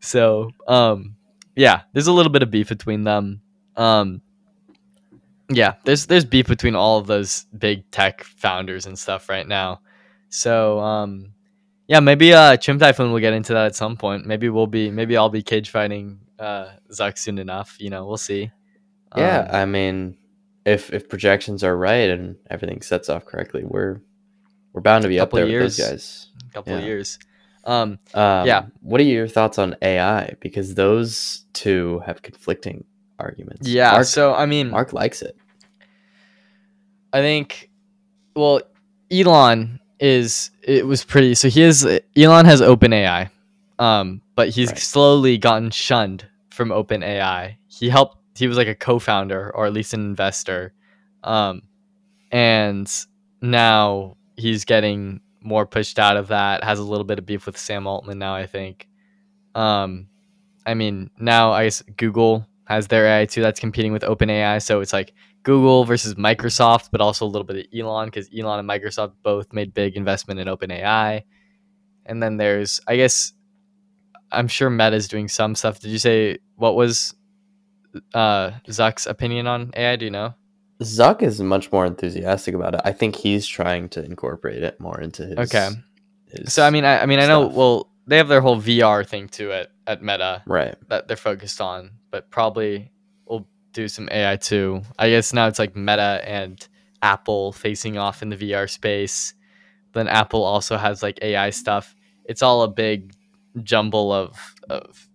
So, 0.00 0.50
um, 0.68 1.16
yeah, 1.56 1.82
there's 1.92 2.06
a 2.06 2.12
little 2.12 2.32
bit 2.32 2.42
of 2.42 2.50
beef 2.50 2.68
between 2.68 3.04
them. 3.04 3.40
Um, 3.76 4.20
yeah, 5.50 5.74
there's 5.84 6.06
there's 6.06 6.24
beef 6.24 6.46
between 6.46 6.74
all 6.74 6.98
of 6.98 7.06
those 7.06 7.44
big 7.56 7.90
tech 7.90 8.24
founders 8.24 8.86
and 8.86 8.98
stuff 8.98 9.28
right 9.28 9.46
now. 9.46 9.80
So, 10.28 10.80
um, 10.80 11.32
yeah, 11.86 12.00
maybe 12.00 12.32
uh, 12.32 12.56
Chimp 12.56 12.80
Typhoon 12.80 13.12
will 13.12 13.20
get 13.20 13.34
into 13.34 13.52
that 13.52 13.66
at 13.66 13.76
some 13.76 13.96
point. 13.96 14.26
Maybe 14.26 14.48
we'll 14.48 14.66
be 14.66 14.90
maybe 14.90 15.16
I'll 15.16 15.28
be 15.28 15.42
cage 15.42 15.70
fighting 15.70 16.18
uh, 16.38 16.68
Zuck 16.90 17.18
soon 17.18 17.38
enough. 17.38 17.76
You 17.78 17.90
know, 17.90 18.06
we'll 18.06 18.16
see. 18.16 18.50
Yeah, 19.16 19.40
Um, 19.40 19.54
I 19.54 19.64
mean, 19.66 20.16
if 20.64 20.92
if 20.92 21.08
projections 21.08 21.62
are 21.62 21.76
right 21.76 22.10
and 22.10 22.36
everything 22.50 22.80
sets 22.82 23.08
off 23.08 23.26
correctly, 23.26 23.64
we're 23.64 24.00
we're 24.74 24.82
bound 24.82 25.02
to 25.04 25.08
be 25.08 25.18
up 25.18 25.30
there 25.30 25.46
with 25.46 25.54
those 25.54 25.78
years. 25.78 25.90
guys. 25.90 26.26
a 26.50 26.52
couple 26.52 26.74
of 26.74 26.84
years. 26.84 27.18
Um, 27.64 27.98
Um, 28.12 28.46
Yeah. 28.46 28.66
What 28.82 29.00
are 29.00 29.04
your 29.04 29.26
thoughts 29.28 29.58
on 29.58 29.74
AI? 29.80 30.34
Because 30.40 30.74
those 30.74 31.44
two 31.54 32.00
have 32.04 32.20
conflicting 32.20 32.84
arguments. 33.18 33.66
yeah. 33.66 33.92
Mark, 33.92 34.04
so 34.04 34.34
I 34.34 34.44
mean, 34.44 34.68
Mark 34.70 34.92
likes 34.92 35.22
it. 35.22 35.34
I 37.12 37.20
think, 37.20 37.70
well, 38.36 38.60
Elon 39.10 39.80
is 40.00 40.50
it 40.62 40.86
was 40.86 41.04
pretty. 41.04 41.34
So 41.34 41.48
he 41.48 41.62
is 41.62 41.86
Elon 42.16 42.44
has 42.46 42.60
OpenAI, 42.60 43.30
um, 43.78 44.20
but 44.34 44.48
he's 44.50 44.68
Right. 44.70 44.78
slowly 44.78 45.38
gotten 45.38 45.70
shunned 45.70 46.26
from 46.50 46.70
OpenAI. 46.70 47.56
He 47.68 47.88
helped. 47.88 48.18
He 48.36 48.48
was 48.48 48.56
like 48.56 48.66
a 48.68 48.74
co-founder 48.74 49.52
or 49.54 49.64
at 49.66 49.72
least 49.72 49.94
an 49.94 50.00
investor, 50.00 50.72
um, 51.22 51.62
and 52.32 52.90
now 53.40 54.16
he's 54.36 54.64
getting 54.64 55.20
more 55.40 55.66
pushed 55.66 55.98
out 55.98 56.16
of 56.16 56.28
that. 56.28 56.64
Has 56.64 56.78
a 56.78 56.84
little 56.84 57.04
bit 57.04 57.18
of 57.18 57.26
beef 57.26 57.46
with 57.46 57.58
Sam 57.58 57.86
Altman 57.86 58.18
now. 58.18 58.34
I 58.34 58.46
think. 58.46 58.88
Um, 59.54 60.08
I 60.66 60.74
mean, 60.74 61.10
now 61.18 61.52
I 61.52 61.64
guess 61.64 61.82
Google 61.96 62.46
has 62.66 62.88
their 62.88 63.06
AI 63.06 63.26
too 63.26 63.42
that's 63.42 63.60
competing 63.60 63.92
with 63.92 64.02
OpenAI. 64.02 64.62
So 64.62 64.80
it's 64.80 64.92
like 64.92 65.12
Google 65.42 65.84
versus 65.84 66.14
Microsoft, 66.14 66.88
but 66.90 67.00
also 67.00 67.26
a 67.26 67.28
little 67.28 67.44
bit 67.44 67.56
of 67.56 67.78
Elon 67.78 68.06
because 68.06 68.28
Elon 68.36 68.58
and 68.58 68.68
Microsoft 68.68 69.12
both 69.22 69.52
made 69.52 69.74
big 69.74 69.96
investment 69.96 70.40
in 70.40 70.48
OpenAI. 70.48 71.22
And 72.06 72.22
then 72.22 72.38
there's, 72.38 72.80
I 72.86 72.96
guess, 72.96 73.32
I'm 74.32 74.48
sure 74.48 74.70
Meta's 74.70 75.06
doing 75.08 75.28
some 75.28 75.54
stuff. 75.54 75.80
Did 75.80 75.90
you 75.90 75.98
say 75.98 76.38
what 76.56 76.74
was 76.74 77.14
uh, 78.14 78.52
Zuck's 78.68 79.06
opinion 79.06 79.46
on 79.46 79.70
AI? 79.76 79.96
Do 79.96 80.06
you 80.06 80.10
know? 80.10 80.34
Zuck 80.84 81.22
is 81.22 81.40
much 81.40 81.70
more 81.72 81.84
enthusiastic 81.86 82.54
about 82.54 82.74
it. 82.74 82.80
I 82.84 82.92
think 82.92 83.16
he's 83.16 83.46
trying 83.46 83.88
to 83.90 84.04
incorporate 84.04 84.62
it 84.62 84.78
more 84.80 85.00
into 85.00 85.26
his. 85.26 85.38
Okay. 85.38 85.70
his- 86.30 86.52
So 86.52 86.64
I 86.66 86.70
mean, 86.70 86.84
I, 86.84 87.00
I 87.00 87.06
mean, 87.06 87.18
I 87.18 87.26
know. 87.26 87.44
stuff. 87.46 87.56
Well, 87.56 87.90
they 88.06 88.16
have 88.18 88.28
their 88.28 88.40
whole 88.40 88.60
VR 88.60 89.06
thing 89.06 89.28
too 89.28 89.52
at 89.52 89.68
at 89.86 90.02
Meta. 90.02 90.42
right. 90.46 90.74
that 90.88 91.08
they're 91.08 91.16
focused 91.16 91.60
on, 91.60 91.90
but 92.10 92.30
probably 92.30 92.90
will 93.26 93.46
do 93.72 93.86
some 93.88 94.08
AI 94.10 94.36
too. 94.36 94.82
I 94.98 95.10
guess 95.10 95.32
now 95.32 95.46
it's 95.46 95.58
like 95.58 95.76
Meta 95.76 96.22
and 96.24 96.66
Apple 97.02 97.52
facing 97.52 97.98
off 97.98 98.22
in 98.22 98.30
the 98.30 98.36
VR 98.36 98.68
space. 98.70 99.34
Then 99.92 100.08
Apple 100.08 100.42
also 100.42 100.76
has 100.78 101.02
like 101.02 101.18
AI 101.22 101.50
stuff. 101.50 101.94
It's 102.24 102.42
all 102.42 102.62
a 102.62 102.68
big 102.68 103.12
jumble 103.62 104.10
of 104.12 104.54
of 104.70 105.06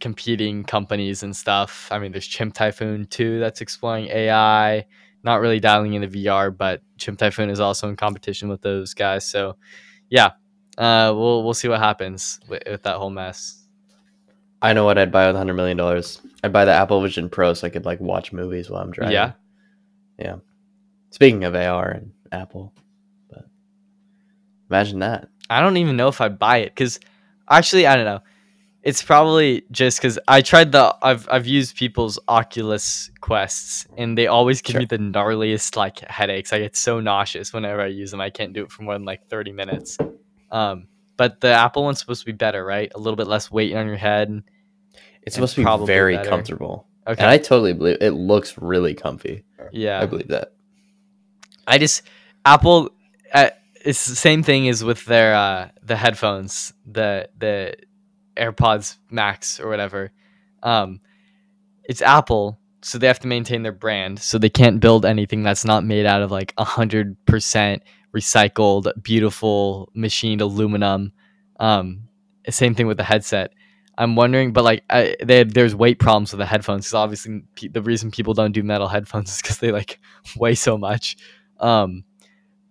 competing 0.00 0.64
companies 0.64 1.22
and 1.22 1.34
stuff. 1.34 1.88
I 1.90 1.98
mean, 1.98 2.12
there's 2.12 2.26
Chimp 2.26 2.54
Typhoon 2.54 3.06
too 3.06 3.40
that's 3.40 3.60
exploring 3.60 4.06
AI. 4.06 4.86
Not 5.22 5.40
really 5.40 5.60
dialing 5.60 5.94
into 5.94 6.08
VR, 6.08 6.54
but 6.54 6.82
Chimp 6.98 7.18
Typhoon 7.18 7.48
is 7.48 7.60
also 7.60 7.88
in 7.88 7.96
competition 7.96 8.48
with 8.48 8.60
those 8.60 8.92
guys. 8.92 9.26
So, 9.26 9.56
yeah, 10.10 10.32
uh, 10.76 11.12
we'll 11.16 11.42
we'll 11.44 11.54
see 11.54 11.68
what 11.68 11.80
happens 11.80 12.40
with, 12.48 12.62
with 12.66 12.82
that 12.82 12.96
whole 12.96 13.10
mess. 13.10 13.62
I 14.60 14.72
know 14.72 14.84
what 14.84 14.98
I'd 14.98 15.12
buy 15.12 15.26
with 15.26 15.36
hundred 15.36 15.54
million 15.54 15.76
dollars. 15.76 16.20
I'd 16.42 16.52
buy 16.52 16.64
the 16.64 16.72
Apple 16.72 17.00
Vision 17.00 17.28
Pro 17.28 17.54
so 17.54 17.66
I 17.66 17.70
could 17.70 17.84
like 17.84 18.00
watch 18.00 18.32
movies 18.32 18.68
while 18.68 18.82
I'm 18.82 18.90
driving. 18.90 19.14
Yeah. 19.14 19.32
Yeah. 20.18 20.36
Speaking 21.10 21.44
of 21.44 21.54
AR 21.54 21.88
and 21.88 22.12
Apple, 22.32 22.72
but 23.30 23.46
imagine 24.68 24.98
that. 24.98 25.28
I 25.48 25.60
don't 25.60 25.76
even 25.76 25.96
know 25.96 26.08
if 26.08 26.20
I'd 26.20 26.38
buy 26.38 26.58
it 26.58 26.74
because 26.74 26.98
actually 27.48 27.86
I 27.86 27.96
don't 27.96 28.04
know. 28.04 28.20
It's 28.84 29.02
probably 29.02 29.64
just 29.70 29.98
because 29.98 30.18
I 30.28 30.42
tried 30.42 30.72
the 30.72 30.94
I've 31.02 31.26
I've 31.30 31.46
used 31.46 31.74
people's 31.76 32.18
Oculus 32.28 33.10
Quests 33.22 33.86
and 33.96 34.16
they 34.16 34.26
always 34.26 34.60
give 34.60 34.74
Sure. 34.74 34.80
me 34.80 34.86
the 34.86 34.98
gnarliest 34.98 35.74
like 35.74 36.00
headaches. 36.00 36.52
I 36.52 36.58
get 36.58 36.76
so 36.76 37.00
nauseous 37.00 37.52
whenever 37.54 37.80
I 37.80 37.86
use 37.86 38.10
them. 38.10 38.20
I 38.20 38.28
can't 38.28 38.52
do 38.52 38.62
it 38.62 38.70
for 38.70 38.82
more 38.82 38.92
than 38.94 39.06
like 39.06 39.26
thirty 39.28 39.52
minutes. 39.52 39.96
Um, 40.50 40.86
but 41.16 41.40
the 41.40 41.48
Apple 41.48 41.84
one's 41.84 41.98
supposed 41.98 42.20
to 42.20 42.26
be 42.26 42.32
better, 42.32 42.62
right? 42.64 42.92
A 42.94 42.98
little 42.98 43.16
bit 43.16 43.26
less 43.26 43.50
weight 43.50 43.74
on 43.74 43.86
your 43.86 43.96
head. 43.96 44.42
It's 45.22 45.34
supposed 45.34 45.54
to 45.54 45.64
be 45.64 45.86
very 45.86 46.16
better. 46.16 46.28
comfortable. 46.28 46.86
Okay, 47.06 47.22
And 47.22 47.30
I 47.30 47.38
totally 47.38 47.72
believe 47.72 47.98
it 48.02 48.10
looks 48.12 48.58
really 48.58 48.94
comfy. 48.94 49.44
yeah. 49.72 50.00
I 50.00 50.06
believe 50.06 50.28
that. 50.28 50.52
I 51.66 51.78
just 51.78 52.02
Apple. 52.44 52.90
Uh, 53.32 53.48
it's 53.84 54.04
the 54.06 54.16
same 54.16 54.42
thing 54.42 54.68
as 54.68 54.84
with 54.84 55.06
their 55.06 55.34
uh, 55.34 55.68
the 55.82 55.96
headphones, 55.96 56.74
the 56.84 57.30
the 57.38 57.74
AirPods 58.36 58.96
Max 59.10 59.60
or 59.60 59.68
whatever. 59.68 60.12
Um, 60.62 61.00
it's 61.84 62.02
Apple, 62.02 62.58
so 62.82 62.98
they 62.98 63.06
have 63.06 63.20
to 63.20 63.28
maintain 63.28 63.62
their 63.62 63.72
brand, 63.72 64.18
so 64.18 64.38
they 64.38 64.48
can't 64.48 64.80
build 64.80 65.04
anything 65.04 65.42
that's 65.42 65.64
not 65.64 65.84
made 65.84 66.06
out 66.06 66.22
of 66.22 66.30
like 66.30 66.54
a 66.56 66.64
hundred 66.64 67.16
percent 67.26 67.82
recycled, 68.14 68.90
beautiful, 69.02 69.90
machined 69.94 70.40
aluminum. 70.40 71.12
Um, 71.60 72.08
same 72.48 72.74
thing 72.74 72.86
with 72.86 72.96
the 72.96 73.04
headset. 73.04 73.52
I'm 73.96 74.16
wondering, 74.16 74.52
but 74.52 74.64
like, 74.64 74.84
I, 74.90 75.16
they, 75.22 75.44
there's 75.44 75.74
weight 75.74 75.98
problems 75.98 76.32
with 76.32 76.40
the 76.40 76.46
headphones 76.46 76.86
because 76.86 76.94
obviously 76.94 77.42
pe- 77.54 77.68
the 77.68 77.82
reason 77.82 78.10
people 78.10 78.34
don't 78.34 78.52
do 78.52 78.62
metal 78.62 78.88
headphones 78.88 79.30
is 79.30 79.42
because 79.42 79.58
they 79.58 79.70
like 79.70 80.00
weigh 80.36 80.54
so 80.54 80.76
much. 80.76 81.16
Um, 81.60 82.04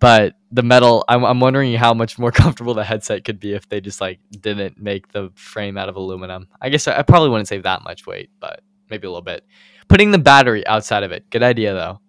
but 0.04 0.36
the 0.51 0.64
metal, 0.64 1.06
I'm, 1.08 1.24
I'm 1.24 1.39
wondering 1.39 1.74
how 1.76 1.93
much 1.93 2.20
more 2.20 2.30
comfortable 2.43 2.74
the 2.74 2.84
headset 2.84 3.24
could 3.24 3.39
be 3.39 3.54
if 3.54 3.70
they 3.70 3.80
just 3.80 4.01
like 4.01 4.20
didn't 4.32 4.78
make 4.78 5.14
the 5.14 5.32
frame 5.36 5.78
out 5.78 5.88
of 5.88 5.95
aluminum. 5.95 6.49
I 6.62 6.68
guess 6.68 6.89
I, 6.89 6.97
I 6.99 7.04
probably 7.04 7.30
wouldn't 7.30 7.47
save 7.47 7.64
that 7.64 7.86
much 7.86 8.06
weight, 8.06 8.30
but 8.41 8.60
maybe 8.89 9.08
a 9.08 9.10
little 9.10 9.22
bit. 9.22 9.45
Putting 9.88 10.12
the 10.12 10.18
battery 10.18 10.68
outside 10.68 11.04
of 11.04 11.14
it, 11.14 11.30
good 11.30 11.41
idea 11.41 11.74
though. 11.74 12.01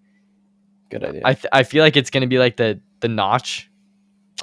Good 0.91 1.05
idea. 1.05 1.23
I, 1.25 1.35
th- 1.35 1.47
I 1.53 1.63
feel 1.63 1.85
like 1.85 1.97
it's 1.97 2.11
gonna 2.11 2.27
be 2.27 2.39
like 2.41 2.57
the 2.57 2.81
the 2.99 3.07
notch 3.07 3.71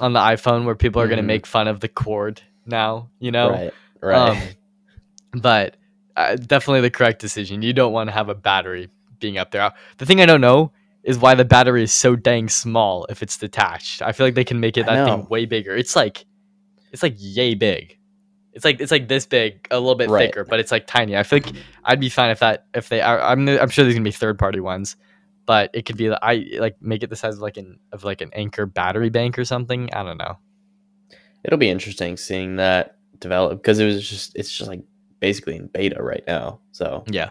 on 0.00 0.14
the 0.14 0.20
iPhone 0.20 0.64
where 0.64 0.74
people 0.74 1.02
are 1.02 1.06
gonna 1.08 1.20
Mhm. 1.20 1.26
make 1.26 1.46
fun 1.46 1.68
of 1.68 1.80
the 1.80 1.88
cord 1.88 2.40
now, 2.64 3.10
you 3.20 3.32
know. 3.32 3.50
right. 3.50 3.74
Right. 4.00 4.30
Um, 4.30 4.38
but 5.42 5.76
uh, 6.16 6.36
definitely 6.36 6.80
the 6.80 6.90
correct 6.90 7.20
decision. 7.20 7.60
You 7.60 7.74
don't 7.74 7.92
want 7.92 8.08
to 8.08 8.12
have 8.12 8.30
a 8.30 8.34
battery 8.34 8.88
being 9.20 9.36
up 9.36 9.50
there. 9.50 9.72
The 9.98 10.06
thing 10.06 10.22
I 10.22 10.26
don't 10.26 10.40
know 10.40 10.72
is 11.04 11.18
why 11.18 11.34
the 11.34 11.44
battery 11.44 11.82
is 11.82 11.92
so 11.92 12.14
dang 12.16 12.48
small 12.48 13.06
if 13.10 13.22
it's 13.22 13.36
detached. 13.36 14.02
I 14.02 14.12
feel 14.12 14.26
like 14.26 14.34
they 14.34 14.44
can 14.44 14.60
make 14.60 14.76
it 14.76 14.86
that 14.86 15.06
thing 15.06 15.26
way 15.28 15.46
bigger. 15.46 15.74
It's 15.76 15.96
like 15.96 16.24
it's 16.92 17.02
like 17.02 17.14
yay 17.18 17.54
big. 17.54 17.98
It's 18.52 18.64
like 18.64 18.80
it's 18.80 18.92
like 18.92 19.08
this 19.08 19.24
big, 19.26 19.66
a 19.70 19.78
little 19.80 19.94
bit 19.94 20.10
Right. 20.10 20.26
thicker, 20.26 20.44
but 20.44 20.60
it's 20.60 20.70
like 20.70 20.86
tiny. 20.86 21.16
I 21.16 21.22
feel 21.22 21.38
like 21.42 21.54
I'd 21.84 22.00
be 22.00 22.08
fine 22.10 22.30
if 22.30 22.40
that 22.40 22.66
if 22.74 22.88
they. 22.88 23.00
I, 23.00 23.32
I'm 23.32 23.48
I'm 23.48 23.68
sure 23.70 23.84
there's 23.84 23.94
gonna 23.94 24.04
be 24.04 24.10
third 24.10 24.38
party 24.38 24.60
ones, 24.60 24.96
but 25.46 25.70
it 25.72 25.86
could 25.86 25.96
be 25.96 26.10
like- 26.10 26.18
I 26.22 26.46
like 26.58 26.76
make 26.82 27.02
it 27.02 27.08
the 27.10 27.16
size 27.16 27.34
of 27.36 27.40
like 27.40 27.56
an 27.56 27.78
of 27.92 28.04
like 28.04 28.20
an 28.20 28.30
Anker 28.34 28.66
battery 28.66 29.08
bank 29.08 29.38
or 29.38 29.44
something. 29.46 29.88
I 29.94 30.02
don't 30.02 30.18
know. 30.18 30.38
It'll 31.44 31.58
be 31.58 31.70
interesting 31.70 32.16
seeing 32.16 32.56
that 32.56 32.96
develop 33.18 33.58
because 33.62 33.78
it 33.78 33.86
was 33.86 34.08
just 34.08 34.36
it's 34.36 34.52
just 34.56 34.68
like 34.68 34.82
basically 35.18 35.56
in 35.56 35.66
beta 35.68 36.02
right 36.02 36.22
now. 36.26 36.60
So 36.72 37.04
Yeah. 37.08 37.30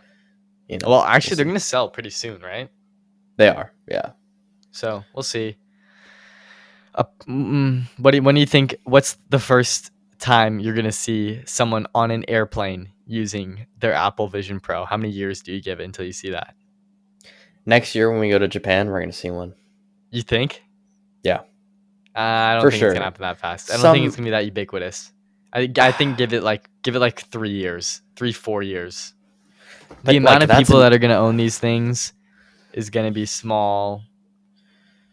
you 0.67 0.79
know, 0.79 0.89
Well, 0.89 1.03
actually, 1.03 1.35
they're 1.35 1.45
gonna 1.45 1.59
sell 1.59 1.87
pretty 1.89 2.09
soon, 2.09 2.41
right? 2.41 2.69
They 3.37 3.47
are. 3.49 3.71
Yeah. 3.87 4.11
So 4.71 5.03
we'll 5.13 5.23
see. 5.23 5.57
Uh, 6.93 7.03
mm, 7.27 7.83
what 7.97 8.11
do 8.11 8.17
you, 8.17 8.23
when 8.23 8.35
do 8.35 8.41
you 8.41 8.47
think? 8.47 8.75
What's 8.83 9.17
the 9.29 9.39
first 9.39 9.91
time 10.19 10.59
you're 10.59 10.75
gonna 10.75 10.91
see 10.91 11.41
someone 11.45 11.87
on 11.95 12.11
an 12.11 12.23
airplane 12.27 12.89
using 13.07 13.65
their 13.79 13.93
Apple 13.93 14.27
Vision 14.27 14.59
Pro? 14.59 14.85
How 14.85 14.97
many 14.97 15.11
years 15.11 15.41
do 15.41 15.53
you 15.53 15.61
give 15.61 15.79
it 15.79 15.85
until 15.85 16.05
you 16.05 16.11
see 16.13 16.31
that? 16.31 16.55
Next 17.65 17.95
year 17.95 18.09
when 18.11 18.19
we 18.19 18.29
go 18.29 18.39
to 18.39 18.47
Japan, 18.47 18.89
we're 18.89 18.99
gonna 18.99 19.11
see 19.13 19.31
one. 19.31 19.53
You 20.09 20.21
think? 20.21 20.63
Yeah. 21.23 21.41
Uh, 22.13 22.19
I 22.19 22.53
don't 22.55 22.63
For 22.63 22.71
think 22.71 22.79
sure. 22.79 22.89
it's 22.89 22.95
gonna 22.95 23.05
happen 23.05 23.21
that 23.21 23.37
fast. 23.37 23.71
I 23.71 23.77
don't 23.81 23.93
think 23.93 24.05
it's 24.07 24.15
gonna 24.17 24.25
be 24.27 24.31
that 24.31 24.45
ubiquitous. 24.45 25.13
I 25.53 25.71
I 25.79 25.91
think 25.93 26.17
give 26.17 26.33
it 26.33 26.43
like 26.43 26.69
give 26.81 26.95
it 26.95 26.99
like 26.99 27.21
three 27.27 27.51
years, 27.51 28.01
three 28.17 28.33
four 28.33 28.63
years. 28.63 29.13
The 30.03 30.11
Like- 30.13 30.17
amount 30.17 30.39
like, 30.41 30.49
of 30.49 30.57
people 30.57 30.75
an- 30.77 30.81
that 30.81 30.93
are 30.93 30.97
gonna 30.99 31.15
own 31.19 31.37
these 31.37 31.57
things 31.59 32.11
is 32.73 32.89
gonna 32.89 33.11
be 33.11 33.25
small. 33.25 34.03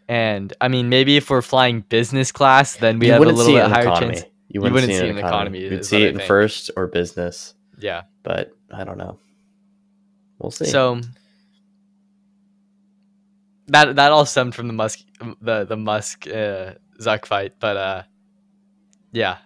And 0.09 0.53
I 0.61 0.69
mean, 0.69 0.89
maybe 0.89 1.17
if 1.17 1.29
we're 1.31 1.43
flying 1.43 1.81
business 1.83 2.33
class, 2.33 2.77
then 2.77 2.99
we 2.99 3.07
you 3.07 3.13
have 3.13 3.23
a 3.23 3.27
little 3.27 3.53
bit 3.53 3.67
higher 3.67 3.83
economy. 3.89 4.15
chance. 4.15 4.27
You 4.49 4.61
wouldn't 4.63 4.75
wouldn't, 4.75 4.93
see 4.93 4.97
it 4.99 5.05
it 5.05 5.11
in 5.11 5.19
in 5.19 5.25
economy. 5.25 5.59
economy, 5.59 5.75
You'd 5.77 5.85
see 5.85 6.03
it 6.05 6.15
in 6.15 6.21
first 6.21 6.71
or 6.77 6.87
business, 6.87 7.53
Yeah. 7.79 8.03
but 8.23 8.53
I 8.73 8.85
don't 8.85 8.97
know. 8.97 9.19
We'll 10.39 10.51
see. 10.51 10.65
So 10.65 11.01
that 13.69 13.97
that 13.97 14.13
all 14.13 14.25
stemmed 14.25 14.55
from 14.55 14.67
the 14.67 14.73
Musk 14.73 15.01
the 15.43 15.65
the 15.65 15.77
Musk 15.77 16.27
uh, 16.27 16.75
Zuck 17.01 17.27
fight, 17.27 17.55
but 17.61 17.77
uh, 17.77 18.03
yeah, 19.13 19.39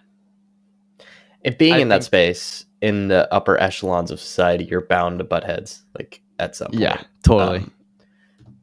if 1.41 1.57
being 1.57 1.73
I 1.73 1.79
in 1.79 1.89
that 1.89 2.03
space 2.03 2.65
in 2.81 3.07
the 3.09 3.31
upper 3.33 3.57
echelons 3.59 4.11
of 4.11 4.19
society, 4.19 4.65
you're 4.65 4.85
bound 4.85 5.19
to 5.19 5.25
butt 5.25 5.43
heads 5.43 5.83
like 5.97 6.21
at 6.39 6.55
some 6.55 6.67
point. 6.71 6.81
yeah, 6.81 7.01
totally. 7.23 7.59
Um, 7.59 7.71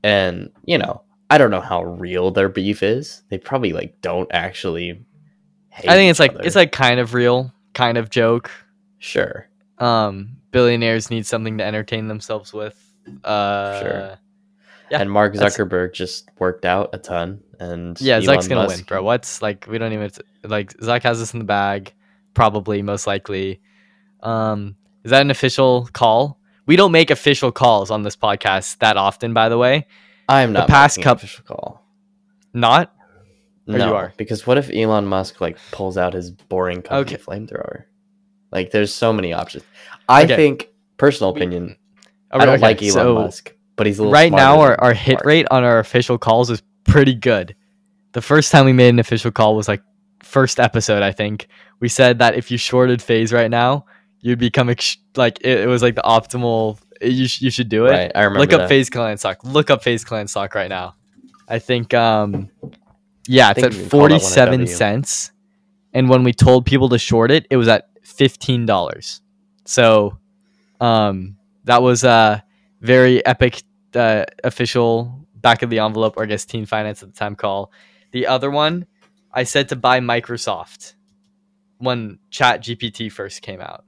and 0.02 0.50
you 0.64 0.78
know, 0.78 1.02
I 1.30 1.38
don't 1.38 1.50
know 1.50 1.60
how 1.60 1.84
real 1.84 2.30
their 2.30 2.48
beef 2.48 2.82
is. 2.82 3.22
They 3.28 3.38
probably 3.38 3.72
like 3.72 4.00
don't 4.00 4.28
actually. 4.32 5.04
Hate 5.68 5.88
I 5.88 5.94
think 5.94 6.10
it's 6.10 6.20
like 6.20 6.34
other. 6.34 6.42
it's 6.44 6.56
like 6.56 6.72
kind 6.72 6.98
of 6.98 7.14
real, 7.14 7.52
kind 7.74 7.96
of 7.96 8.10
joke. 8.10 8.50
sure, 8.98 9.48
Um, 9.78 10.36
billionaires 10.50 11.10
need 11.10 11.26
something 11.26 11.58
to 11.58 11.64
entertain 11.64 12.08
themselves 12.08 12.52
with. 12.52 12.76
Uh, 13.24 13.80
Sure. 13.80 14.18
Yeah, 14.90 15.00
and 15.00 15.10
Mark 15.10 15.34
Zuckerberg 15.34 15.92
just 15.92 16.28
worked 16.40 16.64
out 16.64 16.90
a 16.92 16.98
ton, 16.98 17.40
and 17.60 17.98
Yeah, 18.00 18.16
Elon 18.16 18.26
Zuck's 18.38 18.48
gonna 18.48 18.66
win, 18.66 18.80
bro. 18.82 19.04
What's 19.04 19.40
like 19.40 19.66
we 19.70 19.78
don't 19.78 19.92
even 19.92 20.10
like 20.42 20.72
Zuck 20.78 21.04
has 21.04 21.20
this 21.20 21.32
in 21.32 21.38
the 21.38 21.44
bag, 21.44 21.94
probably 22.34 22.82
most 22.82 23.06
likely. 23.06 23.60
Um, 24.24 24.74
is 25.04 25.12
that 25.12 25.22
an 25.22 25.30
official 25.30 25.88
call? 25.92 26.39
We 26.66 26.76
don't 26.76 26.92
make 26.92 27.10
official 27.10 27.50
calls 27.52 27.90
on 27.90 28.02
this 28.02 28.16
podcast 28.16 28.78
that 28.78 28.96
often, 28.96 29.32
by 29.34 29.48
the 29.48 29.58
way. 29.58 29.86
I'm 30.28 30.52
not 30.52 30.66
the 30.66 30.70
past 30.72 31.02
coup- 31.02 31.10
official 31.10 31.44
call. 31.44 31.84
Not 32.52 32.92
Or 33.68 33.72
you 33.74 33.78
No, 33.78 33.94
are? 33.94 34.12
because 34.16 34.46
what 34.46 34.58
if 34.58 34.70
Elon 34.74 35.06
Musk 35.06 35.40
like 35.40 35.56
pulls 35.70 35.96
out 35.96 36.12
his 36.14 36.30
boring 36.30 36.82
company 36.82 37.16
Okay. 37.16 37.22
flamethrower? 37.22 37.84
Like, 38.52 38.70
there's 38.72 38.92
so 38.92 39.12
many 39.12 39.32
options. 39.32 39.64
I 40.08 40.24
Okay. 40.24 40.34
think, 40.36 40.68
personal 40.96 41.30
opinion, 41.30 41.76
Okay, 42.32 42.42
I 42.42 42.46
don't 42.46 42.60
like 42.60 42.82
Elon 42.82 42.92
so 42.92 43.14
Musk, 43.14 43.52
but 43.76 43.86
he's 43.86 43.98
a 43.98 44.02
little 44.02 44.12
Right 44.12 44.32
now, 44.32 44.60
our, 44.60 44.80
our 44.80 44.92
hit 44.94 45.20
rate 45.24 45.46
on 45.50 45.62
our 45.64 45.78
official 45.78 46.18
calls 46.18 46.50
is 46.50 46.62
pretty 46.84 47.14
good. 47.14 47.54
The 48.12 48.22
first 48.22 48.50
time 48.50 48.64
we 48.64 48.72
made 48.72 48.88
an 48.88 48.98
official 48.98 49.30
call 49.30 49.54
was 49.54 49.68
like 49.68 49.82
first 50.22 50.58
episode, 50.58 51.02
I 51.04 51.12
think. 51.12 51.46
We 51.78 51.88
said 51.88 52.18
that 52.18 52.34
if 52.34 52.50
you 52.50 52.58
shorted 52.58 53.00
FaZe 53.00 53.32
right 53.32 53.50
now, 53.50 53.84
you'd 54.20 54.38
become 54.38 54.68
ex- 54.70 54.98
like 55.16 55.38
it, 55.40 55.60
it 55.60 55.66
was 55.66 55.82
like 55.82 55.94
the 55.94 56.02
optimal. 56.02 56.78
You, 57.00 57.26
sh- 57.26 57.40
you 57.40 57.50
should 57.50 57.68
do 57.68 57.86
it. 57.86 57.90
Right, 57.90 58.12
I 58.14 58.24
remember. 58.24 58.40
Look 58.40 58.52
up 58.52 58.68
FaZe 58.68 58.90
Clan 58.90 59.16
stock. 59.16 59.42
Look 59.44 59.70
up 59.70 59.82
FaZe 59.82 60.04
Clan 60.04 60.28
stock 60.28 60.54
right 60.54 60.68
now. 60.68 60.94
I 61.48 61.58
think 61.58 61.94
um 61.94 62.50
yeah, 63.26 63.50
it's 63.50 63.62
at 63.62 63.72
you 63.72 63.80
can 63.80 63.90
call 63.90 64.00
that 64.00 64.10
one 64.10 64.12
a 64.14 64.20
47 64.20 64.66
cents. 64.66 65.32
And 65.92 66.08
when 66.08 66.22
we 66.22 66.32
told 66.32 66.66
people 66.66 66.88
to 66.90 66.98
short 66.98 67.30
it, 67.30 67.46
it 67.50 67.56
was 67.56 67.68
at 67.68 67.88
$15. 68.04 69.20
So 69.64 70.18
um 70.80 71.36
that 71.64 71.82
was 71.82 72.04
a 72.04 72.44
very 72.80 73.24
epic 73.26 73.62
uh, 73.94 74.24
official 74.44 75.26
back 75.34 75.62
of 75.62 75.70
the 75.70 75.78
envelope 75.80 76.16
or 76.16 76.22
I 76.22 76.26
guess 76.26 76.44
teen 76.44 76.66
finance 76.66 77.02
at 77.02 77.12
the 77.12 77.18
time 77.18 77.34
call. 77.34 77.72
The 78.12 78.26
other 78.26 78.50
one 78.50 78.86
I 79.32 79.44
said 79.44 79.68
to 79.70 79.76
buy 79.76 80.00
Microsoft 80.00 80.94
when 81.78 82.18
Chat 82.30 82.62
GPT 82.62 83.10
first 83.10 83.42
came 83.42 83.60
out. 83.60 83.84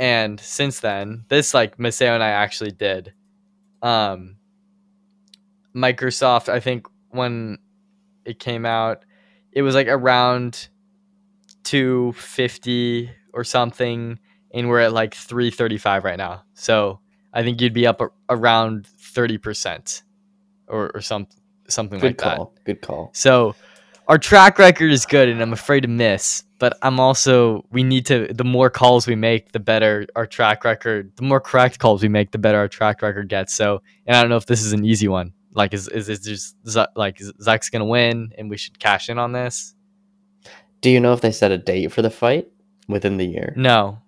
And 0.00 0.40
since 0.40 0.80
then, 0.80 1.24
this 1.28 1.54
like 1.54 1.76
Maseo 1.76 2.14
and 2.14 2.22
I 2.22 2.30
actually 2.30 2.72
did. 2.72 3.12
Um 3.82 4.36
Microsoft, 5.76 6.48
I 6.48 6.58
think 6.58 6.86
when 7.10 7.58
it 8.24 8.40
came 8.40 8.66
out, 8.66 9.04
it 9.52 9.62
was 9.62 9.74
like 9.74 9.86
around 9.86 10.68
250 11.64 13.10
or 13.32 13.44
something 13.44 14.18
and 14.52 14.68
we're 14.68 14.80
at 14.80 14.92
like 14.92 15.14
335 15.14 16.04
right 16.04 16.16
now. 16.18 16.42
So, 16.54 16.98
I 17.32 17.44
think 17.44 17.60
you'd 17.60 17.72
be 17.72 17.86
up 17.86 18.00
a- 18.00 18.08
around 18.28 18.88
30% 18.98 20.02
or 20.66 20.90
or 20.94 21.00
some 21.00 21.28
something 21.68 22.00
Good 22.00 22.06
like 22.08 22.18
that. 22.18 22.36
call. 22.36 22.54
Good 22.64 22.80
call. 22.82 23.10
So 23.14 23.54
our 24.08 24.18
track 24.18 24.58
record 24.58 24.90
is 24.90 25.06
good 25.06 25.28
and 25.28 25.40
I'm 25.40 25.52
afraid 25.52 25.82
to 25.82 25.88
miss, 25.88 26.42
but 26.60 26.78
I'm 26.82 27.00
also 27.00 27.64
we 27.72 27.82
need 27.82 28.06
to 28.06 28.28
the 28.32 28.44
more 28.44 28.70
calls 28.70 29.08
we 29.08 29.16
make, 29.16 29.50
the 29.50 29.58
better 29.58 30.06
our 30.14 30.26
track 30.26 30.64
record, 30.64 31.10
the 31.16 31.22
more 31.24 31.40
correct 31.40 31.80
calls 31.80 32.02
we 32.02 32.08
make, 32.08 32.30
the 32.30 32.38
better 32.38 32.58
our 32.58 32.68
track 32.68 33.02
record 33.02 33.28
gets. 33.28 33.52
So, 33.54 33.82
and 34.06 34.16
I 34.16 34.20
don't 34.20 34.30
know 34.30 34.36
if 34.36 34.46
this 34.46 34.62
is 34.62 34.72
an 34.72 34.84
easy 34.84 35.08
one, 35.08 35.32
Like, 35.54 35.74
is 35.74 35.88
is 35.88 36.08
it 36.08 36.22
just 36.22 36.54
like 36.94 37.18
Zuck's 37.18 37.70
gonna 37.70 37.84
win, 37.84 38.32
and 38.38 38.48
we 38.48 38.56
should 38.56 38.78
cash 38.78 39.08
in 39.08 39.18
on 39.18 39.32
this? 39.32 39.74
Do 40.80 40.90
you 40.90 41.00
know 41.00 41.12
if 41.12 41.20
they 41.20 41.32
set 41.32 41.50
a 41.50 41.58
date 41.58 41.90
for 41.92 42.02
the 42.02 42.10
fight 42.10 42.48
within 42.88 43.16
the 43.16 43.26
year? 43.26 43.52
No, 43.56 43.98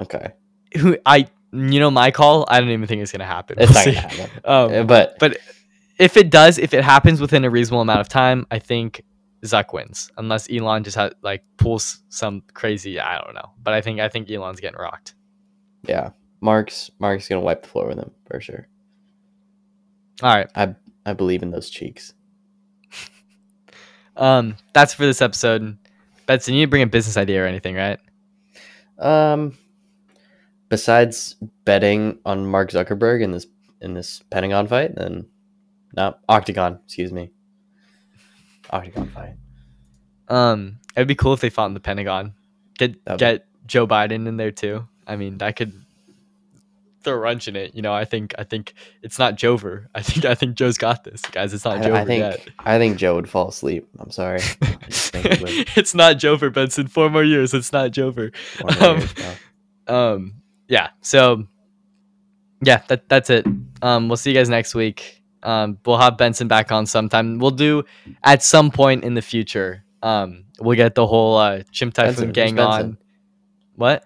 Okay, 0.00 0.28
who 0.76 0.96
I 1.06 1.26
you 1.52 1.80
know 1.80 1.90
my 1.90 2.10
call. 2.10 2.44
I 2.48 2.60
don't 2.60 2.68
even 2.70 2.86
think 2.86 3.02
it's 3.02 3.12
gonna 3.12 3.24
happen. 3.24 3.56
it's 3.58 3.72
We'll 3.72 3.94
not 3.94 4.02
gonna 4.02 4.14
happen. 4.14 4.40
Um, 4.80 4.86
but 4.86 5.18
but 5.18 5.38
if 5.98 6.16
it 6.16 6.30
does, 6.30 6.58
if 6.58 6.74
it 6.74 6.84
happens 6.84 7.20
within 7.20 7.44
a 7.44 7.50
reasonable 7.50 7.80
amount 7.80 8.00
of 8.00 8.08
time, 8.08 8.46
I 8.50 8.58
think 8.58 9.02
Zuck 9.44 9.72
wins, 9.72 10.10
unless 10.16 10.50
Elon 10.50 10.84
just 10.84 10.96
had 10.96 11.14
like 11.22 11.44
pulls 11.56 12.00
some 12.08 12.42
crazy. 12.54 12.98
I 12.98 13.20
don't 13.20 13.34
know, 13.34 13.52
but 13.62 13.74
I 13.74 13.80
think 13.80 14.00
I 14.00 14.08
think 14.08 14.30
Elon's 14.30 14.60
getting 14.60 14.78
rocked. 14.78 15.14
yeah, 15.84 16.10
Mark's 16.40 16.90
Mark's 16.98 17.28
gonna 17.28 17.40
wipe 17.40 17.62
the 17.62 17.68
floor 17.68 17.88
with 17.88 17.98
him 17.98 18.10
for 18.26 18.40
sure. 18.40 18.68
All 20.22 20.34
right, 20.34 20.50
I 20.54 20.74
I 21.06 21.12
believe 21.12 21.42
in 21.42 21.50
those 21.50 21.70
cheeks. 21.70 22.14
um, 24.16 24.56
that's 24.72 24.94
for 24.94 25.06
this 25.06 25.22
episode. 25.22 25.78
Benson, 26.26 26.54
you 26.54 26.60
need 26.60 26.66
to 26.66 26.70
bring 26.70 26.82
a 26.82 26.86
business 26.86 27.16
idea 27.16 27.42
or 27.42 27.46
anything, 27.46 27.74
right? 27.74 27.98
Um, 28.98 29.56
besides 30.68 31.36
betting 31.64 32.18
on 32.24 32.46
Mark 32.46 32.70
Zuckerberg 32.70 33.22
in 33.22 33.30
this 33.30 33.46
in 33.80 33.94
this 33.94 34.22
Pentagon 34.30 34.66
fight, 34.66 34.94
then 34.96 35.26
no 35.96 36.16
Octagon. 36.28 36.80
Excuse 36.84 37.12
me, 37.12 37.30
Octagon 38.70 39.08
fight. 39.08 39.34
Um, 40.28 40.78
it'd 40.96 41.08
be 41.08 41.14
cool 41.14 41.32
if 41.32 41.40
they 41.40 41.50
fought 41.50 41.66
in 41.66 41.74
the 41.74 41.80
Pentagon. 41.80 42.34
Get 42.76 43.04
That'd 43.04 43.18
be- 43.18 43.24
get 43.24 43.46
Joe 43.66 43.86
Biden 43.86 44.26
in 44.26 44.36
there 44.36 44.52
too. 44.52 44.86
I 45.06 45.16
mean, 45.16 45.38
that 45.38 45.56
could 45.56 45.72
throw 47.02 47.14
a 47.14 47.18
wrench 47.18 47.48
in 47.48 47.56
it. 47.56 47.74
You 47.74 47.82
know, 47.82 47.92
I 47.94 48.04
think 48.04 48.34
I 48.38 48.44
think 48.44 48.74
it's 49.02 49.18
not 49.18 49.36
Jover. 49.36 49.86
I 49.94 50.02
think 50.02 50.24
I 50.24 50.34
think 50.34 50.54
Joe's 50.56 50.76
got 50.76 51.04
this, 51.04 51.22
guys. 51.22 51.54
It's 51.54 51.64
not 51.64 51.78
I, 51.78 51.80
Jover 51.88 51.92
I 51.94 52.04
think 52.04 52.20
yet. 52.20 52.48
I 52.58 52.78
think 52.78 52.98
Joe 52.98 53.14
would 53.14 53.28
fall 53.28 53.48
asleep. 53.48 53.88
I'm 53.98 54.10
sorry. 54.10 54.40
I 54.62 54.76
just 54.88 55.12
think 55.12 55.26
he 55.26 55.42
would. 55.42 55.68
it's 55.76 55.94
not 55.94 56.16
Jover, 56.16 56.52
Benson. 56.52 56.88
Four 56.88 57.08
more 57.10 57.24
years. 57.24 57.54
It's 57.54 57.72
not 57.72 57.90
Jover. 57.92 58.34
Um, 58.82 58.98
years. 58.98 59.14
Um, 59.88 60.34
yeah. 60.68 60.90
So, 61.00 61.46
yeah, 62.62 62.82
that 62.88 63.08
that's 63.08 63.30
it. 63.30 63.46
Um, 63.80 64.08
we'll 64.08 64.18
see 64.18 64.30
you 64.32 64.36
guys 64.36 64.50
next 64.50 64.74
week. 64.74 65.17
Um, 65.42 65.78
we'll 65.84 65.98
have 65.98 66.16
Benson 66.16 66.48
back 66.48 66.72
on 66.72 66.86
sometime. 66.86 67.38
We'll 67.38 67.50
do 67.52 67.84
at 68.22 68.42
some 68.42 68.70
point 68.70 69.04
in 69.04 69.14
the 69.14 69.22
future. 69.22 69.84
Um, 70.02 70.44
we'll 70.58 70.76
get 70.76 70.94
the 70.94 71.06
whole 71.06 71.36
uh, 71.36 71.62
Chimp 71.70 71.94
Benson, 71.94 72.14
Typhoon 72.14 72.28
who's 72.28 72.34
gang 72.34 72.54
Benson? 72.56 72.82
on. 72.82 72.98
What? 73.76 74.04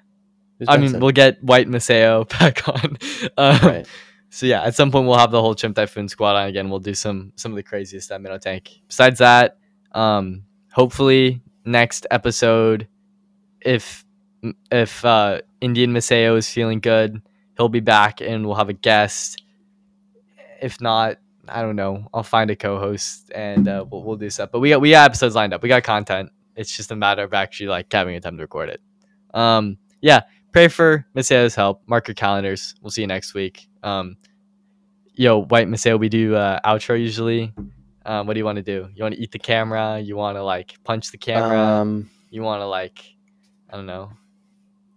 Who's 0.59 0.68
I 0.68 0.76
mean, 0.76 1.01
we'll 1.01 1.12
get 1.12 1.43
White 1.43 1.68
Maseo 1.68 2.28
back 2.39 2.68
on. 2.68 2.99
Um, 3.37 3.66
right. 3.66 3.87
So 4.30 4.47
yeah, 4.47 4.62
at 4.62 4.74
some 4.74 4.91
point 4.91 5.07
we'll 5.07 5.18
have 5.18 5.30
the 5.30 5.41
whole 5.43 5.55
Chimp 5.55 5.76
Typhoon 5.76 6.09
squad 6.09 6.37
on 6.37 6.49
again. 6.49 6.70
We'll 6.70 6.78
do 6.78 6.95
some 6.95 7.33
some 7.37 7.53
of 7.53 7.57
the 7.57 7.62
craziest 7.62 8.11
at 8.11 8.20
Minnow 8.20 8.39
Tank. 8.39 8.70
Besides 8.89 9.18
that, 9.18 9.59
um, 9.93 10.45
hopefully 10.72 11.43
next 11.64 12.07
episode, 12.11 12.89
if 13.61 14.05
if 14.70 15.05
uh, 15.05 15.43
Indian 15.61 15.93
Maseo 15.93 16.37
is 16.37 16.49
feeling 16.49 16.80
good, 16.80 17.20
he'll 17.57 17.68
be 17.68 17.80
back 17.80 18.20
and 18.20 18.47
we'll 18.47 18.57
have 18.57 18.68
a 18.68 18.74
guest. 18.74 19.43
If 20.61 20.80
not, 20.80 21.18
I 21.49 21.62
don't 21.62 21.76
know. 21.76 22.09
I'll 22.14 22.22
find 22.22 22.51
a 22.51 22.57
co-host 22.57 23.30
and 23.34 23.66
uh, 23.68 23.84
we'll, 23.90 24.03
we'll 24.05 24.16
do 24.16 24.30
stuff. 24.30 24.51
But 24.53 24.61
we 24.61 24.70
got 24.70 24.80
we 24.80 24.90
got 24.90 25.07
episodes 25.07 25.34
lined 25.34 25.53
up. 25.53 25.62
We 25.62 25.68
got 25.68 25.82
content. 25.82 26.30
It's 26.55 26.76
just 26.76 26.90
a 26.90 26.97
matter 26.97 27.22
of 27.22 27.34
actually 27.34 27.68
like 27.68 27.93
having 27.93 28.14
a 28.14 28.20
time 28.20 28.36
to 28.36 28.43
record 28.43 28.68
it. 28.68 28.80
Um, 29.34 29.78
yeah. 30.01 30.22
Pray 30.53 30.68
for 30.68 31.07
Maseo's 31.16 31.55
help. 31.55 31.82
Mark 31.86 32.09
your 32.09 32.14
calendars. 32.14 32.74
We'll 32.82 32.90
see 32.90 33.01
you 33.01 33.07
next 33.07 33.32
week. 33.32 33.68
Um, 33.82 34.18
yo, 35.14 35.45
White 35.45 35.66
Maceo, 35.66 35.97
we 35.97 36.11
do 36.11 36.34
uh, 36.36 36.61
outro 36.61 37.01
usually. 37.01 37.55
Um, 38.05 38.26
what 38.26 38.34
do 38.34 38.38
you 38.38 38.45
want 38.45 38.57
to 38.57 38.62
do? 38.62 38.88
You 38.95 39.03
want 39.03 39.14
to 39.14 39.20
eat 39.20 39.32
the 39.32 39.38
camera? 39.38 39.99
You 39.99 40.14
want 40.16 40.36
to 40.36 40.43
like 40.43 40.74
punch 40.84 41.11
the 41.11 41.16
camera? 41.18 41.59
Um, 41.59 42.11
you 42.30 42.43
want 42.43 42.61
to 42.61 42.66
like, 42.66 43.03
I 43.70 43.76
don't 43.76 43.86
know. 43.86 44.12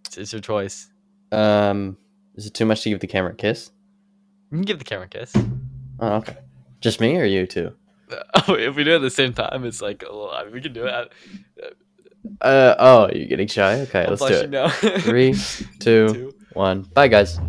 It's, 0.05 0.17
it's 0.17 0.33
your 0.33 0.41
choice. 0.41 0.89
um, 1.31 1.97
is 2.35 2.45
it 2.47 2.53
too 2.53 2.65
much 2.65 2.81
to 2.81 2.89
give 2.89 2.99
the 2.99 3.07
camera 3.07 3.31
a 3.31 3.35
kiss? 3.35 3.71
You 4.51 4.57
can 4.57 4.63
give 4.63 4.79
the 4.79 4.85
camera 4.85 5.05
a 5.05 5.09
kiss. 5.09 5.33
Oh, 5.99 6.15
okay. 6.17 6.37
Just 6.81 6.99
me 7.01 7.17
or 7.17 7.25
you 7.25 7.45
too? 7.47 7.73
Oh, 8.47 8.53
if 8.53 8.75
we 8.75 8.83
do 8.83 8.91
it 8.91 8.95
at 8.97 9.01
the 9.01 9.09
same 9.09 9.33
time, 9.33 9.65
it's 9.65 9.81
like 9.81 10.03
a 10.03 10.05
little. 10.05 10.29
I 10.29 10.43
mean, 10.43 10.53
we 10.53 10.61
can 10.61 10.73
do 10.73 10.85
it. 10.85 11.11
Uh 12.41 12.75
oh, 12.77 13.09
you're 13.13 13.27
getting 13.27 13.47
shy. 13.47 13.79
Okay, 13.81 14.03
I'll 14.03 14.11
let's 14.11 14.21
do 14.27 14.33
it. 14.33 14.49
know. 14.51 14.69
Three, 14.69 15.33
two, 15.79 16.07
Two. 16.07 16.33
one. 16.53 16.81
Bye, 16.93 17.07
guys. 17.07 17.39